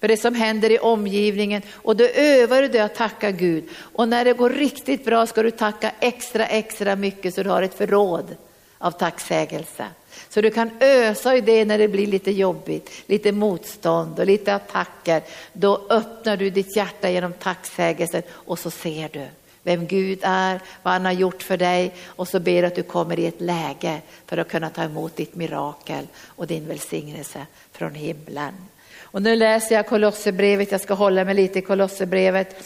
för 0.00 0.08
det 0.08 0.16
som 0.16 0.34
händer 0.34 0.72
i 0.72 0.78
omgivningen. 0.78 1.62
Och 1.72 1.96
då 1.96 2.04
övar 2.04 2.62
du 2.62 2.68
dig 2.68 2.80
att 2.80 2.94
tacka 2.94 3.30
Gud. 3.30 3.64
Och 3.78 4.08
när 4.08 4.24
det 4.24 4.32
går 4.32 4.50
riktigt 4.50 5.04
bra 5.04 5.26
ska 5.26 5.42
du 5.42 5.50
tacka 5.50 5.92
extra, 6.00 6.46
extra 6.46 6.96
mycket 6.96 7.34
så 7.34 7.42
du 7.42 7.50
har 7.50 7.62
ett 7.62 7.78
förråd 7.78 8.36
av 8.82 8.90
tacksägelse. 8.90 9.86
Så 10.28 10.40
du 10.40 10.50
kan 10.50 10.70
ösa 10.80 11.36
i 11.36 11.40
det 11.40 11.64
när 11.64 11.78
det 11.78 11.88
blir 11.88 12.06
lite 12.06 12.30
jobbigt, 12.30 12.90
lite 13.06 13.32
motstånd 13.32 14.18
och 14.18 14.26
lite 14.26 14.54
attacker. 14.54 15.22
Då 15.52 15.86
öppnar 15.90 16.36
du 16.36 16.50
ditt 16.50 16.76
hjärta 16.76 17.10
genom 17.10 17.32
tacksägelsen 17.32 18.22
och 18.30 18.58
så 18.58 18.70
ser 18.70 19.08
du 19.12 19.26
vem 19.62 19.86
Gud 19.86 20.18
är, 20.22 20.60
vad 20.82 20.92
han 20.92 21.04
har 21.04 21.12
gjort 21.12 21.42
för 21.42 21.56
dig 21.56 21.94
och 22.04 22.28
så 22.28 22.40
ber 22.40 22.62
du 22.62 22.68
att 22.68 22.74
du 22.74 22.82
kommer 22.82 23.18
i 23.18 23.26
ett 23.26 23.40
läge 23.40 24.00
för 24.26 24.38
att 24.38 24.48
kunna 24.48 24.70
ta 24.70 24.82
emot 24.82 25.16
ditt 25.16 25.34
mirakel 25.34 26.06
och 26.26 26.46
din 26.46 26.68
välsignelse 26.68 27.46
från 27.72 27.94
himlen. 27.94 28.54
Och 29.00 29.22
nu 29.22 29.36
läser 29.36 29.74
jag 29.74 29.86
Kolosserbrevet, 29.86 30.72
jag 30.72 30.80
ska 30.80 30.94
hålla 30.94 31.24
mig 31.24 31.34
lite 31.34 31.58
i 31.58 31.62
Kolosserbrevet 31.62 32.64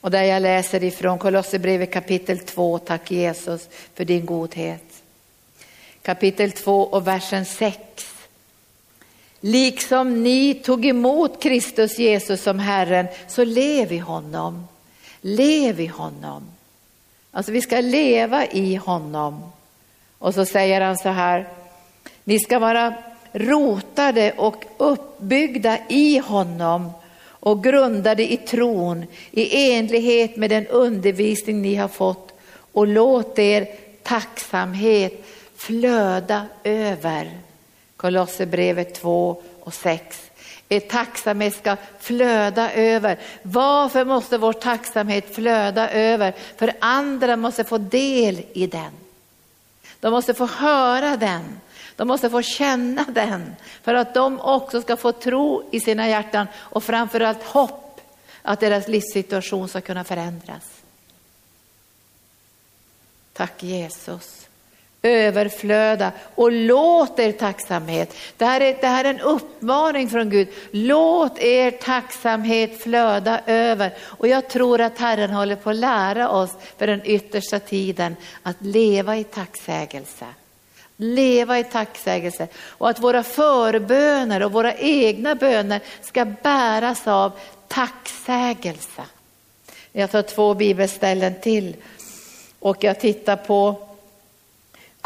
och 0.00 0.10
där 0.10 0.22
jag 0.22 0.42
läser 0.42 0.84
ifrån 0.84 1.18
Kolosserbrevet 1.18 1.92
kapitel 1.92 2.38
2, 2.38 2.78
tack 2.78 3.10
Jesus 3.10 3.68
för 3.94 4.04
din 4.04 4.26
godhet 4.26 4.87
kapitel 6.08 6.52
2 6.52 6.82
och 6.82 7.06
versen 7.06 7.44
6. 7.44 7.78
Liksom 9.40 10.22
ni 10.22 10.54
tog 10.54 10.86
emot 10.86 11.42
Kristus 11.42 11.98
Jesus 11.98 12.42
som 12.42 12.58
Herren, 12.58 13.06
så 13.28 13.44
lev 13.44 13.92
i 13.92 13.98
honom. 13.98 14.68
Lev 15.20 15.80
i 15.80 15.86
honom. 15.86 16.42
Alltså 17.30 17.52
vi 17.52 17.60
ska 17.60 17.80
leva 17.80 18.46
i 18.46 18.74
honom. 18.74 19.52
Och 20.18 20.34
så 20.34 20.44
säger 20.44 20.80
han 20.80 20.98
så 20.98 21.08
här, 21.08 21.48
ni 22.24 22.38
ska 22.38 22.58
vara 22.58 22.94
rotade 23.32 24.32
och 24.32 24.64
uppbyggda 24.76 25.78
i 25.88 26.18
honom 26.18 26.90
och 27.24 27.64
grundade 27.64 28.32
i 28.32 28.36
tron 28.36 29.04
i 29.30 29.72
enlighet 29.72 30.36
med 30.36 30.50
den 30.50 30.66
undervisning 30.66 31.62
ni 31.62 31.74
har 31.74 31.88
fått 31.88 32.32
och 32.72 32.86
låt 32.86 33.38
er 33.38 33.68
tacksamhet 34.02 35.24
flöda 35.58 36.46
över. 36.64 37.38
Kolosserbrevet 37.96 38.94
2 38.94 39.42
och 39.60 39.74
6. 39.74 40.30
Er 40.68 40.80
tacksamhet 40.80 41.56
ska 41.56 41.76
flöda 42.00 42.72
över. 42.72 43.18
Varför 43.42 44.04
måste 44.04 44.38
vår 44.38 44.52
tacksamhet 44.52 45.34
flöda 45.34 45.90
över? 45.90 46.34
För 46.56 46.72
andra 46.80 47.36
måste 47.36 47.64
få 47.64 47.78
del 47.78 48.42
i 48.52 48.66
den. 48.66 48.92
De 50.00 50.10
måste 50.10 50.34
få 50.34 50.46
höra 50.46 51.16
den. 51.16 51.60
De 51.96 52.08
måste 52.08 52.30
få 52.30 52.42
känna 52.42 53.04
den 53.04 53.56
för 53.82 53.94
att 53.94 54.14
de 54.14 54.40
också 54.40 54.82
ska 54.82 54.96
få 54.96 55.12
tro 55.12 55.68
i 55.70 55.80
sina 55.80 56.08
hjärtan 56.08 56.46
och 56.54 56.84
framförallt 56.84 57.42
hopp 57.42 58.00
att 58.42 58.60
deras 58.60 58.88
livssituation 58.88 59.68
ska 59.68 59.80
kunna 59.80 60.04
förändras. 60.04 60.62
Tack 63.32 63.62
Jesus 63.62 64.47
överflöda 65.02 66.12
och 66.34 66.52
låt 66.52 67.18
er 67.18 67.32
tacksamhet. 67.32 68.16
Det 68.36 68.44
här, 68.44 68.60
är, 68.60 68.76
det 68.80 68.86
här 68.86 69.04
är 69.04 69.14
en 69.14 69.20
uppmaning 69.20 70.10
från 70.10 70.30
Gud. 70.30 70.48
Låt 70.70 71.38
er 71.38 71.70
tacksamhet 71.70 72.82
flöda 72.82 73.40
över. 73.46 73.94
Och 74.00 74.28
jag 74.28 74.48
tror 74.48 74.80
att 74.80 74.98
Herren 74.98 75.30
håller 75.30 75.56
på 75.56 75.70
att 75.70 75.76
lära 75.76 76.28
oss 76.28 76.50
för 76.78 76.86
den 76.86 77.00
yttersta 77.04 77.58
tiden 77.58 78.16
att 78.42 78.56
leva 78.60 79.16
i 79.16 79.24
tacksägelse. 79.24 80.26
Leva 80.96 81.58
i 81.58 81.64
tacksägelse 81.64 82.48
och 82.66 82.90
att 82.90 83.00
våra 83.00 83.22
förböner 83.22 84.42
och 84.42 84.52
våra 84.52 84.74
egna 84.74 85.34
böner 85.34 85.80
ska 86.02 86.24
bäras 86.24 87.08
av 87.08 87.32
tacksägelse. 87.68 89.02
Jag 89.92 90.10
tar 90.10 90.22
två 90.22 90.54
bibelställen 90.54 91.34
till 91.40 91.76
och 92.58 92.84
jag 92.84 93.00
tittar 93.00 93.36
på 93.36 93.87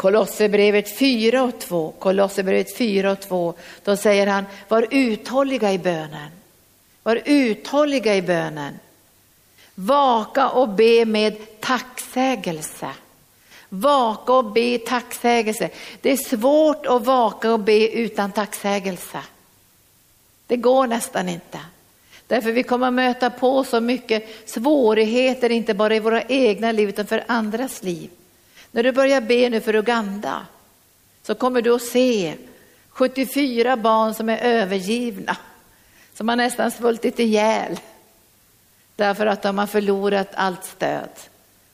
Kolosserbrevet 0.03 0.97
4 0.97 1.43
och 1.43 1.59
2, 1.59 1.93
Kolosserbrevet 1.99 2.77
4 2.77 3.11
och 3.11 3.19
2, 3.19 3.53
då 3.83 3.97
säger 3.97 4.27
han 4.27 4.45
var 4.67 4.87
uthålliga 4.91 5.73
i 5.73 5.77
bönen. 5.79 6.31
Var 7.03 7.21
uthålliga 7.25 8.15
i 8.15 8.21
bönen. 8.21 8.79
Vaka 9.75 10.49
och 10.49 10.69
be 10.69 11.05
med 11.05 11.59
tacksägelse. 11.59 12.89
Vaka 13.69 14.33
och 14.33 14.45
be 14.45 14.77
tacksägelse. 14.77 15.69
Det 16.01 16.11
är 16.11 16.17
svårt 16.17 16.85
att 16.85 17.05
vaka 17.05 17.53
och 17.53 17.59
be 17.59 17.89
utan 17.89 18.31
tacksägelse. 18.31 19.19
Det 20.47 20.57
går 20.57 20.87
nästan 20.87 21.29
inte. 21.29 21.59
Därför 22.27 22.51
vi 22.51 22.63
kommer 22.63 22.87
att 22.87 22.93
möta 22.93 23.29
på 23.29 23.63
så 23.63 23.81
mycket 23.81 24.49
svårigheter, 24.49 25.49
inte 25.49 25.73
bara 25.73 25.95
i 25.95 25.99
våra 25.99 26.21
egna 26.21 26.71
liv 26.71 26.89
utan 26.89 27.07
för 27.07 27.23
andras 27.27 27.83
liv. 27.83 28.09
När 28.75 28.83
du 28.83 28.91
börjar 28.91 29.21
be 29.21 29.49
nu 29.49 29.61
för 29.61 29.75
Uganda 29.75 30.45
så 31.23 31.35
kommer 31.35 31.61
du 31.61 31.75
att 31.75 31.81
se 31.81 32.35
74 32.89 33.77
barn 33.77 34.13
som 34.13 34.29
är 34.29 34.37
övergivna, 34.37 35.37
som 36.13 36.29
har 36.29 36.35
nästan 36.35 36.71
svultit 36.71 37.19
ihjäl 37.19 37.79
därför 38.95 39.25
att 39.25 39.41
de 39.41 39.57
har 39.57 39.67
förlorat 39.67 40.27
allt 40.33 40.65
stöd. 40.65 41.09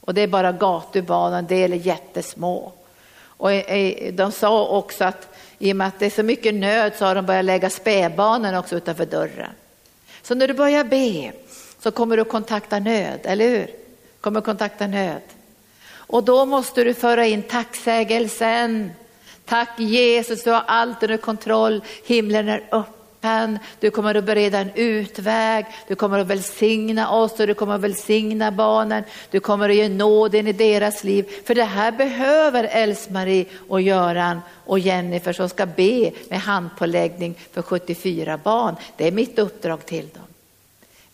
Och 0.01 0.13
det 0.13 0.21
är 0.21 0.27
bara 0.27 0.51
gatubarn, 0.51 1.33
en 1.33 1.47
del 1.47 1.73
är 1.73 1.77
jättesmå. 1.77 2.71
Och 3.21 3.49
de 4.13 4.31
sa 4.31 4.67
också 4.67 5.03
att 5.03 5.37
i 5.59 5.71
och 5.71 5.75
med 5.75 5.87
att 5.87 5.99
det 5.99 6.05
är 6.05 6.09
så 6.09 6.23
mycket 6.23 6.53
nöd 6.53 6.93
så 6.97 7.05
har 7.05 7.15
de 7.15 7.25
börjat 7.25 7.45
lägga 7.45 7.69
spädbarnen 7.69 8.55
också 8.55 8.75
utanför 8.75 9.05
dörren. 9.05 9.51
Så 10.21 10.35
när 10.35 10.47
du 10.47 10.53
börjar 10.53 10.83
be 10.83 11.31
så 11.79 11.91
kommer 11.91 12.17
du 12.17 12.23
kontakta 12.23 12.79
nöd, 12.79 13.19
eller 13.23 13.49
hur? 13.49 13.67
Kommer 14.21 14.41
kontakta 14.41 14.87
nöd. 14.87 15.21
Och 16.09 16.23
då 16.23 16.45
måste 16.45 16.83
du 16.83 16.93
föra 16.93 17.25
in 17.25 17.43
tacksägelsen. 17.43 18.91
Tack 19.45 19.79
Jesus, 19.79 20.43
du 20.43 20.51
har 20.51 20.63
allt 20.67 21.03
under 21.03 21.17
kontroll. 21.17 21.81
Himlen 22.05 22.49
är 22.49 22.63
öppen. 22.71 23.59
Du 23.79 23.91
kommer 23.91 24.15
att 24.15 24.23
bereda 24.23 24.57
en 24.59 24.71
utväg. 24.75 25.65
Du 25.87 25.95
kommer 25.95 26.19
att 26.19 26.27
välsigna 26.27 27.11
oss 27.11 27.39
och 27.39 27.47
du 27.47 27.53
kommer 27.53 27.75
att 27.75 27.81
välsigna 27.81 28.51
barnen. 28.51 29.03
Du 29.31 29.39
kommer 29.39 29.69
att 29.69 29.75
ge 29.75 29.89
nåden 29.89 30.47
i 30.47 30.53
deras 30.53 31.03
liv. 31.03 31.25
För 31.45 31.55
det 31.55 31.63
här 31.63 31.91
behöver 31.91 32.63
Else-Marie 32.63 33.45
och 33.67 33.81
Göran 33.81 34.41
och 34.65 34.79
Jennifer 34.79 35.33
som 35.33 35.49
ska 35.49 35.65
be 35.65 36.11
med 36.29 36.39
handpåläggning 36.39 37.35
för 37.51 37.61
74 37.61 38.39
barn. 38.43 38.75
Det 38.97 39.07
är 39.07 39.11
mitt 39.11 39.39
uppdrag 39.39 39.85
till 39.85 40.07
dem. 40.13 40.28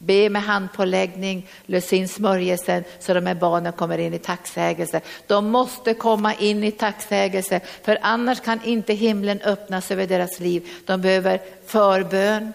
Be 0.05 0.29
med 0.29 0.43
handpåläggning, 0.43 1.47
lös 1.65 1.93
in 1.93 2.07
smörjelsen 2.07 2.83
så 2.99 3.13
de 3.13 3.25
här 3.25 3.35
barnen 3.35 3.73
kommer 3.73 3.97
in 3.97 4.13
i 4.13 4.19
tacksägelse. 4.19 5.01
De 5.27 5.49
måste 5.49 5.93
komma 5.93 6.33
in 6.33 6.63
i 6.63 6.71
tacksägelse 6.71 7.59
för 7.83 7.97
annars 8.01 8.39
kan 8.39 8.63
inte 8.63 8.93
himlen 8.93 9.41
öppnas 9.41 9.91
över 9.91 10.07
deras 10.07 10.39
liv. 10.39 10.69
De 10.85 11.01
behöver 11.01 11.41
förbön, 11.65 12.53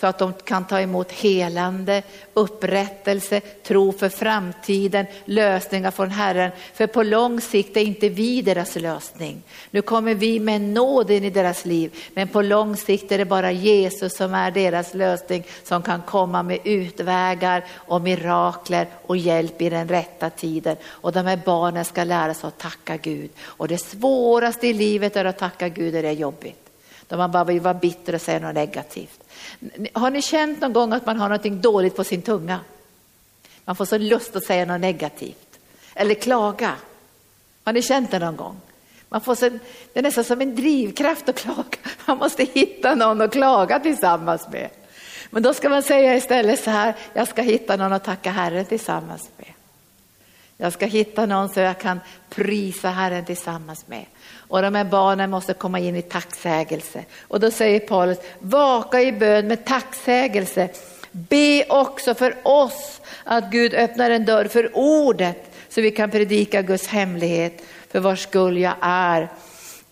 så 0.00 0.06
att 0.06 0.18
de 0.18 0.32
kan 0.32 0.66
ta 0.66 0.80
emot 0.80 1.12
helande, 1.12 2.02
upprättelse, 2.34 3.40
tro 3.40 3.92
för 3.92 4.08
framtiden, 4.08 5.06
lösningar 5.24 5.90
från 5.90 6.10
Herren. 6.10 6.50
För 6.74 6.86
på 6.86 7.02
lång 7.02 7.40
sikt 7.40 7.76
är 7.76 7.80
inte 7.80 8.08
vi 8.08 8.42
deras 8.42 8.76
lösning. 8.76 9.42
Nu 9.70 9.82
kommer 9.82 10.14
vi 10.14 10.40
med 10.40 10.60
nåden 10.60 11.24
i 11.24 11.30
deras 11.30 11.64
liv, 11.64 11.94
men 12.14 12.28
på 12.28 12.42
lång 12.42 12.76
sikt 12.76 13.12
är 13.12 13.18
det 13.18 13.24
bara 13.24 13.52
Jesus 13.52 14.16
som 14.16 14.34
är 14.34 14.50
deras 14.50 14.94
lösning 14.94 15.44
som 15.64 15.82
kan 15.82 16.02
komma 16.02 16.42
med 16.42 16.58
utvägar 16.64 17.64
och 17.72 18.00
mirakler 18.00 18.86
och 19.06 19.16
hjälp 19.16 19.62
i 19.62 19.70
den 19.70 19.88
rätta 19.88 20.30
tiden. 20.30 20.76
Och 20.86 21.12
de 21.12 21.26
här 21.26 21.40
barnen 21.44 21.84
ska 21.84 22.04
lära 22.04 22.34
sig 22.34 22.48
att 22.48 22.58
tacka 22.58 22.96
Gud. 22.96 23.30
Och 23.40 23.68
det 23.68 23.78
svåraste 23.78 24.66
i 24.66 24.72
livet 24.72 25.16
är 25.16 25.24
att 25.24 25.38
tacka 25.38 25.68
Gud 25.68 25.94
när 25.94 26.02
det 26.02 26.08
är 26.08 26.12
jobbigt. 26.12 26.70
Då 27.08 27.16
man 27.16 27.30
bara 27.30 27.44
vill 27.44 27.60
vara 27.60 27.74
bitter 27.74 28.14
och 28.14 28.20
säga 28.20 28.38
något 28.38 28.54
negativt. 28.54 29.20
Har 29.92 30.10
ni 30.10 30.22
känt 30.22 30.60
någon 30.60 30.72
gång 30.72 30.92
att 30.92 31.06
man 31.06 31.16
har 31.20 31.28
något 31.28 31.62
dåligt 31.62 31.96
på 31.96 32.04
sin 32.04 32.22
tunga? 32.22 32.60
Man 33.64 33.76
får 33.76 33.84
så 33.84 33.98
lust 33.98 34.36
att 34.36 34.44
säga 34.44 34.64
något 34.64 34.80
negativt 34.80 35.58
eller 35.94 36.14
klaga. 36.14 36.72
Har 37.64 37.72
ni 37.72 37.82
känt 37.82 38.10
det 38.10 38.18
någon 38.18 38.36
gång? 38.36 38.60
Man 39.08 39.20
får 39.20 39.34
så, 39.34 39.48
det 39.92 39.98
är 39.98 40.02
nästan 40.02 40.24
som 40.24 40.40
en 40.40 40.56
drivkraft 40.56 41.28
att 41.28 41.38
klaga. 41.38 41.78
Man 42.06 42.18
måste 42.18 42.44
hitta 42.44 42.94
någon 42.94 43.20
att 43.20 43.32
klaga 43.32 43.80
tillsammans 43.80 44.48
med. 44.52 44.70
Men 45.30 45.42
då 45.42 45.54
ska 45.54 45.68
man 45.68 45.82
säga 45.82 46.16
istället 46.16 46.64
så 46.64 46.70
här, 46.70 46.94
jag 47.12 47.28
ska 47.28 47.42
hitta 47.42 47.76
någon 47.76 47.92
att 47.92 48.04
tacka 48.04 48.30
Herren 48.30 48.64
tillsammans 48.64 49.30
med. 49.36 49.49
Jag 50.60 50.72
ska 50.72 50.86
hitta 50.86 51.26
någon 51.26 51.48
så 51.48 51.60
jag 51.60 51.78
kan 51.78 52.00
prisa 52.28 52.88
Herren 52.88 53.24
tillsammans 53.24 53.88
med. 53.88 54.04
Och 54.36 54.62
de 54.62 54.74
här 54.74 54.84
barnen 54.84 55.30
måste 55.30 55.54
komma 55.54 55.78
in 55.78 55.96
i 55.96 56.02
tacksägelse. 56.02 57.04
Och 57.20 57.40
då 57.40 57.50
säger 57.50 57.80
Paulus, 57.80 58.18
vaka 58.38 59.00
i 59.02 59.12
bön 59.12 59.46
med 59.46 59.64
tacksägelse. 59.64 60.68
Be 61.12 61.64
också 61.68 62.14
för 62.14 62.36
oss 62.42 63.00
att 63.24 63.50
Gud 63.50 63.74
öppnar 63.74 64.10
en 64.10 64.24
dörr 64.24 64.44
för 64.44 64.70
ordet 64.76 65.52
så 65.68 65.80
vi 65.80 65.90
kan 65.90 66.10
predika 66.10 66.62
Guds 66.62 66.86
hemlighet 66.86 67.62
för 67.88 68.00
vars 68.00 68.22
skull 68.22 68.58
jag 68.58 68.74
är 68.80 69.28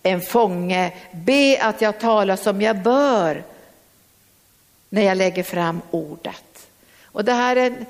en 0.02 0.20
fånge. 0.20 0.92
Be 1.12 1.58
att 1.62 1.80
jag 1.80 2.00
talar 2.00 2.36
som 2.36 2.62
jag 2.62 2.82
bör 2.82 3.42
när 4.88 5.02
jag 5.02 5.16
lägger 5.16 5.42
fram 5.42 5.80
ordet. 5.90 6.68
Och 7.04 7.24
det 7.24 7.32
här 7.32 7.56
är 7.56 7.86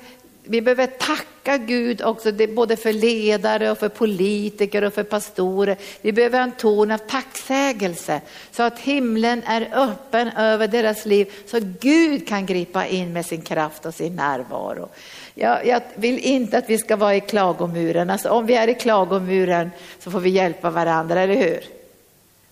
vi 0.49 0.61
behöver 0.61 0.87
tacka 0.87 1.57
Gud 1.57 2.01
också, 2.01 2.31
både 2.31 2.77
för 2.77 2.93
ledare 2.93 3.71
och 3.71 3.77
för 3.77 3.89
politiker 3.89 4.83
och 4.83 4.93
för 4.93 5.03
pastorer. 5.03 5.77
Vi 6.01 6.11
behöver 6.11 6.39
en 6.39 6.51
ton 6.51 6.91
av 6.91 6.97
tacksägelse 6.97 8.21
så 8.51 8.63
att 8.63 8.79
himlen 8.79 9.43
är 9.45 9.69
öppen 9.73 10.27
över 10.27 10.67
deras 10.67 11.05
liv 11.05 11.31
så 11.45 11.59
Gud 11.79 12.27
kan 12.27 12.45
gripa 12.45 12.85
in 12.85 13.13
med 13.13 13.25
sin 13.25 13.41
kraft 13.41 13.85
och 13.85 13.93
sin 13.93 14.15
närvaro. 14.15 14.89
Jag, 15.33 15.67
jag 15.67 15.81
vill 15.95 16.19
inte 16.19 16.57
att 16.57 16.69
vi 16.69 16.77
ska 16.77 16.95
vara 16.95 17.15
i 17.15 17.21
klagomuren. 17.21 18.09
Alltså, 18.09 18.29
om 18.29 18.45
vi 18.45 18.55
är 18.55 18.67
i 18.67 18.73
klagomuren 18.73 19.71
så 19.99 20.11
får 20.11 20.19
vi 20.19 20.29
hjälpa 20.29 20.69
varandra, 20.69 21.21
eller 21.21 21.35
hur? 21.35 21.63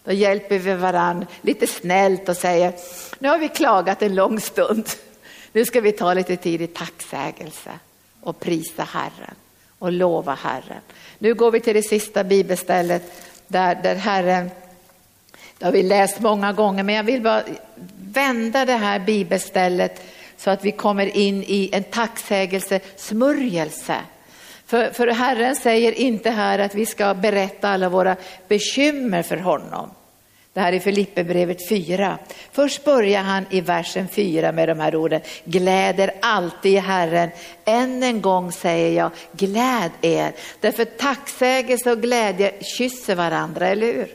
Då 0.04 0.12
hjälper 0.12 0.60
vi 0.60 0.74
varandra 0.74 1.28
lite 1.42 1.68
snällt 1.68 2.30
och 2.30 2.38
säger, 2.38 2.74
nu 3.20 3.30
har 3.30 3.38
vi 3.38 3.50
klagat 3.50 4.02
en 4.02 4.16
lång 4.16 4.40
stund. 4.40 4.90
Nu 5.52 5.66
ska 5.66 5.82
vi 5.82 5.92
ta 5.92 6.14
lite 6.14 6.36
tid 6.36 6.62
i 6.62 6.68
tacksägelse 6.68 7.72
och 8.28 8.40
prisa 8.40 8.84
Herren 8.84 9.36
och 9.80 9.92
lova 9.92 10.34
Herren. 10.34 10.82
Nu 11.18 11.34
går 11.34 11.52
vi 11.52 11.60
till 11.60 11.76
det 11.76 11.84
sista 11.84 12.24
bibelstället 12.24 13.28
där, 13.48 13.76
där 13.76 13.96
Herren, 13.96 14.50
det 15.58 15.66
har 15.66 15.72
vi 15.72 15.84
läst 15.84 16.20
många 16.20 16.54
gånger, 16.54 16.84
men 16.84 16.96
jag 16.96 17.04
vill 17.04 17.22
bara 17.22 17.44
vända 18.02 18.66
det 18.66 18.74
här 18.74 19.00
bibelstället 19.00 20.02
så 20.38 20.50
att 20.50 20.66
vi 20.66 20.72
kommer 20.72 21.18
in 21.18 21.44
i 21.44 21.70
en 21.74 21.84
tacksägelse, 21.84 22.80
smörjelse. 22.96 23.96
För, 24.66 24.92
för 24.92 25.08
Herren 25.08 25.56
säger 25.56 25.92
inte 25.92 26.30
här 26.30 26.60
att 26.60 26.76
vi 26.76 26.86
ska 26.86 27.14
berätta 27.14 27.70
alla 27.70 27.90
våra 27.90 28.16
bekymmer 28.48 29.24
för 29.24 29.38
honom. 29.38 29.90
Det 30.58 30.62
här 30.62 30.74
är 30.74 30.80
Filipperbrevet 30.80 31.70
4. 31.70 32.18
Först 32.52 32.84
börjar 32.84 33.22
han 33.22 33.46
i 33.50 33.62
versen 33.62 34.08
4 34.08 34.52
med 34.52 34.70
de 34.70 34.80
här 34.80 34.96
orden. 34.96 35.22
Gläder 35.44 36.12
alltid 36.22 36.74
i 36.74 36.78
Herren. 36.78 37.30
Än 37.66 38.04
en 38.04 38.22
gång 38.22 38.52
säger 38.52 38.98
jag, 38.98 39.12
gläd 39.32 39.92
er. 40.02 40.34
Därför 40.60 40.86
tacksägelse 40.86 41.92
och 41.92 42.02
glädje 42.02 42.54
kysser 42.78 43.16
varandra, 43.16 43.68
eller 43.68 43.88
hur? 43.88 44.08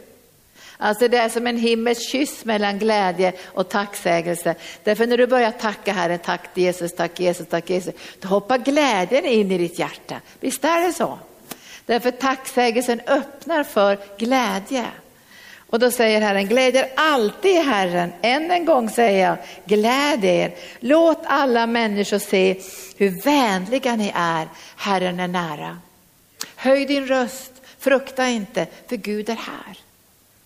Alltså 0.76 1.08
det 1.08 1.18
är 1.18 1.28
som 1.28 1.46
en 1.46 1.56
himmelsk 1.56 2.10
kyss 2.10 2.44
mellan 2.44 2.78
glädje 2.78 3.32
och 3.44 3.68
tacksägelse. 3.68 4.54
Därför 4.84 5.06
när 5.06 5.16
du 5.16 5.26
börjar 5.26 5.50
tacka 5.50 5.92
Herren, 5.92 6.18
tack 6.18 6.48
Jesus, 6.54 6.94
tack 6.94 7.20
Jesus, 7.20 7.46
tack 7.46 7.70
Jesus, 7.70 7.94
då 8.20 8.28
hoppar 8.28 8.58
glädjen 8.58 9.24
in 9.24 9.52
i 9.52 9.58
ditt 9.58 9.78
hjärta. 9.78 10.20
Visst 10.40 10.64
är 10.64 10.86
det 10.86 10.92
så? 10.92 11.18
Därför 11.86 12.10
tacksägelsen 12.10 13.00
öppnar 13.06 13.64
för 13.64 13.98
glädje. 14.18 14.86
Och 15.72 15.78
då 15.78 15.90
säger 15.90 16.20
Herren, 16.20 16.48
gläd 16.48 16.76
er 16.76 16.88
alltid 16.96 17.50
i 17.50 17.60
Herren. 17.60 18.12
Än 18.22 18.50
en 18.50 18.64
gång 18.64 18.90
säger 18.90 19.28
jag, 19.28 19.36
gläd 19.64 20.24
er. 20.24 20.54
Låt 20.80 21.22
alla 21.24 21.66
människor 21.66 22.18
se 22.18 22.60
hur 22.96 23.22
vänliga 23.22 23.96
ni 23.96 24.12
är. 24.14 24.48
Herren 24.76 25.20
är 25.20 25.28
nära. 25.28 25.78
Höj 26.56 26.86
din 26.86 27.06
röst, 27.06 27.52
frukta 27.78 28.28
inte, 28.28 28.66
för 28.88 28.96
Gud 28.96 29.28
är 29.28 29.34
här. 29.34 29.78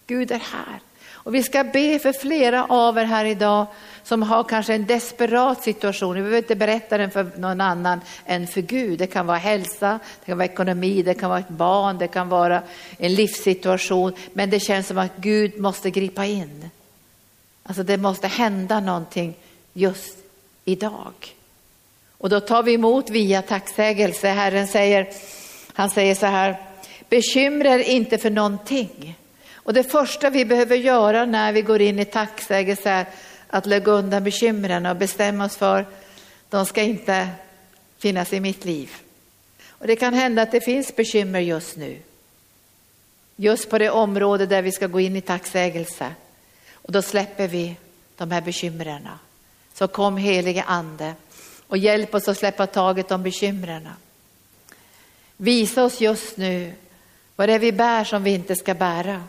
Gud 0.07 0.31
är 0.31 0.39
här. 0.39 0.81
Och 1.27 1.35
vi 1.35 1.43
ska 1.43 1.65
be 1.65 1.99
för 1.99 2.13
flera 2.13 2.65
av 2.65 2.99
er 2.99 3.05
här 3.05 3.25
idag 3.25 3.67
som 4.03 4.23
har 4.23 4.45
kanske 4.45 4.75
en 4.75 4.87
desperat 4.87 5.63
situation. 5.63 6.15
Vi 6.15 6.21
behöver 6.21 6.39
inte 6.39 6.57
berätta 6.57 6.99
den 6.99 7.11
för 7.11 7.31
någon 7.37 7.61
annan 7.61 8.01
än 8.27 8.47
för 8.47 8.61
Gud. 8.61 8.99
Det 8.99 9.07
kan 9.07 9.27
vara 9.27 9.39
hälsa, 9.39 9.99
det 10.21 10.27
kan 10.27 10.39
vara 10.39 10.49
ekonomi, 10.49 11.03
det 11.03 11.15
kan 11.15 11.31
vara 11.31 11.39
ett 11.39 11.49
barn, 11.49 11.99
det 11.99 12.09
kan 12.09 12.29
vara 12.29 12.63
en 12.99 13.15
livssituation. 13.15 14.13
Men 14.33 14.51
det 14.51 14.61
känns 14.61 14.87
som 14.87 14.99
att 14.99 15.17
Gud 15.17 15.59
måste 15.61 15.91
gripa 15.91 16.25
in. 16.25 16.71
Alltså 17.63 17.83
det 17.83 17.97
måste 17.97 18.29
hända 18.29 18.81
någonting 18.81 19.35
just 19.73 20.17
idag. 20.65 21.35
Och 22.19 22.29
då 22.29 22.41
tar 22.41 22.63
vi 22.63 22.75
emot 22.75 23.11
via 23.11 23.43
tacksägelse. 23.43 24.29
Herren 24.29 24.67
säger, 24.67 25.09
han 25.73 25.91
säger 25.91 26.15
så 26.15 26.27
här, 26.27 26.61
bekymra 27.09 27.75
er 27.75 27.79
inte 27.79 28.19
för 28.19 28.31
någonting. 28.31 29.17
Och 29.67 29.73
det 29.73 29.85
första 29.85 30.31
vi 30.31 30.45
behöver 30.45 30.77
göra 30.77 31.25
när 31.25 31.53
vi 31.53 31.63
går 31.63 31.81
in 31.81 31.99
i 31.99 32.05
tacksägelse 32.05 32.91
är 32.91 33.07
att 33.47 33.67
lägga 33.67 33.93
undan 33.93 34.25
bekymren 34.25 34.87
och 34.87 34.97
bestämma 34.97 35.45
oss 35.45 35.57
för 35.57 35.87
de 36.49 36.67
ska 36.67 36.83
inte 36.83 37.29
finnas 37.99 38.33
i 38.33 38.41
mitt 38.41 38.65
liv. 38.65 38.91
Och 39.69 39.87
det 39.87 39.97
kan 39.97 40.15
hända 40.15 40.43
att 40.43 40.53
det 40.53 40.61
finns 40.61 40.97
bekymmer 40.97 41.41
just 41.41 41.77
nu. 41.77 41.99
Just 43.37 43.71
på 43.71 43.79
det 43.79 43.91
område 43.91 44.47
där 44.47 44.63
vi 44.63 44.73
ska 44.73 44.87
gå 44.87 45.01
in 45.01 45.17
i 45.17 45.21
tacksägelse. 45.21 46.15
Och 46.73 46.93
då 46.93 47.03
släpper 47.03 47.49
vi 47.49 47.77
de 48.17 48.31
här 48.31 48.41
bekymren. 48.41 49.09
Så 49.75 49.89
kom 49.89 50.17
helige 50.17 50.63
ande 50.63 51.15
och 51.67 51.79
hjälp 51.79 52.15
oss 52.15 52.29
att 52.29 52.39
släppa 52.39 52.67
taget 52.67 53.11
om 53.11 53.23
bekymren. 53.23 53.89
Visa 55.37 55.85
oss 55.85 56.01
just 56.01 56.37
nu 56.37 56.73
vad 57.37 57.49
det 57.49 57.53
är 57.53 57.59
vi 57.59 57.73
bär 57.73 58.05
som 58.05 58.23
vi 58.23 58.35
inte 58.35 58.57
ska 58.57 58.75
bära. 58.75 59.23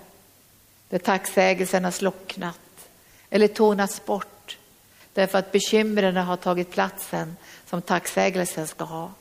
Där 0.90 1.00
tacksägelsen 1.00 1.84
har 1.84 1.92
slocknat 1.92 2.60
eller 3.30 3.48
tonats 3.48 4.06
bort 4.06 4.58
därför 5.14 5.38
att 5.38 5.52
bekymren 5.52 6.18
har 6.18 6.38
tagit 6.38 6.72
platsen 6.72 7.38
som 7.66 7.82
tacksägelsen 7.82 8.68
ska 8.68 8.84
ha. 8.84 9.12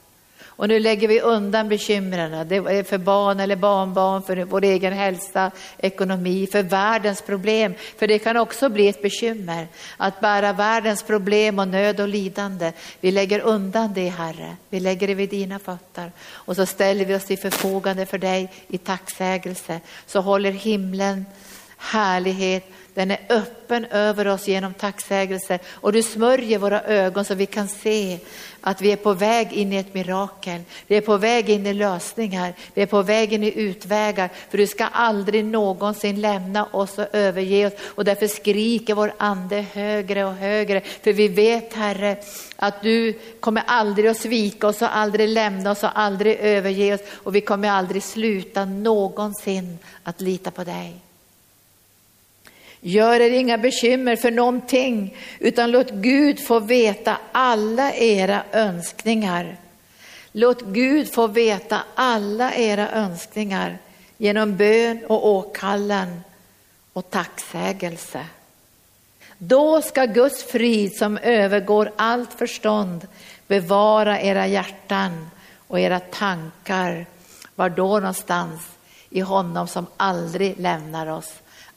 Och 0.56 0.68
nu 0.68 0.78
lägger 0.78 1.08
vi 1.08 1.20
undan 1.20 1.68
bekymren. 1.68 2.48
Det 2.48 2.56
är 2.56 2.82
för 2.82 2.98
barn 2.98 3.40
eller 3.40 3.56
barnbarn, 3.56 4.22
för 4.22 4.44
vår 4.44 4.64
egen 4.64 4.92
hälsa, 4.92 5.50
ekonomi, 5.78 6.48
för 6.52 6.62
världens 6.62 7.22
problem. 7.22 7.74
För 7.98 8.06
det 8.06 8.18
kan 8.18 8.36
också 8.36 8.68
bli 8.68 8.88
ett 8.88 9.02
bekymmer 9.02 9.68
att 9.96 10.20
bära 10.20 10.52
världens 10.52 11.02
problem 11.02 11.58
och 11.58 11.68
nöd 11.68 12.00
och 12.00 12.08
lidande. 12.08 12.72
Vi 13.00 13.10
lägger 13.10 13.40
undan 13.40 13.92
det 13.94 14.08
Herre. 14.08 14.56
Vi 14.70 14.80
lägger 14.80 15.08
det 15.08 15.14
vid 15.14 15.30
dina 15.30 15.58
fötter. 15.58 16.12
Och 16.28 16.56
så 16.56 16.66
ställer 16.66 17.04
vi 17.04 17.14
oss 17.14 17.24
till 17.24 17.38
förfogande 17.38 18.06
för 18.06 18.18
dig 18.18 18.52
i 18.68 18.78
tacksägelse. 18.78 19.80
Så 20.06 20.20
håller 20.20 20.50
himlen 20.50 21.26
härlighet 21.76 22.64
den 22.96 23.10
är 23.10 23.20
öppen 23.28 23.84
över 23.84 24.28
oss 24.28 24.48
genom 24.48 24.74
tacksägelse 24.74 25.58
och 25.72 25.92
du 25.92 26.02
smörjer 26.02 26.58
våra 26.58 26.82
ögon 26.82 27.24
så 27.24 27.34
vi 27.34 27.46
kan 27.46 27.68
se 27.68 28.18
att 28.60 28.80
vi 28.80 28.92
är 28.92 28.96
på 28.96 29.12
väg 29.12 29.52
in 29.52 29.72
i 29.72 29.76
ett 29.76 29.94
mirakel. 29.94 30.60
Vi 30.86 30.96
är 30.96 31.00
på 31.00 31.16
väg 31.16 31.50
in 31.50 31.66
i 31.66 31.74
lösningar, 31.74 32.54
vi 32.74 32.82
är 32.82 32.86
på 32.86 33.02
väg 33.02 33.32
in 33.32 33.44
i 33.44 33.58
utvägar. 33.60 34.30
För 34.50 34.58
du 34.58 34.66
ska 34.66 34.84
aldrig 34.84 35.44
någonsin 35.44 36.20
lämna 36.20 36.64
oss 36.64 36.98
och 36.98 37.06
överge 37.12 37.66
oss 37.66 37.72
och 37.84 38.04
därför 38.04 38.26
skriker 38.26 38.94
vår 38.94 39.12
ande 39.18 39.60
högre 39.72 40.24
och 40.24 40.34
högre. 40.34 40.80
För 40.80 41.12
vi 41.12 41.28
vet 41.28 41.74
Herre 41.74 42.16
att 42.56 42.82
du 42.82 43.18
kommer 43.40 43.62
aldrig 43.66 44.10
att 44.10 44.20
svika 44.20 44.68
oss 44.68 44.82
och 44.82 44.96
aldrig 44.96 45.28
lämna 45.28 45.70
oss 45.70 45.82
och 45.82 45.98
aldrig 45.98 46.36
överge 46.40 46.94
oss 46.94 47.00
och 47.10 47.34
vi 47.34 47.40
kommer 47.40 47.70
aldrig 47.70 48.02
sluta 48.02 48.64
någonsin 48.64 49.78
att 50.02 50.20
lita 50.20 50.50
på 50.50 50.64
dig. 50.64 51.05
Gör 52.80 53.20
er 53.20 53.30
inga 53.30 53.58
bekymmer 53.58 54.16
för 54.16 54.30
någonting, 54.30 55.16
utan 55.38 55.70
låt 55.70 55.90
Gud 55.90 56.40
få 56.40 56.60
veta 56.60 57.16
alla 57.32 57.92
era 57.94 58.42
önskningar. 58.52 59.56
Låt 60.32 60.62
Gud 60.62 61.12
få 61.12 61.26
veta 61.26 61.82
alla 61.94 62.54
era 62.54 62.90
önskningar 62.90 63.78
genom 64.18 64.56
bön 64.56 65.04
och 65.08 65.28
åkallan 65.28 66.20
och 66.92 67.10
tacksägelse. 67.10 68.26
Då 69.38 69.82
ska 69.82 70.04
Guds 70.04 70.44
frid 70.44 70.96
som 70.96 71.18
övergår 71.18 71.92
allt 71.96 72.32
förstånd 72.32 73.06
bevara 73.46 74.20
era 74.20 74.46
hjärtan 74.46 75.30
och 75.68 75.80
era 75.80 76.00
tankar. 76.00 77.06
Var 77.54 77.68
då 77.68 77.98
någonstans? 77.98 78.60
I 79.10 79.20
honom 79.20 79.68
som 79.68 79.86
aldrig 79.96 80.58
lämnar 80.58 81.06
oss 81.06 81.32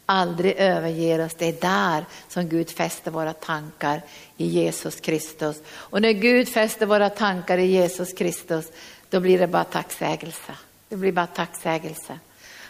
aldrig 0.10 0.55
överger 0.57 1.26
oss. 1.26 1.34
Det 1.38 1.45
är 1.45 1.62
där 1.62 2.05
som 2.28 2.49
Gud 2.49 2.70
fäster 2.70 3.12
våra 3.12 3.34
tankar 3.34 4.01
i 4.38 4.45
Jesus 4.45 4.99
Kristus. 4.99 5.57
Och 5.70 6.01
när 6.01 6.12
Gud 6.12 6.49
fäster 6.49 6.86
våra 6.86 7.10
tankar 7.10 7.57
i 7.57 7.66
Jesus 7.66 8.14
Kristus, 8.14 8.66
då 9.10 9.20
blir 9.20 9.39
det 9.39 9.47
bara 9.47 9.64
tacksägelse. 9.64 10.53
Det 10.89 10.95
blir 10.95 11.12
bara 11.12 11.28
tacksägelse. 11.28 12.20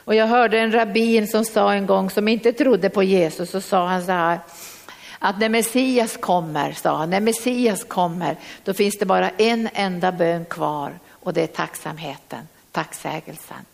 Och 0.05 0.15
jag 0.15 0.27
hörde 0.27 0.59
en 0.59 0.71
rabbin 0.71 1.27
som 1.27 1.45
sa 1.45 1.73
en 1.73 1.85
gång, 1.85 2.09
som 2.09 2.27
inte 2.27 2.53
trodde 2.53 2.89
på 2.89 3.03
Jesus, 3.03 3.49
så 3.51 3.61
sa 3.61 3.87
han 3.87 4.05
så 4.05 4.11
här, 4.11 4.39
att 5.19 5.39
när 5.39 5.49
Messias 5.49 6.17
kommer, 6.17 6.71
sa 6.71 6.97
han, 6.97 7.09
när 7.09 7.21
Messias 7.21 7.83
kommer, 7.83 8.37
då 8.63 8.73
finns 8.73 8.97
det 8.99 9.05
bara 9.05 9.29
en 9.29 9.69
enda 9.73 10.11
bön 10.11 10.45
kvar 10.45 10.99
och 11.11 11.33
det 11.33 11.41
är 11.41 11.47
tacksamheten, 11.47 12.47
tacksägelsen. 12.71 13.65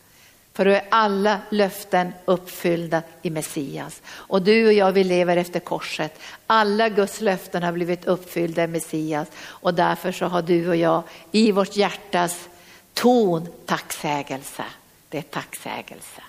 För 0.55 0.65
då 0.65 0.71
är 0.71 0.83
alla 0.89 1.39
löften 1.49 2.13
uppfyllda 2.25 3.01
i 3.21 3.29
Messias. 3.29 4.01
Och 4.07 4.41
du 4.41 4.67
och 4.67 4.73
jag, 4.73 4.91
vi 4.91 5.03
lever 5.03 5.37
efter 5.37 5.59
korset. 5.59 6.19
Alla 6.47 6.89
Guds 6.89 7.21
löften 7.21 7.63
har 7.63 7.71
blivit 7.71 8.05
uppfyllda 8.05 8.63
i 8.63 8.67
Messias. 8.67 9.27
Och 9.37 9.73
därför 9.73 10.11
så 10.11 10.25
har 10.25 10.41
du 10.41 10.69
och 10.69 10.75
jag 10.75 11.03
i 11.31 11.51
vårt 11.51 11.75
hjärtas 11.75 12.49
ton 12.93 13.47
tacksägelse. 13.65 14.63
Det 15.09 15.17
är 15.17 15.21
tacksägelse. 15.21 16.21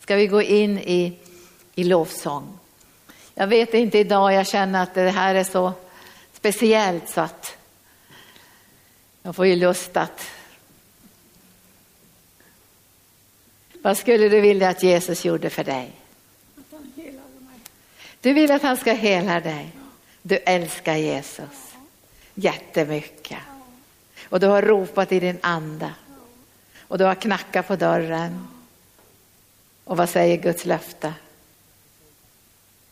Ska 0.00 0.16
vi 0.16 0.26
gå 0.26 0.42
in 0.42 0.78
i, 0.78 1.18
i 1.74 1.84
lovsång? 1.84 2.58
Jag 3.34 3.46
vet 3.46 3.74
inte 3.74 3.98
idag, 3.98 4.32
jag 4.32 4.46
känner 4.46 4.82
att 4.82 4.94
det 4.94 5.10
här 5.10 5.34
är 5.34 5.44
så 5.44 5.72
speciellt 6.32 7.08
så 7.08 7.20
att 7.20 7.56
jag 9.22 9.36
får 9.36 9.46
ju 9.46 9.56
lust 9.56 9.96
att 9.96 10.30
Vad 13.86 13.98
skulle 13.98 14.28
du 14.28 14.40
vilja 14.40 14.68
att 14.68 14.82
Jesus 14.82 15.24
gjorde 15.24 15.50
för 15.50 15.64
dig? 15.64 15.92
Du 18.20 18.32
vill 18.32 18.50
att 18.50 18.62
han 18.62 18.76
ska 18.76 18.92
hela 18.92 19.40
dig. 19.40 19.72
Du 20.22 20.36
älskar 20.36 20.94
Jesus 20.94 21.74
jättemycket. 22.34 23.38
Och 24.28 24.40
du 24.40 24.46
har 24.46 24.62
ropat 24.62 25.12
i 25.12 25.20
din 25.20 25.38
anda. 25.40 25.94
Och 26.80 26.98
du 26.98 27.04
har 27.04 27.14
knackat 27.14 27.68
på 27.68 27.76
dörren. 27.76 28.48
Och 29.84 29.96
vad 29.96 30.08
säger 30.08 30.36
Guds 30.36 30.64
löfte? 30.64 31.14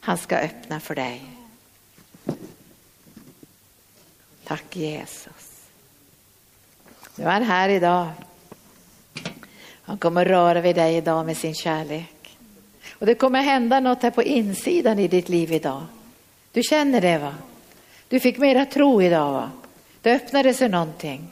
Han 0.01 0.19
ska 0.19 0.37
öppna 0.37 0.81
för 0.81 0.95
dig. 0.95 1.25
Tack 4.45 4.77
Jesus. 4.77 5.63
Nu 7.15 7.25
är 7.25 7.31
han 7.31 7.43
här 7.43 7.69
idag. 7.69 8.11
Han 9.85 9.99
kommer 9.99 10.25
röra 10.25 10.61
vid 10.61 10.77
dig 10.77 10.97
idag 10.97 11.27
med 11.27 11.37
sin 11.37 11.55
kärlek. 11.55 12.39
Och 12.93 13.07
det 13.07 13.15
kommer 13.15 13.43
hända 13.43 13.81
något 13.81 14.03
här 14.03 14.11
på 14.11 14.23
insidan 14.23 14.99
i 14.99 15.09
ditt 15.09 15.29
liv 15.29 15.53
idag. 15.53 15.83
Du 16.53 16.63
känner 16.63 17.01
det 17.01 17.19
va? 17.19 17.35
Du 18.09 18.21
fick 18.21 18.39
mera 18.39 18.67
tro 18.67 19.03
idag 19.03 19.33
va? 19.33 19.51
Det 20.03 20.13
öppnade 20.13 20.55
sig 20.55 20.69
någonting. 20.69 21.31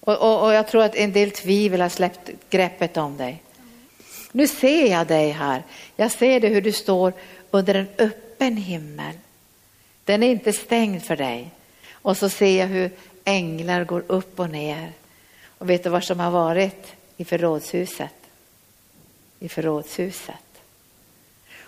Och, 0.00 0.18
och, 0.18 0.44
och 0.46 0.54
jag 0.54 0.68
tror 0.68 0.82
att 0.82 0.94
en 0.94 1.12
del 1.12 1.30
tvivel 1.30 1.80
har 1.80 1.88
släppt 1.88 2.30
greppet 2.50 2.96
om 2.96 3.16
dig. 3.16 3.42
Nu 4.32 4.46
ser 4.46 4.90
jag 4.90 5.06
dig 5.06 5.30
här. 5.30 5.62
Jag 5.96 6.10
ser 6.10 6.40
det 6.40 6.48
hur 6.48 6.62
du 6.62 6.72
står 6.72 7.12
under 7.50 7.74
en 7.74 7.88
öppen 7.98 8.56
himmel. 8.56 9.14
Den 10.04 10.22
är 10.22 10.30
inte 10.30 10.52
stängd 10.52 11.02
för 11.02 11.16
dig. 11.16 11.50
Och 11.92 12.16
så 12.16 12.28
ser 12.28 12.60
jag 12.60 12.66
hur 12.66 12.90
änglar 13.24 13.84
går 13.84 14.04
upp 14.06 14.40
och 14.40 14.50
ner. 14.50 14.92
Och 15.58 15.70
vet 15.70 15.84
du 15.84 15.90
vad 15.90 16.04
som 16.04 16.20
har 16.20 16.30
varit? 16.30 16.92
I 17.16 17.24
förrådshuset. 17.24 18.14
I 19.38 19.48
förrådshuset. 19.48 20.34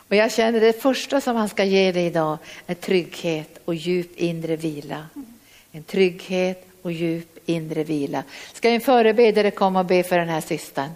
Och 0.09 0.17
jag 0.17 0.33
känner 0.33 0.61
det 0.61 0.83
första 0.83 1.21
som 1.21 1.37
han 1.37 1.49
ska 1.49 1.65
ge 1.65 1.93
dig 1.93 2.07
idag 2.07 2.39
är 2.67 2.75
trygghet 2.75 3.59
och 3.65 3.75
djup 3.75 4.17
inre 4.17 4.57
vila. 4.57 5.07
En 5.73 5.83
trygghet 5.83 6.67
och 6.83 6.93
djup 6.93 7.39
inre 7.47 7.85
vila. 7.85 8.23
Ska 8.53 8.69
en 8.69 8.81
förebedjare 8.81 9.51
komma 9.51 9.81
och 9.81 9.87
be 9.87 10.03
för 10.03 10.19
den 10.19 10.29
här 10.29 10.41
systern? 10.41 10.91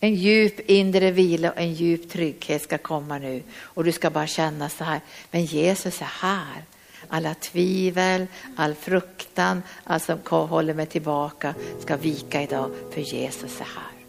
En 0.00 0.14
djup 0.14 0.70
inre 0.70 1.10
vila 1.10 1.50
och 1.50 1.58
en 1.58 1.74
djup 1.74 2.10
trygghet 2.10 2.62
ska 2.62 2.78
komma 2.78 3.18
nu. 3.18 3.42
Och 3.58 3.84
du 3.84 3.92
ska 3.92 4.10
bara 4.10 4.26
känna 4.26 4.68
så 4.68 4.84
här, 4.84 5.00
men 5.30 5.44
Jesus 5.44 6.00
är 6.00 6.10
här. 6.20 6.64
Alla 7.10 7.34
tvivel, 7.34 8.26
all 8.56 8.74
fruktan, 8.74 9.62
allt 9.84 10.02
som 10.02 10.18
håller 10.30 10.74
mig 10.74 10.86
tillbaka 10.86 11.54
ska 11.80 11.96
vika 11.96 12.42
idag 12.42 12.70
för 12.90 13.00
Jesus 13.00 13.60
är 13.60 13.64
här. 13.64 14.00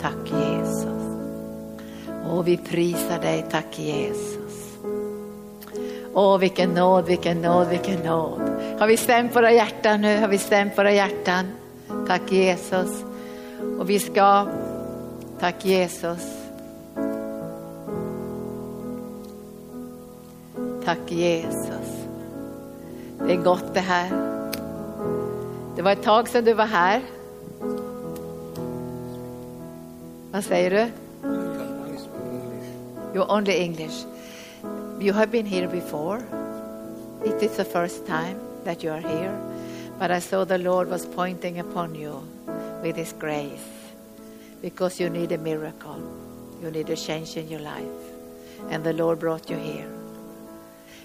Tack 0.00 0.30
Jesus. 0.30 1.04
Och 2.26 2.48
vi 2.48 2.56
prisar 2.56 3.22
dig, 3.22 3.44
tack 3.50 3.78
Jesus. 3.78 4.78
Åh, 6.14 6.38
vilken 6.38 6.70
nåd, 6.70 7.04
vilken 7.04 7.42
nåd, 7.42 7.68
vilken 7.68 8.00
nåd. 8.00 8.40
Har 8.78 8.86
vi 8.86 8.96
stämt 8.96 9.36
våra 9.36 9.52
hjärtan 9.52 10.00
nu? 10.00 10.20
Har 10.20 10.28
vi 10.28 10.38
stämt 10.38 10.78
våra 10.78 10.92
hjärtan? 10.92 11.46
Tack 12.06 12.32
Jesus. 12.32 13.04
Och 13.78 13.90
vi 13.90 13.98
ska, 13.98 14.46
tack 15.40 15.64
Jesus. 15.64 16.22
Tack 20.84 20.98
Jesus. 21.10 21.83
Det 23.18 23.32
er 23.32 23.38
är 23.38 23.42
gott 23.42 23.74
det 23.74 23.80
här. 23.80 24.10
Det 25.76 25.82
var 25.82 25.92
ett 25.92 26.02
tag 26.02 26.28
sedan 26.28 26.44
du 26.44 26.54
var 26.54 26.66
här. 26.66 27.02
Vad 30.32 30.44
säger 30.44 30.70
du? 30.70 30.90
You 33.14 33.24
only 33.28 33.52
English. 33.52 34.06
You 35.00 35.12
have 35.12 35.26
been 35.26 35.46
here 35.46 35.68
before. 35.68 36.22
It 37.24 37.42
is 37.42 37.56
the 37.56 37.64
first 37.64 38.06
time 38.06 38.36
that 38.64 38.84
you 38.84 38.92
are 38.92 39.00
here. 39.00 39.38
But 39.98 40.10
I 40.10 40.20
saw 40.20 40.44
the 40.44 40.58
Lord 40.58 40.88
was 40.88 41.06
pointing 41.06 41.60
upon 41.60 41.94
you 41.94 42.22
with 42.82 42.96
His 42.96 43.12
grace 43.12 43.64
because 44.60 45.02
you 45.02 45.10
need 45.10 45.32
a 45.32 45.38
miracle. 45.38 46.00
You 46.62 46.70
need 46.70 46.90
a 46.90 46.96
change 46.96 47.36
in 47.36 47.48
your 47.48 47.60
life. 47.60 47.84
And 48.70 48.82
the 48.82 48.92
Lord 48.92 49.20
brought 49.20 49.50
you 49.50 49.56
here. 49.56 49.93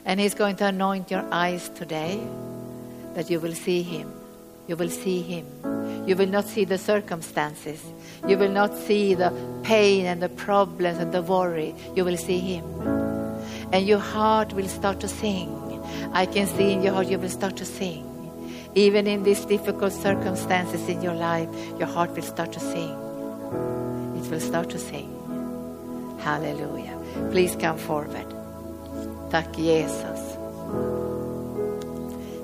And 0.06 0.20
He's 0.20 0.34
going 0.34 0.56
to 0.58 0.66
anoint 0.66 1.12
your 1.12 1.26
eyes 1.32 1.70
today 1.70 2.20
that 3.14 3.30
you 3.30 3.40
will 3.40 3.54
see 3.54 3.82
Him. 3.82 4.12
You 4.68 4.76
will 4.76 4.90
see 4.90 5.22
Him. 5.22 5.46
You 6.08 6.16
will 6.16 6.28
not 6.28 6.46
see 6.46 6.66
the 6.66 6.78
circumstances. 6.78 7.84
You 8.28 8.38
will 8.38 8.52
not 8.52 8.76
see 8.76 9.14
the 9.14 9.34
pain 9.64 10.06
and 10.06 10.22
the 10.22 10.30
problems 10.30 11.00
and 11.00 11.12
the 11.12 11.22
worry. 11.22 11.76
You 11.96 12.06
will 12.06 12.18
see 12.18 12.40
Him. 12.40 12.64
And 13.72 13.88
your 13.88 14.00
heart 14.00 14.54
will 14.54 14.68
start 14.68 15.00
to 15.02 15.08
sing. 15.08 15.56
I 16.14 16.26
can 16.26 16.48
see 16.48 16.74
in 16.74 16.82
your 16.82 16.94
heart 16.94 17.08
you 17.08 17.20
will 17.20 17.30
start 17.30 17.58
to 17.58 17.66
sing. 17.66 18.06
Even 18.76 19.08
in 19.08 19.24
these 19.24 19.46
difficult 19.46 19.94
circumstances 19.94 20.88
in 20.88 21.02
your 21.02 21.14
life, 21.14 21.50
your 21.78 21.88
heart 21.88 22.12
will 22.12 22.24
start 22.24 22.52
to 22.54 22.60
sing. 22.60 22.90
It 24.18 24.30
will 24.30 24.40
start 24.40 24.70
to 24.72 24.80
sing. 24.80 25.16
Hallelujah. 26.20 26.98
Please 27.32 27.56
come 27.56 27.78
forward. 27.78 28.39
Tack 29.32 29.58
Jesus. 29.58 30.38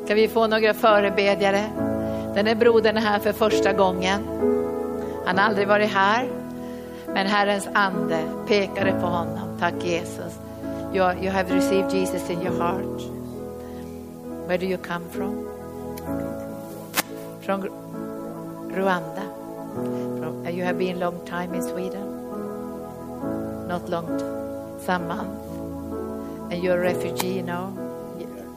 Kan 0.07 0.15
vi 0.15 0.27
få 0.27 0.47
några 0.47 0.73
förebedjare? 0.73 1.63
Den 2.35 2.47
här 2.47 2.55
brodern 2.55 2.97
är 2.97 3.01
här 3.01 3.19
för 3.19 3.33
första 3.33 3.73
gången. 3.73 4.27
Han 5.25 5.37
har 5.37 5.45
aldrig 5.45 5.67
varit 5.67 5.89
här. 5.89 6.29
Men 7.07 7.27
Herrens 7.27 7.67
ande 7.73 8.19
pekade 8.47 8.91
på 8.91 9.07
honom. 9.07 9.57
Tack 9.59 9.73
Jesus. 9.83 10.39
You, 10.93 11.03
are, 11.03 11.17
you 11.23 11.31
have 11.31 11.55
received 11.55 11.93
Jesus 11.93 12.29
in 12.29 12.41
your 12.41 12.57
heart. 12.57 13.01
Where 14.47 14.57
do 14.57 14.65
you 14.65 14.77
come 14.77 15.05
from? 15.09 15.47
From 17.41 17.61
Rwanda. 18.71 19.23
From, 20.19 20.47
you 20.47 20.65
have 20.65 20.77
been 20.77 20.99
long 20.99 21.19
time 21.25 21.53
in 21.55 21.63
Sweden? 21.63 22.07
Not 23.67 23.89
long, 23.89 24.19
some 24.79 25.07
month. 25.07 25.54
And 26.51 26.63
you're 26.63 26.77
a 26.77 26.81
refugee 26.81 27.41
now? 27.41 27.73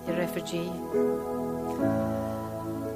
You're 0.06 0.16
a 0.16 0.18
refugee. 0.18 0.70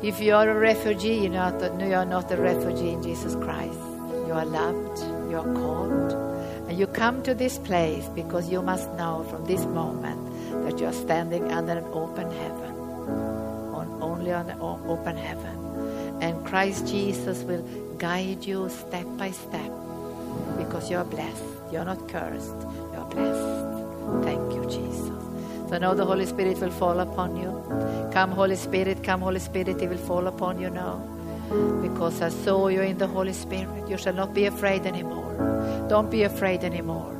If 0.02 0.20
you 0.20 0.34
are 0.34 0.50
a 0.50 0.58
refugee, 0.58 1.14
you 1.14 1.28
know 1.28 1.56
that 1.58 1.80
you 1.80 1.94
are 1.94 2.04
not 2.04 2.30
a 2.32 2.36
refugee 2.36 2.90
in 2.90 3.02
Jesus 3.02 3.36
Christ. 3.36 3.78
You 4.26 4.32
are 4.32 4.44
loved, 4.44 4.98
you 5.30 5.38
are 5.38 5.54
called, 5.54 6.12
and 6.68 6.76
you 6.76 6.86
come 6.88 7.22
to 7.22 7.34
this 7.34 7.58
place 7.58 8.08
because 8.08 8.50
you 8.50 8.62
must 8.62 8.90
know 8.94 9.24
from 9.30 9.44
this 9.44 9.64
moment 9.66 10.20
that 10.64 10.80
you 10.80 10.86
are 10.86 10.92
standing 10.92 11.52
under 11.52 11.72
an 11.72 11.84
open 11.92 12.30
heaven, 12.30 12.74
on 13.74 13.98
only 14.02 14.32
on 14.32 14.50
an 14.50 14.58
open 14.60 15.16
heaven, 15.16 16.18
and 16.20 16.44
Christ 16.44 16.88
Jesus 16.88 17.42
will 17.44 17.62
guide 17.98 18.44
you 18.44 18.68
step 18.70 19.06
by 19.16 19.30
step 19.30 19.70
because 20.58 20.90
you 20.90 20.96
are 20.96 21.04
blessed. 21.04 21.44
You 21.70 21.78
are 21.78 21.84
not 21.84 22.08
cursed. 22.08 22.56
You 22.92 22.98
are 22.98 23.08
blessed. 23.08 23.71
Thank 24.22 24.52
you, 24.54 24.64
Jesus. 24.66 25.12
So 25.68 25.78
now 25.78 25.94
the 25.94 26.04
Holy 26.04 26.26
Spirit 26.26 26.58
will 26.60 26.70
fall 26.70 27.00
upon 27.00 27.36
you. 27.36 27.50
Come, 28.12 28.30
Holy 28.30 28.56
Spirit, 28.56 29.02
come, 29.02 29.20
Holy 29.22 29.40
Spirit, 29.40 29.80
He 29.80 29.86
will 29.86 29.96
fall 29.96 30.26
upon 30.26 30.60
you 30.60 30.70
now. 30.70 30.98
Because 31.80 32.20
I 32.20 32.28
saw 32.28 32.68
you 32.68 32.82
in 32.82 32.98
the 32.98 33.06
Holy 33.06 33.32
Spirit. 33.32 33.88
You 33.88 33.96
shall 33.98 34.14
not 34.14 34.34
be 34.34 34.46
afraid 34.46 34.86
anymore. 34.86 35.86
Don't 35.88 36.10
be 36.10 36.22
afraid 36.22 36.64
anymore. 36.64 37.10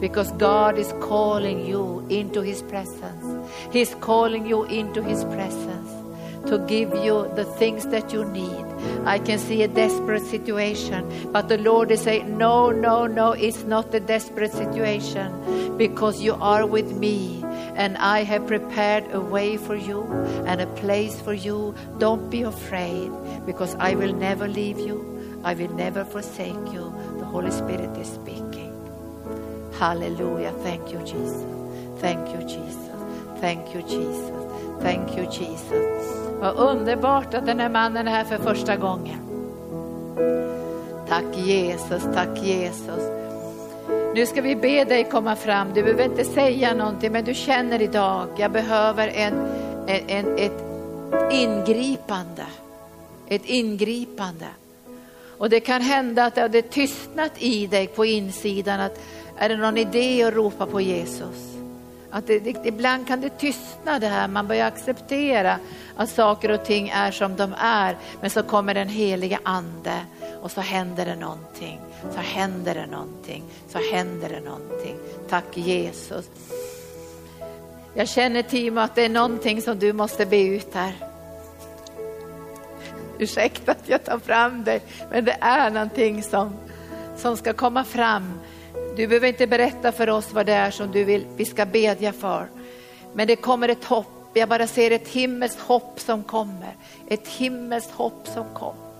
Because 0.00 0.32
God 0.32 0.78
is 0.78 0.92
calling 1.00 1.66
you 1.66 2.06
into 2.08 2.40
His 2.40 2.62
presence. 2.62 3.48
He's 3.72 3.94
calling 3.96 4.46
you 4.46 4.64
into 4.64 5.02
His 5.02 5.24
presence 5.24 5.90
to 6.48 6.58
give 6.66 6.94
you 6.94 7.30
the 7.36 7.44
things 7.44 7.86
that 7.88 8.12
you 8.12 8.24
need. 8.24 8.69
I 9.04 9.18
can 9.18 9.38
see 9.38 9.62
a 9.62 9.68
desperate 9.68 10.24
situation, 10.26 11.30
but 11.32 11.48
the 11.48 11.58
Lord 11.58 11.90
is 11.90 12.02
saying, 12.02 12.36
No, 12.36 12.70
no, 12.70 13.06
no, 13.06 13.32
it's 13.32 13.64
not 13.64 13.94
a 13.94 14.00
desperate 14.00 14.52
situation 14.52 15.76
because 15.76 16.20
you 16.20 16.34
are 16.34 16.66
with 16.66 16.92
me 16.92 17.42
and 17.74 17.96
I 17.96 18.24
have 18.24 18.46
prepared 18.46 19.04
a 19.12 19.20
way 19.20 19.56
for 19.56 19.74
you 19.74 20.02
and 20.46 20.60
a 20.60 20.66
place 20.66 21.20
for 21.20 21.32
you. 21.32 21.74
Don't 21.98 22.28
be 22.30 22.42
afraid 22.42 23.10
because 23.46 23.74
I 23.76 23.94
will 23.94 24.12
never 24.12 24.46
leave 24.46 24.78
you, 24.78 25.40
I 25.44 25.54
will 25.54 25.72
never 25.72 26.04
forsake 26.04 26.72
you. 26.72 26.92
The 27.18 27.24
Holy 27.24 27.50
Spirit 27.50 27.96
is 27.96 28.08
speaking. 28.08 28.70
Hallelujah. 29.78 30.52
Thank 30.62 30.92
you, 30.92 30.98
Jesus. 30.98 31.44
Thank 32.00 32.28
you, 32.28 32.46
Jesus. 32.46 32.90
Thank 33.40 33.74
you, 33.74 33.82
Jesus. 33.82 34.30
Thank 34.82 35.16
you, 35.16 35.26
Jesus. 35.26 36.19
Vad 36.40 36.56
underbart 36.56 37.34
att 37.34 37.46
den 37.46 37.60
här 37.60 37.68
mannen 37.68 38.08
är 38.08 38.10
här 38.10 38.24
för 38.24 38.38
första 38.38 38.76
gången. 38.76 39.18
Tack 41.08 41.36
Jesus, 41.36 42.02
tack 42.14 42.42
Jesus. 42.42 43.20
Nu 44.14 44.26
ska 44.26 44.42
vi 44.42 44.56
be 44.56 44.84
dig 44.84 45.04
komma 45.04 45.36
fram. 45.36 45.68
Du 45.74 45.82
behöver 45.82 46.04
inte 46.04 46.24
säga 46.24 46.74
någonting, 46.74 47.12
men 47.12 47.24
du 47.24 47.34
känner 47.34 47.82
idag, 47.82 48.28
jag 48.36 48.52
behöver 48.52 49.08
en, 49.08 49.34
en, 49.86 50.08
en, 50.08 50.38
ett 50.38 50.64
ingripande. 51.32 52.46
Ett 53.28 53.44
ingripande. 53.44 54.46
Och 55.38 55.50
det 55.50 55.60
kan 55.60 55.82
hända 55.82 56.24
att 56.24 56.34
det 56.34 56.40
har 56.40 56.62
tystnat 56.62 57.32
i 57.38 57.66
dig 57.66 57.86
på 57.86 58.04
insidan. 58.04 58.80
Att, 58.80 59.00
är 59.36 59.48
det 59.48 59.56
någon 59.56 59.76
idé 59.76 60.22
att 60.22 60.34
ropa 60.34 60.66
på 60.66 60.80
Jesus? 60.80 61.49
Att 62.10 62.26
det, 62.26 62.38
det, 62.38 62.56
ibland 62.64 63.06
kan 63.06 63.20
det 63.20 63.38
tystna 63.38 63.98
det 63.98 64.06
här, 64.06 64.28
man 64.28 64.46
börjar 64.46 64.66
acceptera 64.66 65.58
att 65.96 66.10
saker 66.10 66.50
och 66.50 66.64
ting 66.64 66.88
är 66.88 67.10
som 67.10 67.36
de 67.36 67.54
är. 67.58 67.96
Men 68.20 68.30
så 68.30 68.42
kommer 68.42 68.74
den 68.74 68.88
heliga 68.88 69.38
ande 69.42 70.00
och 70.42 70.50
så 70.50 70.60
händer 70.60 71.06
det 71.06 71.16
någonting. 71.16 71.80
Så 72.14 72.18
händer 72.18 72.74
det 72.74 72.86
någonting. 72.86 73.44
Så 73.68 73.78
händer 73.92 74.28
det 74.28 74.40
någonting. 74.40 74.96
Tack 75.28 75.56
Jesus. 75.56 76.30
Jag 77.94 78.08
känner 78.08 78.42
Timo 78.42 78.80
att 78.80 78.94
det 78.94 79.04
är 79.04 79.08
någonting 79.08 79.62
som 79.62 79.78
du 79.78 79.92
måste 79.92 80.26
be 80.26 80.42
ut 80.42 80.74
här. 80.74 80.92
Ursäkta 83.18 83.72
att 83.72 83.88
jag 83.88 84.04
tar 84.04 84.18
fram 84.18 84.64
dig, 84.64 84.82
men 85.10 85.24
det 85.24 85.36
är 85.40 85.70
någonting 85.70 86.22
som, 86.22 86.56
som 87.16 87.36
ska 87.36 87.52
komma 87.52 87.84
fram 87.84 88.40
du 88.96 89.06
behöver 89.06 89.28
inte 89.28 89.46
berätta 89.46 89.92
för 89.92 90.10
oss 90.10 90.32
vad 90.32 90.46
det 90.46 90.52
är 90.52 90.70
som 90.70 90.92
du 90.92 91.04
vill 91.04 91.26
vi 91.36 91.44
ska 91.44 91.66
bedja 91.66 92.12
för. 92.12 92.46
Men 93.14 93.26
det 93.26 93.36
kommer 93.36 93.68
ett 93.68 93.84
hopp. 93.84 94.06
Jag 94.34 94.48
bara 94.48 94.66
ser 94.66 94.90
ett 94.90 95.08
himmelskt 95.08 95.60
hopp 95.60 96.00
som 96.00 96.22
kommer. 96.22 96.76
Ett 97.08 97.28
himmelskt 97.28 97.90
hopp 97.90 98.28
som 98.34 98.44
kommer. 98.54 98.90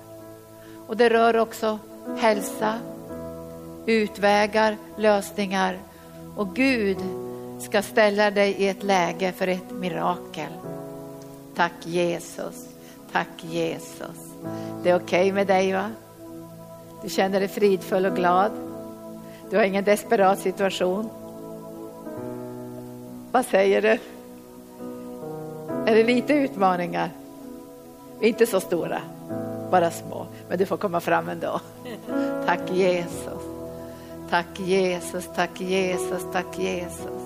Och 0.87 0.97
det 0.97 1.09
rör 1.09 1.37
också 1.37 1.79
hälsa, 2.19 2.79
utvägar, 3.87 4.77
lösningar. 4.97 5.79
Och 6.37 6.57
Gud 6.57 6.99
ska 7.61 7.83
ställa 7.83 8.31
dig 8.31 8.51
i 8.53 8.69
ett 8.69 8.83
läge 8.83 9.33
för 9.33 9.47
ett 9.47 9.71
mirakel. 9.71 10.53
Tack 11.55 11.73
Jesus, 11.85 12.69
tack 13.13 13.45
Jesus. 13.51 14.35
Det 14.83 14.91
är 14.91 14.97
okej 14.97 15.21
okay 15.21 15.33
med 15.33 15.47
dig 15.47 15.73
va? 15.73 15.91
Du 17.03 17.09
känner 17.09 17.41
dig 17.41 17.49
fridfull 17.49 18.07
och 18.07 18.17
glad. 18.17 18.70
Du 19.51 19.57
har 19.57 19.65
ingen 19.65 19.85
desperat 19.85 20.39
situation. 20.39 21.11
Vad 23.33 23.47
säger 23.47 23.83
du? 23.83 23.99
Är 25.91 25.95
det 25.95 26.05
lite 26.05 26.33
utmaningar? 26.33 27.11
Inte 28.21 28.47
så 28.47 28.61
stora, 28.61 29.01
bara 29.71 29.91
små. 29.91 30.27
Men 30.49 30.59
du 30.59 30.67
får 30.67 30.77
komma 30.77 31.01
fram 31.01 31.29
ändå. 31.29 31.61
Tack 32.47 32.71
Jesus. 32.71 33.43
Tack 34.31 34.61
Jesus, 34.61 35.29
tack 35.35 35.61
Jesus, 35.61 36.23
tack 36.33 36.59
Jesus. 36.59 37.23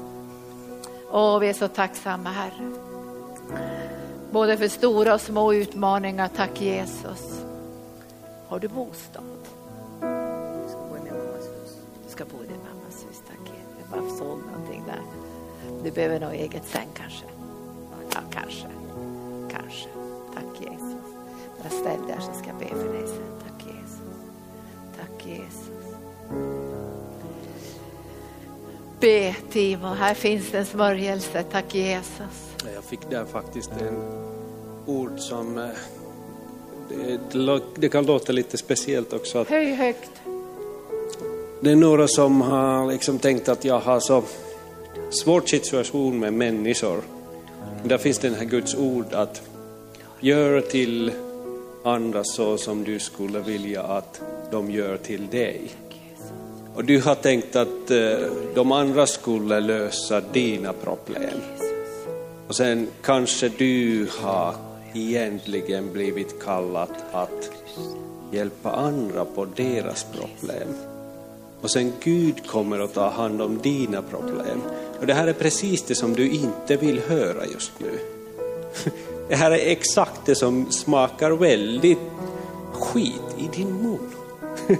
Åh, 1.10 1.38
vi 1.38 1.48
är 1.48 1.52
så 1.52 1.68
tacksamma 1.68 2.30
Herre. 2.30 2.70
Både 4.30 4.56
för 4.56 4.68
stora 4.68 5.14
och 5.14 5.20
små 5.20 5.52
utmaningar, 5.52 6.30
tack 6.36 6.60
Jesus. 6.60 7.44
Har 8.48 8.58
du 8.58 8.68
bostad? 8.68 9.24
Ska 12.14 12.24
bo 12.24 12.44
i 12.44 12.46
din 12.46 12.58
mammas 12.58 13.06
hus, 13.08 13.22
tack. 13.28 13.52
Jag 13.80 13.88
bara 13.90 14.10
såg 14.10 14.38
någonting 14.52 14.82
där. 14.86 15.02
Du 15.84 15.90
behöver 15.90 16.20
nog 16.20 16.32
eget 16.34 16.66
säng 16.66 16.88
kanske. 16.94 17.24
Ja, 18.14 18.20
kanske. 18.30 18.66
Kanske. 19.50 19.88
Tack 20.34 20.60
Jesus. 20.60 21.04
Bara 21.58 21.70
ställ 21.70 22.06
där 22.08 22.20
så 22.20 22.32
ska 22.38 22.48
jag 22.48 22.58
be 22.58 22.68
för 22.68 22.92
dig 22.92 23.06
sen. 23.06 23.40
Tack 23.46 23.66
Jesus. 23.66 24.00
Tack 24.98 25.26
Jesus. 25.26 25.70
Be 29.00 29.36
Timo, 29.50 29.86
här 29.86 30.14
finns 30.14 30.54
en 30.54 30.66
smörjelse. 30.66 31.42
Tack 31.42 31.74
Jesus. 31.74 32.54
Jag 32.74 32.84
fick 32.84 33.10
där 33.10 33.24
faktiskt 33.24 33.70
en 33.70 33.96
ord 34.86 35.18
som 35.18 35.58
eh, 35.58 35.68
det, 36.88 37.60
det, 37.74 37.88
kan 37.88 38.06
låta 38.06 38.32
lite 38.32 38.56
speciellt 38.56 39.12
också. 39.12 39.38
Att 39.38 39.48
Höj 39.48 39.74
högt. 39.74 40.23
Det 41.64 41.70
är 41.70 41.76
några 41.76 42.08
som 42.08 42.40
har 42.40 42.92
liksom 42.92 43.18
tänkt 43.18 43.48
att 43.48 43.64
jag 43.64 43.80
har 43.80 44.00
så 44.00 44.22
svår 45.10 45.40
situation 45.40 46.18
med 46.18 46.32
människor. 46.32 47.02
Där 47.84 47.98
finns 47.98 48.18
den 48.18 48.34
här 48.34 48.44
Guds 48.44 48.74
ord 48.74 49.12
att 49.12 49.42
göra 50.20 50.60
till 50.62 51.12
andra 51.84 52.24
så 52.24 52.58
som 52.58 52.84
du 52.84 52.98
skulle 52.98 53.40
vilja 53.40 53.82
att 53.82 54.22
de 54.50 54.70
gör 54.70 54.96
till 54.96 55.26
dig. 55.26 55.60
Och 56.74 56.84
du 56.84 57.00
har 57.00 57.14
tänkt 57.14 57.56
att 57.56 57.90
eh, 57.90 58.18
de 58.54 58.72
andra 58.72 59.06
skulle 59.06 59.60
lösa 59.60 60.20
dina 60.20 60.72
problem. 60.72 61.40
Och 62.48 62.56
sen 62.56 62.88
kanske 63.02 63.48
du 63.48 64.08
har 64.20 64.54
egentligen 64.94 65.92
blivit 65.92 66.44
kallad 66.44 66.90
att 67.12 67.50
hjälpa 68.32 68.70
andra 68.70 69.24
på 69.24 69.44
deras 69.44 70.06
problem. 70.12 70.93
Och 71.64 71.70
sen 71.70 71.92
Gud 72.02 72.46
kommer 72.46 72.80
att 72.80 72.94
ta 72.94 73.08
hand 73.08 73.42
om 73.42 73.58
dina 73.58 74.02
problem. 74.02 74.62
Och 75.00 75.06
det 75.06 75.14
här 75.14 75.26
är 75.26 75.32
precis 75.32 75.82
det 75.82 75.94
som 75.94 76.12
du 76.12 76.30
inte 76.30 76.76
vill 76.76 77.00
höra 77.00 77.46
just 77.46 77.72
nu. 77.78 77.98
Det 79.28 79.36
här 79.36 79.50
är 79.50 79.70
exakt 79.70 80.20
det 80.26 80.34
som 80.34 80.72
smakar 80.72 81.30
väldigt 81.30 81.98
skit 82.72 83.22
i 83.38 83.56
din 83.56 83.82
mun. 83.82 84.10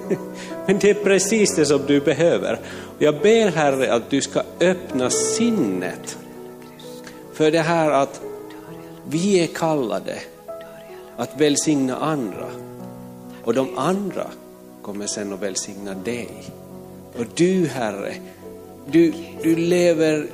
Men 0.67 0.79
det 0.79 0.91
är 0.91 0.95
precis 0.95 1.57
det 1.57 1.67
som 1.67 1.81
du 1.87 2.01
behöver. 2.01 2.61
Jag 2.99 3.21
ber 3.21 3.51
Herre 3.51 3.95
att 3.95 4.11
du 4.11 4.21
ska 4.21 4.43
öppna 4.61 5.11
sinnet 5.11 6.19
för 7.33 7.51
det 7.51 7.61
här 7.61 7.91
att 7.91 8.21
vi 9.09 9.45
är 9.45 9.47
kallade 9.47 10.19
att 11.17 11.41
välsigna 11.41 11.97
andra 11.97 12.51
och 13.45 13.55
de 13.55 13.79
andra 13.79 14.27
kommer 14.83 15.07
sen 15.07 15.33
att 15.33 15.43
välsigna 15.43 15.95
dig. 15.95 16.29
Och 17.19 17.27
du 17.35 17.67
Herre, 17.67 18.15
du, 18.87 19.13
du 19.43 19.57
lever 19.57 20.27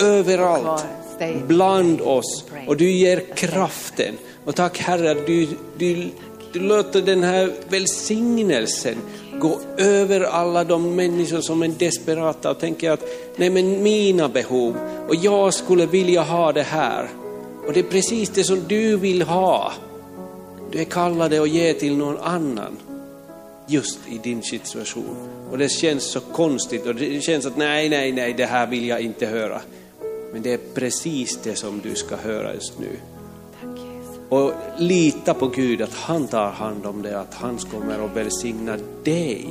överallt 0.00 0.84
bland 1.46 2.00
oss 2.00 2.44
och 2.66 2.76
du 2.76 2.90
ger 2.90 3.22
kraften. 3.34 4.14
Och 4.44 4.54
tack 4.54 4.78
Herre 4.78 5.10
att 5.10 5.26
du, 5.26 5.48
du, 5.78 6.08
du 6.52 6.60
låter 6.60 7.02
den 7.02 7.22
här 7.22 7.52
välsignelsen 7.68 8.96
gå 9.40 9.60
över 9.78 10.20
alla 10.20 10.64
de 10.64 10.96
människor 10.96 11.40
som 11.40 11.62
är 11.62 11.68
desperata 11.68 12.50
och 12.50 12.58
tänker 12.58 12.90
att 12.90 13.04
nej 13.36 13.50
men 13.50 13.82
mina 13.82 14.28
behov 14.28 14.76
och 15.08 15.14
jag 15.14 15.54
skulle 15.54 15.86
vilja 15.86 16.22
ha 16.22 16.52
det 16.52 16.62
här. 16.62 17.08
Och 17.66 17.72
det 17.72 17.80
är 17.80 17.84
precis 17.90 18.28
det 18.28 18.44
som 18.44 18.62
du 18.68 18.96
vill 18.96 19.22
ha. 19.22 19.72
Du 20.70 20.80
är 20.80 20.84
kallad 20.84 21.34
att 21.34 21.50
ge 21.50 21.74
till 21.74 21.96
någon 21.96 22.18
annan 22.18 22.76
just 23.70 23.98
i 24.08 24.18
din 24.18 24.42
situation. 24.42 25.16
Och 25.50 25.58
det 25.58 25.68
känns 25.68 26.04
så 26.04 26.20
konstigt 26.20 26.86
och 26.86 26.94
det 26.94 27.20
känns 27.20 27.46
att 27.46 27.56
nej, 27.56 27.88
nej, 27.88 28.12
nej, 28.12 28.32
det 28.32 28.46
här 28.46 28.66
vill 28.66 28.88
jag 28.88 29.00
inte 29.00 29.26
höra. 29.26 29.60
Men 30.32 30.42
det 30.42 30.52
är 30.52 30.60
precis 30.74 31.38
det 31.42 31.56
som 31.56 31.80
du 31.80 31.94
ska 31.94 32.16
höra 32.16 32.54
just 32.54 32.78
nu. 32.78 32.96
Och 34.28 34.52
lita 34.78 35.34
på 35.34 35.46
Gud 35.46 35.82
att 35.82 35.94
han 35.94 36.28
tar 36.28 36.50
hand 36.50 36.86
om 36.86 37.02
det, 37.02 37.20
att 37.20 37.34
han 37.34 37.58
kommer 37.58 38.04
att 38.04 38.16
välsigna 38.16 38.76
dig. 39.04 39.48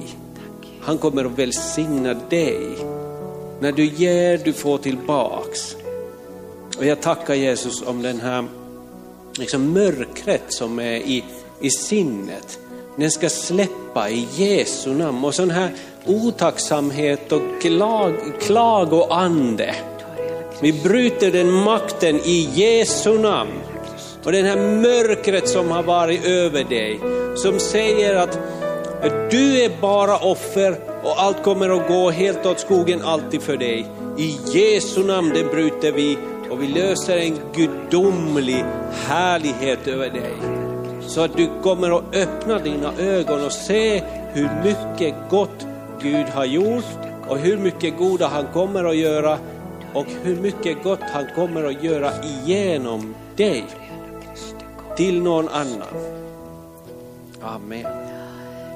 Han 0.81 0.97
kommer 0.97 1.25
att 1.25 1.39
välsigna 1.39 2.13
dig. 2.13 2.77
När 3.59 3.71
du 3.71 3.85
ger, 3.85 4.37
du 4.37 4.53
får 4.53 4.77
tillbaks. 4.77 5.75
Och 6.77 6.85
jag 6.85 7.01
tackar 7.01 7.33
Jesus 7.33 7.81
om 7.81 8.01
den 8.01 8.19
här 8.19 8.45
liksom 9.33 9.73
mörkret 9.73 10.43
som 10.47 10.79
är 10.79 10.95
i, 10.95 11.23
i 11.59 11.69
sinnet. 11.69 12.59
Den 12.99 13.11
ska 13.11 13.29
släppa 13.29 14.09
i 14.09 14.27
Jesu 14.31 14.93
namn. 14.93 15.25
Och 15.25 15.35
sån 15.35 15.51
här 15.51 15.71
otacksamhet 16.05 17.31
och 17.31 17.41
klag, 17.61 18.13
klagoande. 18.41 19.75
Vi 20.61 20.73
bryter 20.73 21.31
den 21.31 21.51
makten 21.51 22.15
i 22.15 22.49
Jesu 22.53 23.19
namn. 23.19 23.51
Och 24.23 24.31
det 24.31 24.41
här 24.41 24.57
mörkret 24.57 25.49
som 25.49 25.71
har 25.71 25.83
varit 25.83 26.25
över 26.25 26.63
dig, 26.63 26.99
som 27.35 27.59
säger 27.59 28.15
att 28.15 28.39
du 29.31 29.61
är 29.61 29.81
bara 29.81 30.17
offer 30.17 30.75
och 31.03 31.21
allt 31.21 31.43
kommer 31.43 31.69
att 31.69 31.87
gå 31.87 32.09
helt 32.09 32.45
åt 32.45 32.59
skogen 32.59 33.01
alltid 33.01 33.41
för 33.41 33.57
dig. 33.57 33.85
I 34.17 34.37
Jesu 34.45 35.03
namn 35.03 35.31
det 35.33 35.43
bryter 35.43 35.91
vi 35.91 36.17
och 36.49 36.63
vi 36.63 36.67
löser 36.67 37.17
en 37.17 37.39
gudomlig 37.55 38.65
härlighet 39.07 39.87
över 39.87 40.09
dig. 40.09 40.58
Så 41.09 41.21
att 41.21 41.37
du 41.37 41.49
kommer 41.63 41.97
att 41.97 42.15
öppna 42.15 42.59
dina 42.59 42.93
ögon 42.97 43.45
och 43.45 43.51
se 43.51 44.03
hur 44.33 44.49
mycket 44.63 45.15
gott 45.29 45.67
Gud 46.01 46.25
har 46.25 46.45
gjort 46.45 46.85
och 47.27 47.37
hur 47.37 47.57
mycket 47.57 47.97
goda 47.97 48.27
han 48.27 48.45
kommer 48.53 48.83
att 48.83 48.97
göra 48.97 49.37
och 49.93 50.05
hur 50.23 50.35
mycket 50.35 50.83
gott 50.83 50.99
han 51.01 51.25
kommer 51.35 51.63
att 51.63 51.83
göra 51.83 52.11
igenom 52.23 53.15
dig 53.35 53.65
till 54.95 55.21
någon 55.21 55.47
annan. 55.49 55.93
Amen. 57.41 58.08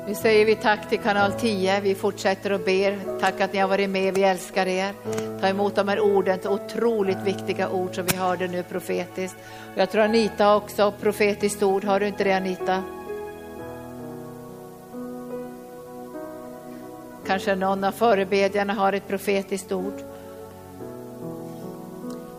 Nu 0.08 0.16
säger 0.16 0.46
vi 0.46 0.56
tack 0.56 0.90
till 0.90 1.00
kanal 1.00 1.32
10. 1.32 1.80
Vi 1.82 1.96
fortsätter 1.96 2.52
och 2.52 2.60
ber. 2.60 3.20
Tack 3.20 3.42
att 3.42 3.54
ni 3.54 3.60
har 3.60 3.68
varit 3.68 3.90
med. 3.90 4.14
Vi 4.14 4.24
älskar 4.24 4.68
er. 4.68 4.94
Ta 5.42 5.48
emot 5.48 5.76
de 5.76 5.88
här 5.88 6.00
orden, 6.00 6.40
otroligt 6.48 7.22
viktiga 7.26 7.70
ord 7.70 7.96
som 7.96 8.06
vi 8.06 8.16
hörde 8.16 8.48
nu 8.48 8.64
profetiskt. 8.64 9.38
Jag 9.76 9.92
tror 9.92 10.02
Anita 10.02 10.56
också 10.56 10.94
profetiskt 11.02 11.64
ord. 11.64 11.84
Har 11.84 12.00
du 12.00 12.08
inte 12.08 12.24
det 12.24 12.34
Anita? 12.34 12.84
Kanske 17.28 17.56
någon 17.56 17.84
av 17.84 17.92
förebedjarna 17.92 18.74
har 18.74 18.94
ett 18.94 19.08
profetiskt 19.08 19.72
ord. 19.72 20.02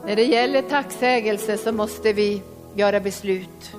När 0.06 0.16
det 0.16 0.24
gäller 0.24 0.62
tacksägelse 0.62 1.58
så 1.58 1.72
måste 1.72 2.12
vi 2.12 2.42
göra 2.74 3.00
beslut. 3.00 3.74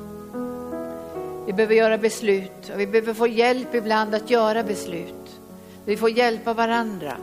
Vi 1.45 1.53
behöver 1.53 1.75
göra 1.75 1.97
beslut 1.97 2.71
och 2.73 2.79
vi 2.79 2.87
behöver 2.87 3.13
få 3.13 3.27
hjälp 3.27 3.75
ibland 3.75 4.15
att 4.15 4.29
göra 4.29 4.63
beslut. 4.63 5.39
Vi 5.85 5.97
får 5.97 6.09
hjälpa 6.09 6.53
varandra. 6.53 7.17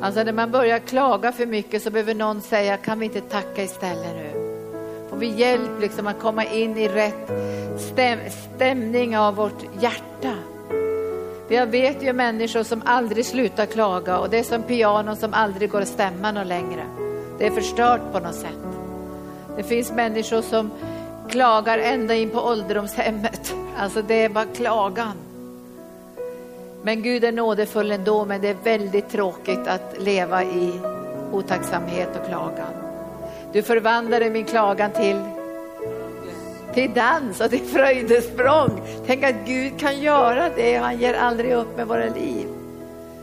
Alltså 0.00 0.22
när 0.22 0.32
man 0.32 0.50
börjar 0.50 0.78
klaga 0.78 1.32
för 1.32 1.46
mycket 1.46 1.82
så 1.82 1.90
behöver 1.90 2.14
någon 2.14 2.40
säga, 2.40 2.76
kan 2.76 2.98
vi 2.98 3.04
inte 3.06 3.20
tacka 3.20 3.62
istället 3.62 4.16
nu? 4.16 4.30
Får 5.10 5.16
vi 5.16 5.26
hjälp 5.26 5.80
liksom 5.80 6.06
att 6.06 6.20
komma 6.20 6.44
in 6.44 6.76
i 6.76 6.88
rätt 6.88 7.30
stäm 7.78 8.18
stämning 8.56 9.18
av 9.18 9.34
vårt 9.34 9.62
hjärta? 9.80 10.34
Jag 11.48 11.66
vet 11.66 12.02
ju 12.02 12.12
människor 12.12 12.62
som 12.62 12.82
aldrig 12.84 13.26
slutar 13.26 13.66
klaga 13.66 14.18
och 14.18 14.30
det 14.30 14.38
är 14.38 14.42
som 14.42 14.62
pianon 14.62 15.16
som 15.16 15.34
aldrig 15.34 15.70
går 15.70 15.80
att 15.80 15.88
stämma 15.88 16.32
någon 16.32 16.48
längre. 16.48 16.82
Det 17.38 17.46
är 17.46 17.50
förstört 17.50 18.12
på 18.12 18.20
något 18.20 18.34
sätt. 18.34 18.58
Det 19.56 19.62
finns 19.62 19.92
människor 19.92 20.42
som 20.42 20.70
klagar 21.28 21.78
ända 21.78 22.14
in 22.14 22.30
på 22.30 22.40
ålderdomshemmet. 22.40 23.54
Alltså 23.78 24.02
det 24.02 24.24
är 24.24 24.28
bara 24.28 24.44
klagan. 24.44 25.12
Men 26.82 27.02
Gud 27.02 27.24
är 27.24 27.32
nådefull 27.32 27.92
ändå, 27.92 28.24
men 28.24 28.40
det 28.40 28.48
är 28.48 28.56
väldigt 28.64 29.08
tråkigt 29.08 29.66
att 29.66 29.96
leva 29.98 30.44
i 30.44 30.80
otacksamhet 31.32 32.08
och 32.20 32.26
klagan. 32.28 32.72
Du 33.52 33.62
förvandlade 33.62 34.30
min 34.30 34.44
klagan 34.44 34.90
till, 34.90 35.22
till 36.74 36.94
dans 36.94 37.40
och 37.40 37.50
till 37.50 37.64
fröjdesprång. 37.64 38.80
Tänk 39.06 39.24
att 39.24 39.34
Gud 39.46 39.80
kan 39.80 40.00
göra 40.00 40.48
det, 40.56 40.76
han 40.76 40.98
ger 40.98 41.14
aldrig 41.14 41.52
upp 41.52 41.76
med 41.76 41.86
våra 41.86 42.14
liv. 42.14 42.46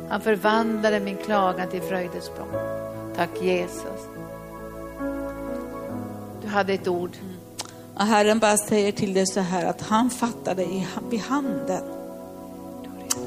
Han 0.10 0.22
förvandlade 0.22 1.00
min 1.00 1.18
klagan 1.18 1.70
till 1.70 1.82
fröjdesprång. 1.82 2.52
Tack 3.16 3.42
Jesus. 3.42 4.08
Du 6.42 6.48
hade 6.48 6.74
ett 6.74 6.88
ord. 6.88 7.12
Och 7.96 8.06
Herren 8.06 8.40
bara 8.40 8.58
säger 8.58 8.92
till 8.92 9.14
dig 9.14 9.28
så 9.28 9.40
här 9.40 9.66
att 9.66 9.82
han 9.82 10.10
fattar 10.10 10.56
dig 10.56 10.88
vid 11.10 11.20
handen. 11.20 11.84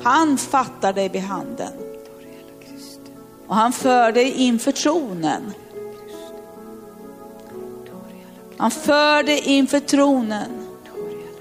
Han 0.03 0.39
fattar 0.39 0.93
dig 0.93 1.09
vid 1.09 1.23
handen. 1.23 1.73
Och 3.47 3.55
han 3.55 3.73
för 3.73 4.13
dig 4.13 4.31
inför 4.31 4.73
tronen. 4.73 5.53
Han 8.57 8.71
för 8.71 9.23
dig 9.23 9.41
inför 9.45 9.81
tronen. 9.81 10.51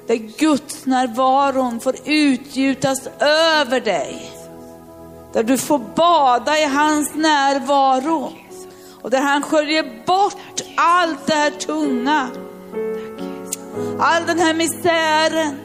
Där 0.08 0.16
Guds 0.16 0.86
närvaron 0.86 1.80
får 1.80 1.96
utgjutas 2.06 3.08
över 3.20 3.80
dig. 3.80 4.32
Där 5.34 5.44
du 5.44 5.58
får 5.58 5.80
bada 5.96 6.60
i 6.60 6.66
hans 6.66 7.16
närvaro. 7.16 8.32
Och 9.02 9.10
där 9.10 9.22
han 9.22 9.42
sköljer 9.42 10.06
bort 10.06 10.62
allt 10.76 11.28
det 11.28 11.34
här 11.34 11.52
tunga. 11.52 12.30
All 14.00 14.26
den 14.26 14.40
här 14.40 14.54
misären. 14.54 15.60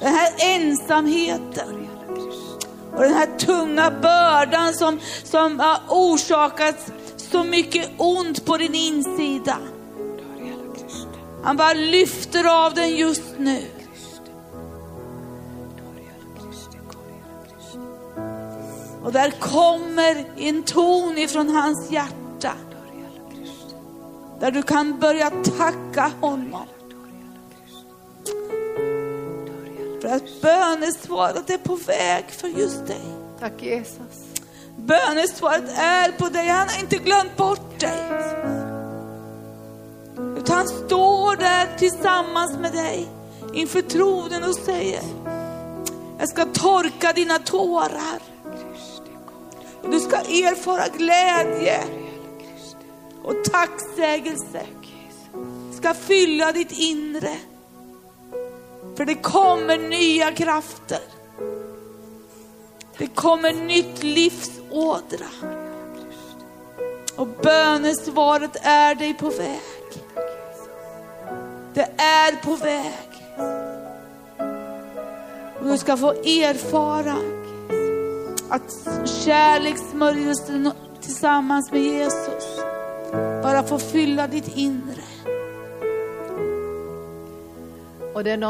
Den 0.00 0.14
här 0.14 0.32
ensamheten. 0.38 1.88
Och 2.92 3.02
den 3.02 3.14
här 3.14 3.38
tunga 3.38 3.90
bördan 3.90 4.74
som, 4.74 5.00
som 5.24 5.60
har 5.60 5.78
orsakat 5.88 6.92
så 7.16 7.44
mycket 7.44 7.90
ont 7.96 8.44
på 8.44 8.56
din 8.56 8.74
insida. 8.74 9.56
Han 11.42 11.56
bara 11.56 11.72
lyfter 11.72 12.64
av 12.64 12.74
den 12.74 12.96
just 12.96 13.22
nu. 13.38 13.62
Och 19.02 19.12
där 19.12 19.30
kommer 19.30 20.24
en 20.36 20.62
ton 20.62 21.18
ifrån 21.18 21.48
hans 21.48 21.90
hjärta. 21.90 22.52
Där 24.40 24.50
du 24.50 24.62
kan 24.62 24.98
börja 24.98 25.30
tacka 25.30 26.12
honom. 26.20 26.66
För 30.02 30.08
att 30.08 30.42
bönesvaret 30.42 31.50
är 31.50 31.58
på 31.58 31.74
väg 31.74 32.24
för 32.30 32.48
just 32.48 32.86
dig. 32.86 33.00
Tack 33.40 33.62
Jesus. 33.62 34.42
Bönesvaret 34.76 35.78
är 35.78 36.12
på 36.12 36.28
dig, 36.28 36.48
han 36.48 36.68
har 36.68 36.80
inte 36.80 36.96
glömt 36.96 37.36
bort 37.36 37.80
dig. 37.80 38.02
Utan 40.36 40.56
han 40.56 40.68
står 40.68 41.36
där 41.36 41.78
tillsammans 41.78 42.58
med 42.58 42.72
dig 42.72 43.08
inför 43.54 43.82
tronen 43.82 44.44
och 44.44 44.54
säger, 44.54 45.02
jag 46.18 46.28
ska 46.28 46.44
torka 46.44 47.12
dina 47.12 47.38
tårar. 47.38 48.22
Du 49.90 50.00
ska 50.00 50.16
erfara 50.16 50.88
glädje 50.96 51.80
och 53.24 53.44
tacksägelse. 53.44 54.66
Ska 55.72 55.94
fylla 55.94 56.52
ditt 56.52 56.72
inre. 56.72 57.36
För 58.96 59.04
det 59.04 59.14
kommer 59.14 59.78
nya 59.78 60.32
krafter. 60.32 61.00
Det 62.98 63.06
kommer 63.06 63.52
nytt 63.52 64.02
livsådra. 64.02 65.26
Och 67.16 67.26
bönesvaret 67.26 68.56
är 68.62 68.94
dig 68.94 69.14
på 69.14 69.28
väg. 69.28 69.60
Det 71.74 71.90
är 71.96 72.44
på 72.44 72.56
väg. 72.56 73.08
Och 75.60 75.64
du 75.68 75.78
ska 75.78 75.96
få 75.96 76.10
erfara 76.10 77.16
att 78.48 79.08
kärlekssmörjelsen 79.08 80.72
tillsammans 81.00 81.72
med 81.72 81.82
Jesus 81.82 82.60
bara 83.42 83.62
får 83.62 83.78
fylla 83.78 84.26
ditt 84.26 84.56
inre. 84.56 85.01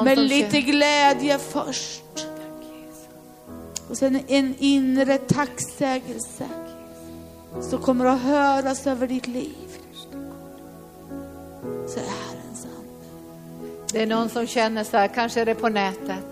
Med 0.05 0.19
lite 0.19 0.61
glädje 0.61 1.39
först. 1.39 2.03
Och 3.89 3.97
sen 3.97 4.21
en 4.29 4.55
inre 4.59 5.19
tacksägelse 5.19 6.45
som 7.61 7.79
kommer 7.79 8.05
att 8.05 8.21
höras 8.21 8.87
över 8.87 9.07
ditt 9.07 9.27
liv. 9.27 9.79
Säger 11.89 12.09
Herrens 12.09 12.65
ande. 12.65 13.07
Det 13.93 14.03
är 14.03 14.07
någon 14.07 14.29
som 14.29 14.47
känner 14.47 14.85
så 14.85 14.97
här, 14.97 15.09
kanske 15.09 15.41
är 15.41 15.47
det 15.47 15.55
på 15.55 15.69
nätet. 15.69 16.25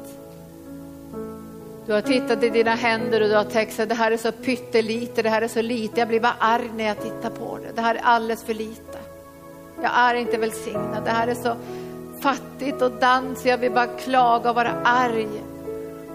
Du 1.87 1.93
har 1.93 2.01
tittat 2.01 2.43
i 2.43 2.51
dina 2.51 2.75
händer 2.75 3.21
och 3.21 3.29
du 3.29 3.35
har 3.35 3.45
tänkt 3.45 3.81
att 3.81 3.89
det 3.89 3.95
här 3.95 4.11
är 4.13 4.17
så 4.17 4.33
pyttelite, 4.33 5.23
det 5.23 5.29
här 5.29 5.43
är 5.43 5.49
så 5.49 5.63
lite, 5.63 6.01
jag 6.01 6.09
blir 6.09 6.21
bara 6.21 6.37
arg 6.39 6.71
när 6.77 6.85
jag 6.85 7.03
tittar 7.03 7.31
på 7.31 7.59
det. 7.59 7.73
Det 7.75 7.81
här 7.81 7.95
är 7.95 8.01
alldeles 8.03 8.45
för 8.45 8.55
lite. 8.55 8.99
Jag 9.83 9.93
är 9.95 10.15
inte 10.15 10.39
välsignad, 10.39 11.05
det 11.05 11.11
här 11.11 11.27
är 11.29 11.35
så 11.35 11.57
fattigt 12.21 12.83
och 12.83 12.91
dans, 12.91 13.47
jag 13.47 13.59
vill 13.59 13.73
bara 13.73 13.87
klaga 13.87 14.51
och 14.51 14.57
vara 14.57 14.75
arg. 14.85 15.29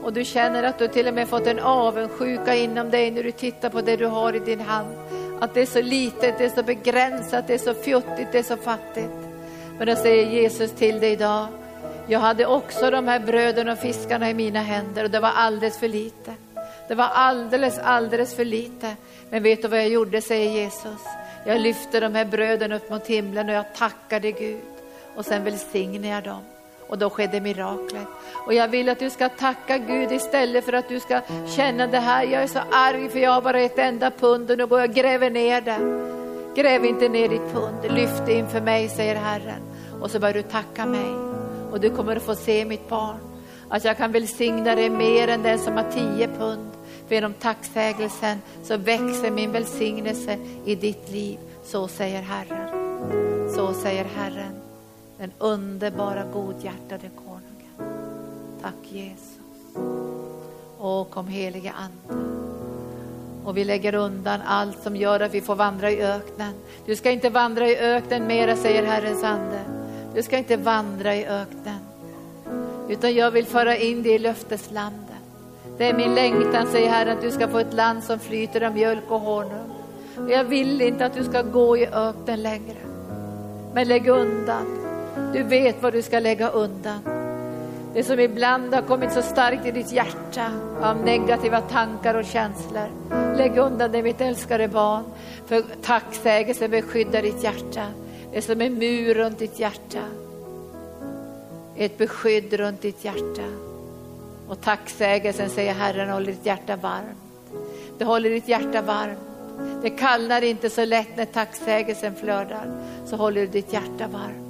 Och 0.03 0.14
du 0.14 0.26
känner 0.26 0.64
att 0.64 0.80
du 0.80 0.88
till 0.88 1.08
och 1.08 1.14
med 1.14 1.28
fått 1.28 1.47
en 1.47 1.60
avundsjuka 1.60 2.56
inom 2.56 2.91
dig 2.91 3.12
när 3.12 3.24
du 3.24 3.32
tittar 3.32 3.70
på 3.70 3.82
det 3.82 3.95
du 3.95 4.06
har 4.06 4.36
i 4.36 4.39
din 4.39 4.60
hand. 4.60 4.95
Att 5.39 5.53
det 5.53 5.62
är 5.62 5.66
så 5.66 5.82
litet, 5.82 6.38
det 6.38 6.45
är 6.45 6.49
så 6.49 6.64
begränsat, 6.64 7.47
det 7.47 7.53
är 7.53 7.58
så 7.58 7.74
fjuttigt, 7.74 8.32
det 8.32 8.39
är 8.39 8.43
så 8.43 8.58
fattigt. 8.58 9.16
Men 9.78 9.88
då 9.88 9.95
säger 9.95 10.30
Jesus 10.30 10.72
till 10.72 10.99
dig 10.99 11.12
idag, 11.12 11.47
jag 12.08 12.20
hade 12.20 12.45
också 12.45 12.91
de 12.91 13.08
här 13.08 13.20
bröden 13.20 13.70
och 13.70 13.78
fiskarna 13.78 14.30
i 14.30 14.34
mina 14.34 14.62
händer 14.62 15.03
och 15.03 15.10
det 15.10 15.20
var 15.20 15.32
alldeles 15.36 15.80
för 15.80 15.88
lite. 15.88 16.34
Det 16.88 16.95
var 16.95 17.10
alldeles, 17.14 17.80
alldeles 17.80 18.36
för 18.36 18.45
lite. 18.45 18.95
Men 19.30 19.43
vet 19.43 19.62
du 19.62 19.68
vad 19.68 19.80
jag 19.80 19.89
gjorde, 19.89 20.22
säger 20.22 20.51
Jesus? 20.51 21.01
Jag 21.45 21.62
lyfte 21.62 21.99
de 21.99 22.16
här 22.16 22.26
bröden 22.26 22.72
upp 22.72 22.89
mot 22.89 23.08
himlen 23.08 23.49
och 23.49 23.56
jag 23.56 23.76
tackade 23.76 24.32
Gud. 24.32 24.74
Och 25.16 25.26
sen 25.26 25.43
välsignar 25.43 26.09
jag 26.09 26.24
dem. 26.24 26.41
Och 26.88 26.97
då 26.97 27.09
skedde 27.09 27.41
miraklet. 27.41 28.07
Och 28.45 28.53
jag 28.53 28.68
vill 28.68 28.89
att 28.89 28.99
du 28.99 29.09
ska 29.09 29.30
tacka 29.30 29.78
Gud 29.78 30.11
istället 30.11 30.66
för 30.66 30.74
att 30.74 30.89
du 30.89 30.99
ska 30.99 31.22
känna 31.55 31.88
det 31.88 31.99
här. 31.99 32.24
Jag 32.24 32.43
är 32.43 32.47
så 32.47 32.59
arg 32.72 33.09
för 33.09 33.20
jag 33.20 33.32
har 33.32 33.41
bara 33.41 33.59
ett 33.59 33.80
enda 33.80 34.11
pund 34.11 34.51
och 34.51 34.57
nu 34.57 34.66
går 34.66 34.80
jag 34.80 34.89
och 34.89 34.95
gräver 34.95 35.30
ner 35.30 35.61
det. 35.61 36.05
Gräv 36.61 36.86
inte 36.86 37.09
ner 37.09 37.30
ditt 37.30 37.53
pund, 37.53 37.95
lyft 37.95 38.26
det 38.26 38.34
inför 38.34 38.61
mig, 38.61 38.89
säger 38.89 39.16
Herren. 39.16 39.61
Och 40.01 40.11
så 40.11 40.20
börjar 40.20 40.34
du 40.34 40.41
tacka 40.41 40.86
mig. 40.86 41.13
Och 41.72 41.80
du 41.80 41.89
kommer 41.89 42.16
att 42.16 42.24
få 42.24 42.36
se 42.36 42.66
mitt 42.66 42.89
barn. 42.89 43.18
Att 43.70 43.86
jag 43.86 43.97
kan 43.97 44.11
välsigna 44.11 44.76
dig 44.76 44.89
mer 44.89 45.28
än 45.28 45.43
den 45.43 45.59
som 45.59 45.74
har 45.74 45.91
tio 45.91 46.28
pund. 46.28 46.72
För 47.07 47.16
genom 47.16 47.34
tacksägelsen 47.34 48.41
så 48.63 48.78
växer 48.78 49.32
min 49.32 49.51
välsignelse 49.51 50.38
i 50.66 50.76
ditt 50.76 51.11
liv. 51.11 51.39
Så 51.63 51.88
säger 51.88 52.22
Herren. 52.22 52.70
Så 53.55 53.74
säger 53.74 54.05
Herren. 54.16 54.64
Den 55.18 55.32
underbara 55.39 56.24
godhjärtade 56.34 57.09
konungen. 57.16 58.01
Tack 58.61 58.91
Jesus. 58.91 59.39
Åh, 60.80 61.05
kom 61.05 61.28
helige 61.28 61.72
Ande. 61.72 62.26
Och 63.45 63.57
vi 63.57 63.63
lägger 63.63 63.95
undan 63.95 64.39
allt 64.45 64.84
som 64.84 64.95
gör 64.95 65.20
att 65.20 65.34
vi 65.34 65.41
får 65.41 65.55
vandra 65.55 65.91
i 65.91 66.01
öknen. 66.01 66.53
Du 66.86 66.95
ska 66.95 67.11
inte 67.11 67.30
vandra 67.30 67.68
i 67.68 67.78
öknen 67.78 68.28
mera, 68.28 68.55
säger 68.55 68.86
Herrens 68.86 69.24
ande. 69.24 69.59
Du 70.13 70.24
ska 70.24 70.38
inte 70.38 70.57
vandra 70.57 71.16
i 71.16 71.26
öknen. 71.26 71.80
Utan 72.89 73.13
jag 73.13 73.32
vill 73.32 73.45
föra 73.45 73.78
in 73.78 74.03
dig 74.03 74.11
i 74.11 74.20
löfteslandet. 74.20 75.16
Det 75.78 75.89
är 75.89 75.93
min 75.93 76.16
längtan, 76.16 76.68
säger 76.72 76.89
Herren, 76.89 77.18
att 77.18 77.24
du 77.24 77.32
ska 77.32 77.47
få 77.47 77.59
ett 77.59 77.74
land 77.74 78.03
som 78.03 78.20
flyter 78.20 78.63
av 78.63 78.74
mjölk 78.74 79.11
och 79.11 79.20
honung. 79.20 79.72
Och 80.18 80.32
jag 80.32 80.43
vill 80.43 80.82
inte 80.82 81.05
att 81.05 81.13
du 81.13 81.24
ska 81.24 81.41
gå 81.41 81.78
i 81.78 81.88
öknen 81.88 82.41
längre. 82.43 82.78
Men 83.74 83.88
lägg 83.88 84.07
undan. 84.07 84.85
Du 85.34 85.43
vet 85.43 85.82
vad 85.82 85.93
du 85.93 86.01
ska 86.01 86.20
lägga 86.20 86.49
undan. 86.49 86.99
Det 87.93 88.03
som 88.03 88.20
ibland 88.20 88.74
har 88.74 88.82
kommit 88.82 89.11
så 89.11 89.22
starkt 89.22 89.66
i 89.66 89.72
ditt 89.72 89.91
hjärta 89.91 90.51
av 90.82 90.97
negativa 90.97 91.61
tankar 91.61 92.16
och 92.16 92.26
känslor. 92.26 92.88
Lägg 93.38 93.57
undan 93.57 93.91
det 93.91 94.03
mitt 94.03 94.22
älskade 94.22 94.68
barn. 94.68 95.03
För 95.45 95.63
tacksägelse 95.82 96.68
beskyddar 96.68 97.22
ditt 97.22 97.43
hjärta. 97.43 97.88
Det 98.32 98.38
är 98.38 98.41
som 98.41 98.61
en 98.61 98.74
mur 98.74 99.13
runt 99.13 99.39
ditt 99.39 99.59
hjärta. 99.59 100.01
Ett 101.76 101.97
beskydd 101.97 102.53
runt 102.53 102.82
ditt 102.82 103.05
hjärta. 103.05 103.45
Och 104.47 104.61
tacksägelsen, 104.61 105.49
säger 105.49 105.74
Herren, 105.74 106.09
håller 106.09 106.26
ditt 106.26 106.45
hjärta 106.45 106.76
varmt. 106.76 107.18
Det 107.97 108.05
håller 108.05 108.30
ditt 108.30 108.47
hjärta 108.47 108.82
varmt. 108.82 109.20
Det 109.82 109.89
kallnar 109.89 110.41
inte 110.41 110.70
så 110.70 110.86
lätt 110.86 111.18
när 111.18 111.26
tacksägelsen 111.26 112.16
flödar. 112.16 112.72
Så 113.05 113.16
håller 113.16 113.41
du 113.41 113.47
ditt 113.47 113.74
hjärta 113.74 114.07
varmt. 114.07 114.45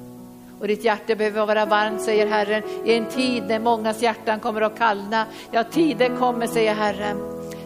Och 0.60 0.68
ditt 0.68 0.84
hjärta 0.84 1.16
behöver 1.16 1.46
vara 1.46 1.66
varmt, 1.66 2.02
säger 2.02 2.28
Herren, 2.28 2.64
i 2.86 2.94
en 2.94 3.06
tid 3.06 3.44
när 3.48 3.60
mångas 3.60 4.02
hjärtan 4.02 4.40
kommer 4.40 4.62
att 4.62 4.78
kallna. 4.78 5.26
Ja, 5.52 5.64
tiden 5.64 6.18
kommer, 6.18 6.48
säger 6.48 6.74
Herren, 6.74 7.18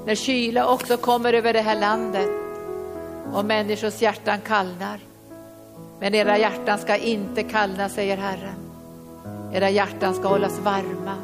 när 0.06 0.16
kyla 0.16 0.68
också 0.68 0.98
kommer 0.98 1.34
över 1.34 1.54
det 1.54 1.62
här 1.62 1.80
landet 1.80 2.30
och 3.34 3.46
människors 3.46 4.02
hjärtan 4.02 4.40
kallnar. 4.42 5.00
Men 6.00 6.16
era 6.16 6.38
hjärtan 6.38 6.80
ska 6.80 6.98
inte 6.98 7.44
kallna, 7.44 7.90
säger 7.90 8.18
Herren. 8.18 8.56
Era 9.54 9.70
hjärtan 9.70 10.14
ska 10.14 10.28
hållas 10.28 10.60
varma 10.60 11.16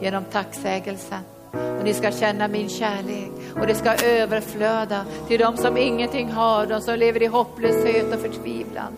genom 0.00 0.24
tacksägelsen. 0.24 1.20
Och 1.52 1.84
ni 1.84 1.94
ska 1.94 2.12
känna 2.12 2.48
min 2.48 2.68
kärlek 2.68 3.30
och 3.60 3.66
det 3.66 3.74
ska 3.74 3.94
överflöda 3.94 5.04
till 5.28 5.40
de 5.40 5.56
som 5.56 5.76
ingenting 5.76 6.30
har, 6.30 6.66
de 6.66 6.80
som 6.80 6.98
lever 6.98 7.22
i 7.22 7.26
hopplöshet 7.26 8.14
och 8.14 8.20
förtvivlan. 8.20 8.92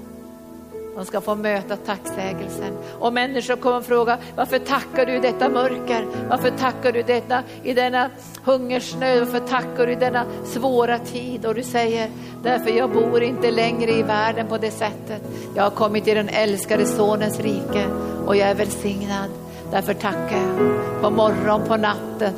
De 0.96 1.04
ska 1.04 1.20
få 1.20 1.34
möta 1.34 1.76
tacksägelsen. 1.76 2.78
Och 2.98 3.12
människor 3.12 3.56
kommer 3.56 3.76
att 3.76 3.86
fråga, 3.86 4.18
varför 4.36 4.58
tackar 4.58 5.06
du 5.06 5.12
i 5.12 5.18
detta 5.18 5.48
mörker? 5.48 6.06
Varför 6.28 6.50
tackar 6.50 6.92
du 6.92 7.02
detta 7.02 7.42
i 7.62 7.74
denna 7.74 8.10
hungersnöd? 8.44 9.18
Varför 9.18 9.46
tackar 9.46 9.86
du 9.86 9.92
i 9.92 9.96
denna 9.96 10.24
svåra 10.44 10.98
tid? 10.98 11.46
Och 11.46 11.54
du 11.54 11.62
säger, 11.62 12.10
därför 12.42 12.70
jag 12.70 12.92
bor 12.92 13.22
inte 13.22 13.50
längre 13.50 13.90
i 13.90 14.02
världen 14.02 14.46
på 14.46 14.58
det 14.58 14.70
sättet. 14.70 15.22
Jag 15.54 15.62
har 15.62 15.70
kommit 15.70 16.04
till 16.04 16.16
den 16.16 16.28
älskade 16.28 16.86
sonens 16.86 17.40
rike 17.40 17.86
och 18.26 18.36
jag 18.36 18.48
är 18.48 18.54
välsignad. 18.54 19.30
Därför 19.70 19.94
tackar 19.94 20.36
jag. 20.36 21.02
På 21.02 21.10
morgon, 21.10 21.60
på 21.68 21.76
natten, 21.76 22.32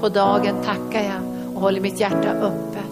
på 0.00 0.08
dagen 0.08 0.62
tackar 0.64 1.02
jag 1.02 1.54
och 1.54 1.60
håller 1.60 1.80
mitt 1.80 2.00
hjärta 2.00 2.30
öppet 2.30 2.90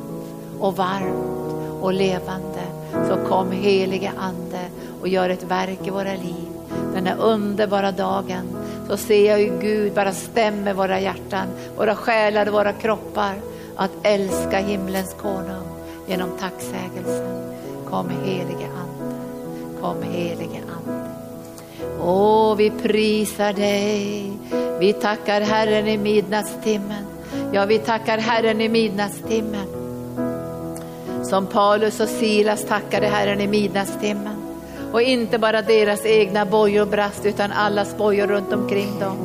och 0.61 0.77
varmt 0.77 1.45
och 1.81 1.93
levande. 1.93 2.74
Så 3.09 3.17
kom 3.29 3.53
helige 3.53 4.13
Ande 4.19 4.61
och 5.01 5.09
gör 5.09 5.29
ett 5.29 5.45
verk 5.45 5.79
i 5.85 5.91
våra 5.91 6.13
liv. 6.13 6.49
Den 6.95 7.07
här 7.07 7.17
underbara 7.19 7.93
dagen 7.93 8.57
så 8.89 8.97
ser 8.97 9.31
jag 9.31 9.39
hur 9.39 9.61
Gud 9.61 9.93
bara 9.95 10.13
stämmer 10.13 10.75
våra 10.75 11.01
hjärtan, 11.01 11.47
våra 11.77 11.95
själar, 11.95 12.47
och 12.47 12.53
våra 12.53 12.73
kroppar 12.73 13.35
att 13.77 13.91
älska 14.03 14.59
himlens 14.59 15.15
konung 15.15 15.69
genom 16.07 16.29
tacksägelsen. 16.41 17.55
Kom 17.91 18.09
helige 18.25 18.67
Ande, 18.67 19.15
kom 19.81 20.03
helige 20.03 20.61
Ande. 20.77 21.09
Åh, 22.01 22.57
vi 22.57 22.71
prisar 22.71 23.53
dig. 23.53 24.33
Vi 24.81 24.93
tackar 24.93 25.41
Herren 25.41 25.89
i 25.89 25.99
midnattstimmen. 25.99 27.05
Ja, 27.53 27.65
vi 27.65 27.79
tackar 27.79 28.19
Herren 28.19 28.61
i 28.61 28.69
midnattstimmen. 28.69 29.74
Som 31.35 31.47
Paulus 31.47 32.01
och 32.01 32.09
Silas 32.09 32.65
tackade 32.65 33.07
Herren 33.07 33.41
i 33.41 33.47
midnattstimmen. 33.47 34.37
Och 34.93 35.03
inte 35.03 35.39
bara 35.39 35.63
deras 35.63 36.07
egna 36.07 36.47
bojor 36.47 36.87
brast, 36.87 37.27
utan 37.27 37.53
allas 37.53 37.97
bojor 37.97 38.27
runt 38.27 38.53
omkring 38.53 38.99
dem. 39.01 39.17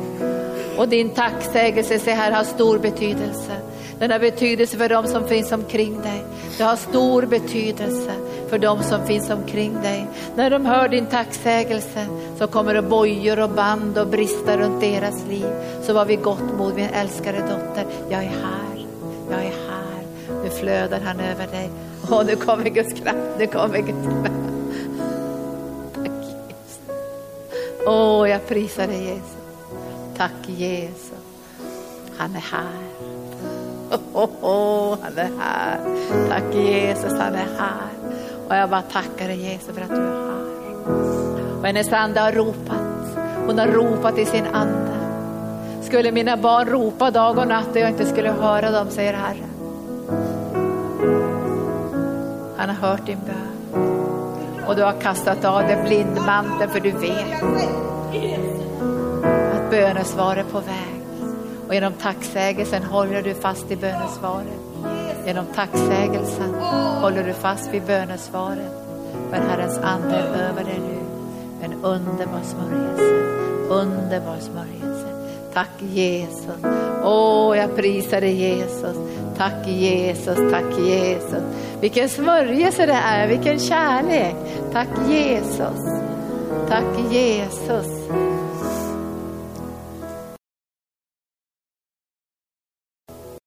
Och 0.78 0.88
din 0.88 1.10
tacksägelse, 1.10 1.98
se 1.98 2.10
här, 2.10 2.32
har 2.32 2.44
stor 2.44 2.78
betydelse. 2.78 3.56
Den 3.98 4.10
har 4.10 4.18
betydelse 4.18 4.76
för 4.76 4.88
dem 4.88 5.06
som 5.06 5.28
finns 5.28 5.52
omkring 5.52 6.02
dig. 6.02 6.24
Det 6.58 6.62
har 6.62 6.76
stor 6.76 7.22
betydelse 7.22 8.12
för 8.48 8.58
de 8.58 8.82
som 8.82 9.06
finns 9.06 9.30
omkring 9.30 9.82
dig. 9.82 10.06
När 10.36 10.50
de 10.50 10.66
hör 10.66 10.88
din 10.88 11.06
tacksägelse 11.06 12.06
så 12.38 12.46
kommer 12.46 12.74
det 12.74 12.82
bojor 12.82 13.40
och 13.40 13.50
band 13.50 13.98
och 13.98 14.06
brista 14.06 14.56
runt 14.56 14.80
deras 14.80 15.26
liv. 15.28 15.46
Så 15.82 15.92
var 15.92 16.04
vi 16.04 16.16
gott 16.16 16.58
mod 16.58 16.74
min 16.74 16.88
älskade 16.88 17.38
dotter. 17.40 17.84
Jag 18.08 18.24
är 18.24 18.28
här, 18.28 18.86
jag 19.30 19.40
är 19.40 19.52
här. 19.68 19.69
Nu 20.50 20.56
flödar 20.56 21.00
han 21.00 21.20
över 21.20 21.46
dig. 21.46 21.70
Åh, 22.10 22.24
nu 22.26 22.36
kommer 22.36 22.64
Guds 22.64 23.00
kraft, 23.00 23.18
nu 23.38 23.46
kommer 23.46 23.78
Guds 23.78 24.04
kraft. 24.04 24.34
Tack 25.94 26.12
Jesus. 26.48 26.80
Åh, 27.86 28.30
jag 28.30 28.46
prisar 28.48 28.86
dig 28.86 29.04
Jesus. 29.04 29.36
Tack 30.16 30.32
Jesus. 30.46 31.12
Han 32.16 32.36
är 32.36 32.40
här. 32.40 32.80
Oh, 33.90 34.24
oh, 34.24 34.30
oh, 34.42 34.98
han 35.02 35.18
är 35.18 35.30
här. 35.38 35.78
Tack 36.28 36.54
Jesus, 36.54 37.12
han 37.12 37.34
är 37.34 37.48
här. 37.58 37.90
Och 38.48 38.56
jag 38.56 38.70
bara 38.70 38.82
tackar 38.82 39.28
dig 39.28 39.36
Jesus 39.36 39.74
för 39.74 39.82
att 39.82 39.88
du 39.88 39.94
är 39.94 40.00
här. 40.00 41.58
Och 41.60 41.66
hennes 41.66 41.92
ande 41.92 42.20
har 42.20 42.32
ropat. 42.32 43.16
Hon 43.46 43.58
har 43.58 43.66
ropat 43.66 44.18
i 44.18 44.24
sin 44.24 44.46
ande. 44.46 44.96
Skulle 45.82 46.12
mina 46.12 46.36
barn 46.36 46.68
ropa 46.68 47.10
dag 47.10 47.38
och 47.38 47.48
natt 47.48 47.70
och 47.70 47.76
jag 47.76 47.90
inte 47.90 48.06
skulle 48.06 48.30
höra 48.30 48.70
dem, 48.70 48.90
säger 48.90 49.12
Herren. 49.12 49.49
Han 52.56 52.68
har 52.68 52.88
hört 52.88 53.06
din 53.06 53.18
bön. 53.26 53.60
Och 54.66 54.76
du 54.76 54.82
har 54.82 55.00
kastat 55.00 55.44
av 55.44 55.62
dig 55.62 55.82
blindmanteln 55.86 56.70
för 56.70 56.80
du 56.80 56.90
vet 56.90 57.42
att 59.54 59.70
bönesvar 59.70 60.36
är 60.36 60.44
på 60.44 60.60
väg. 60.60 61.00
Och 61.68 61.74
genom 61.74 61.92
tacksägelsen 61.92 62.82
håller 62.82 63.22
du 63.22 63.34
fast 63.34 63.70
i 63.70 63.76
bönesvaret. 63.76 64.60
Genom 65.26 65.46
tacksägelsen 65.46 66.54
håller 67.00 67.24
du 67.24 67.32
fast 67.32 67.74
vid 67.74 67.82
bönesvaret. 67.82 68.72
Men 69.30 69.42
Herrens 69.42 69.78
ande 69.78 70.16
är 70.16 70.48
över 70.48 70.64
dig 70.64 70.80
nu. 70.80 70.98
En 71.62 71.72
underbar 71.84 72.40
smörjelse. 72.42 73.02
Underbar 73.68 74.36
smörjelse. 74.40 74.79
Tack 75.54 75.82
Jesus. 75.92 76.64
Åh, 77.04 77.56
jag 77.56 77.76
prisar 77.76 78.20
dig 78.20 78.34
Jesus. 78.34 78.96
Tack 79.36 79.68
Jesus, 79.68 80.38
tack 80.50 80.78
Jesus. 80.78 81.42
Vilken 81.80 82.08
smörjelse 82.08 82.86
det 82.86 82.92
är, 82.92 83.28
vilken 83.28 83.58
kärlek. 83.58 84.34
Tack 84.72 84.88
Jesus. 85.08 85.80
Tack 86.68 87.12
Jesus. 87.12 87.86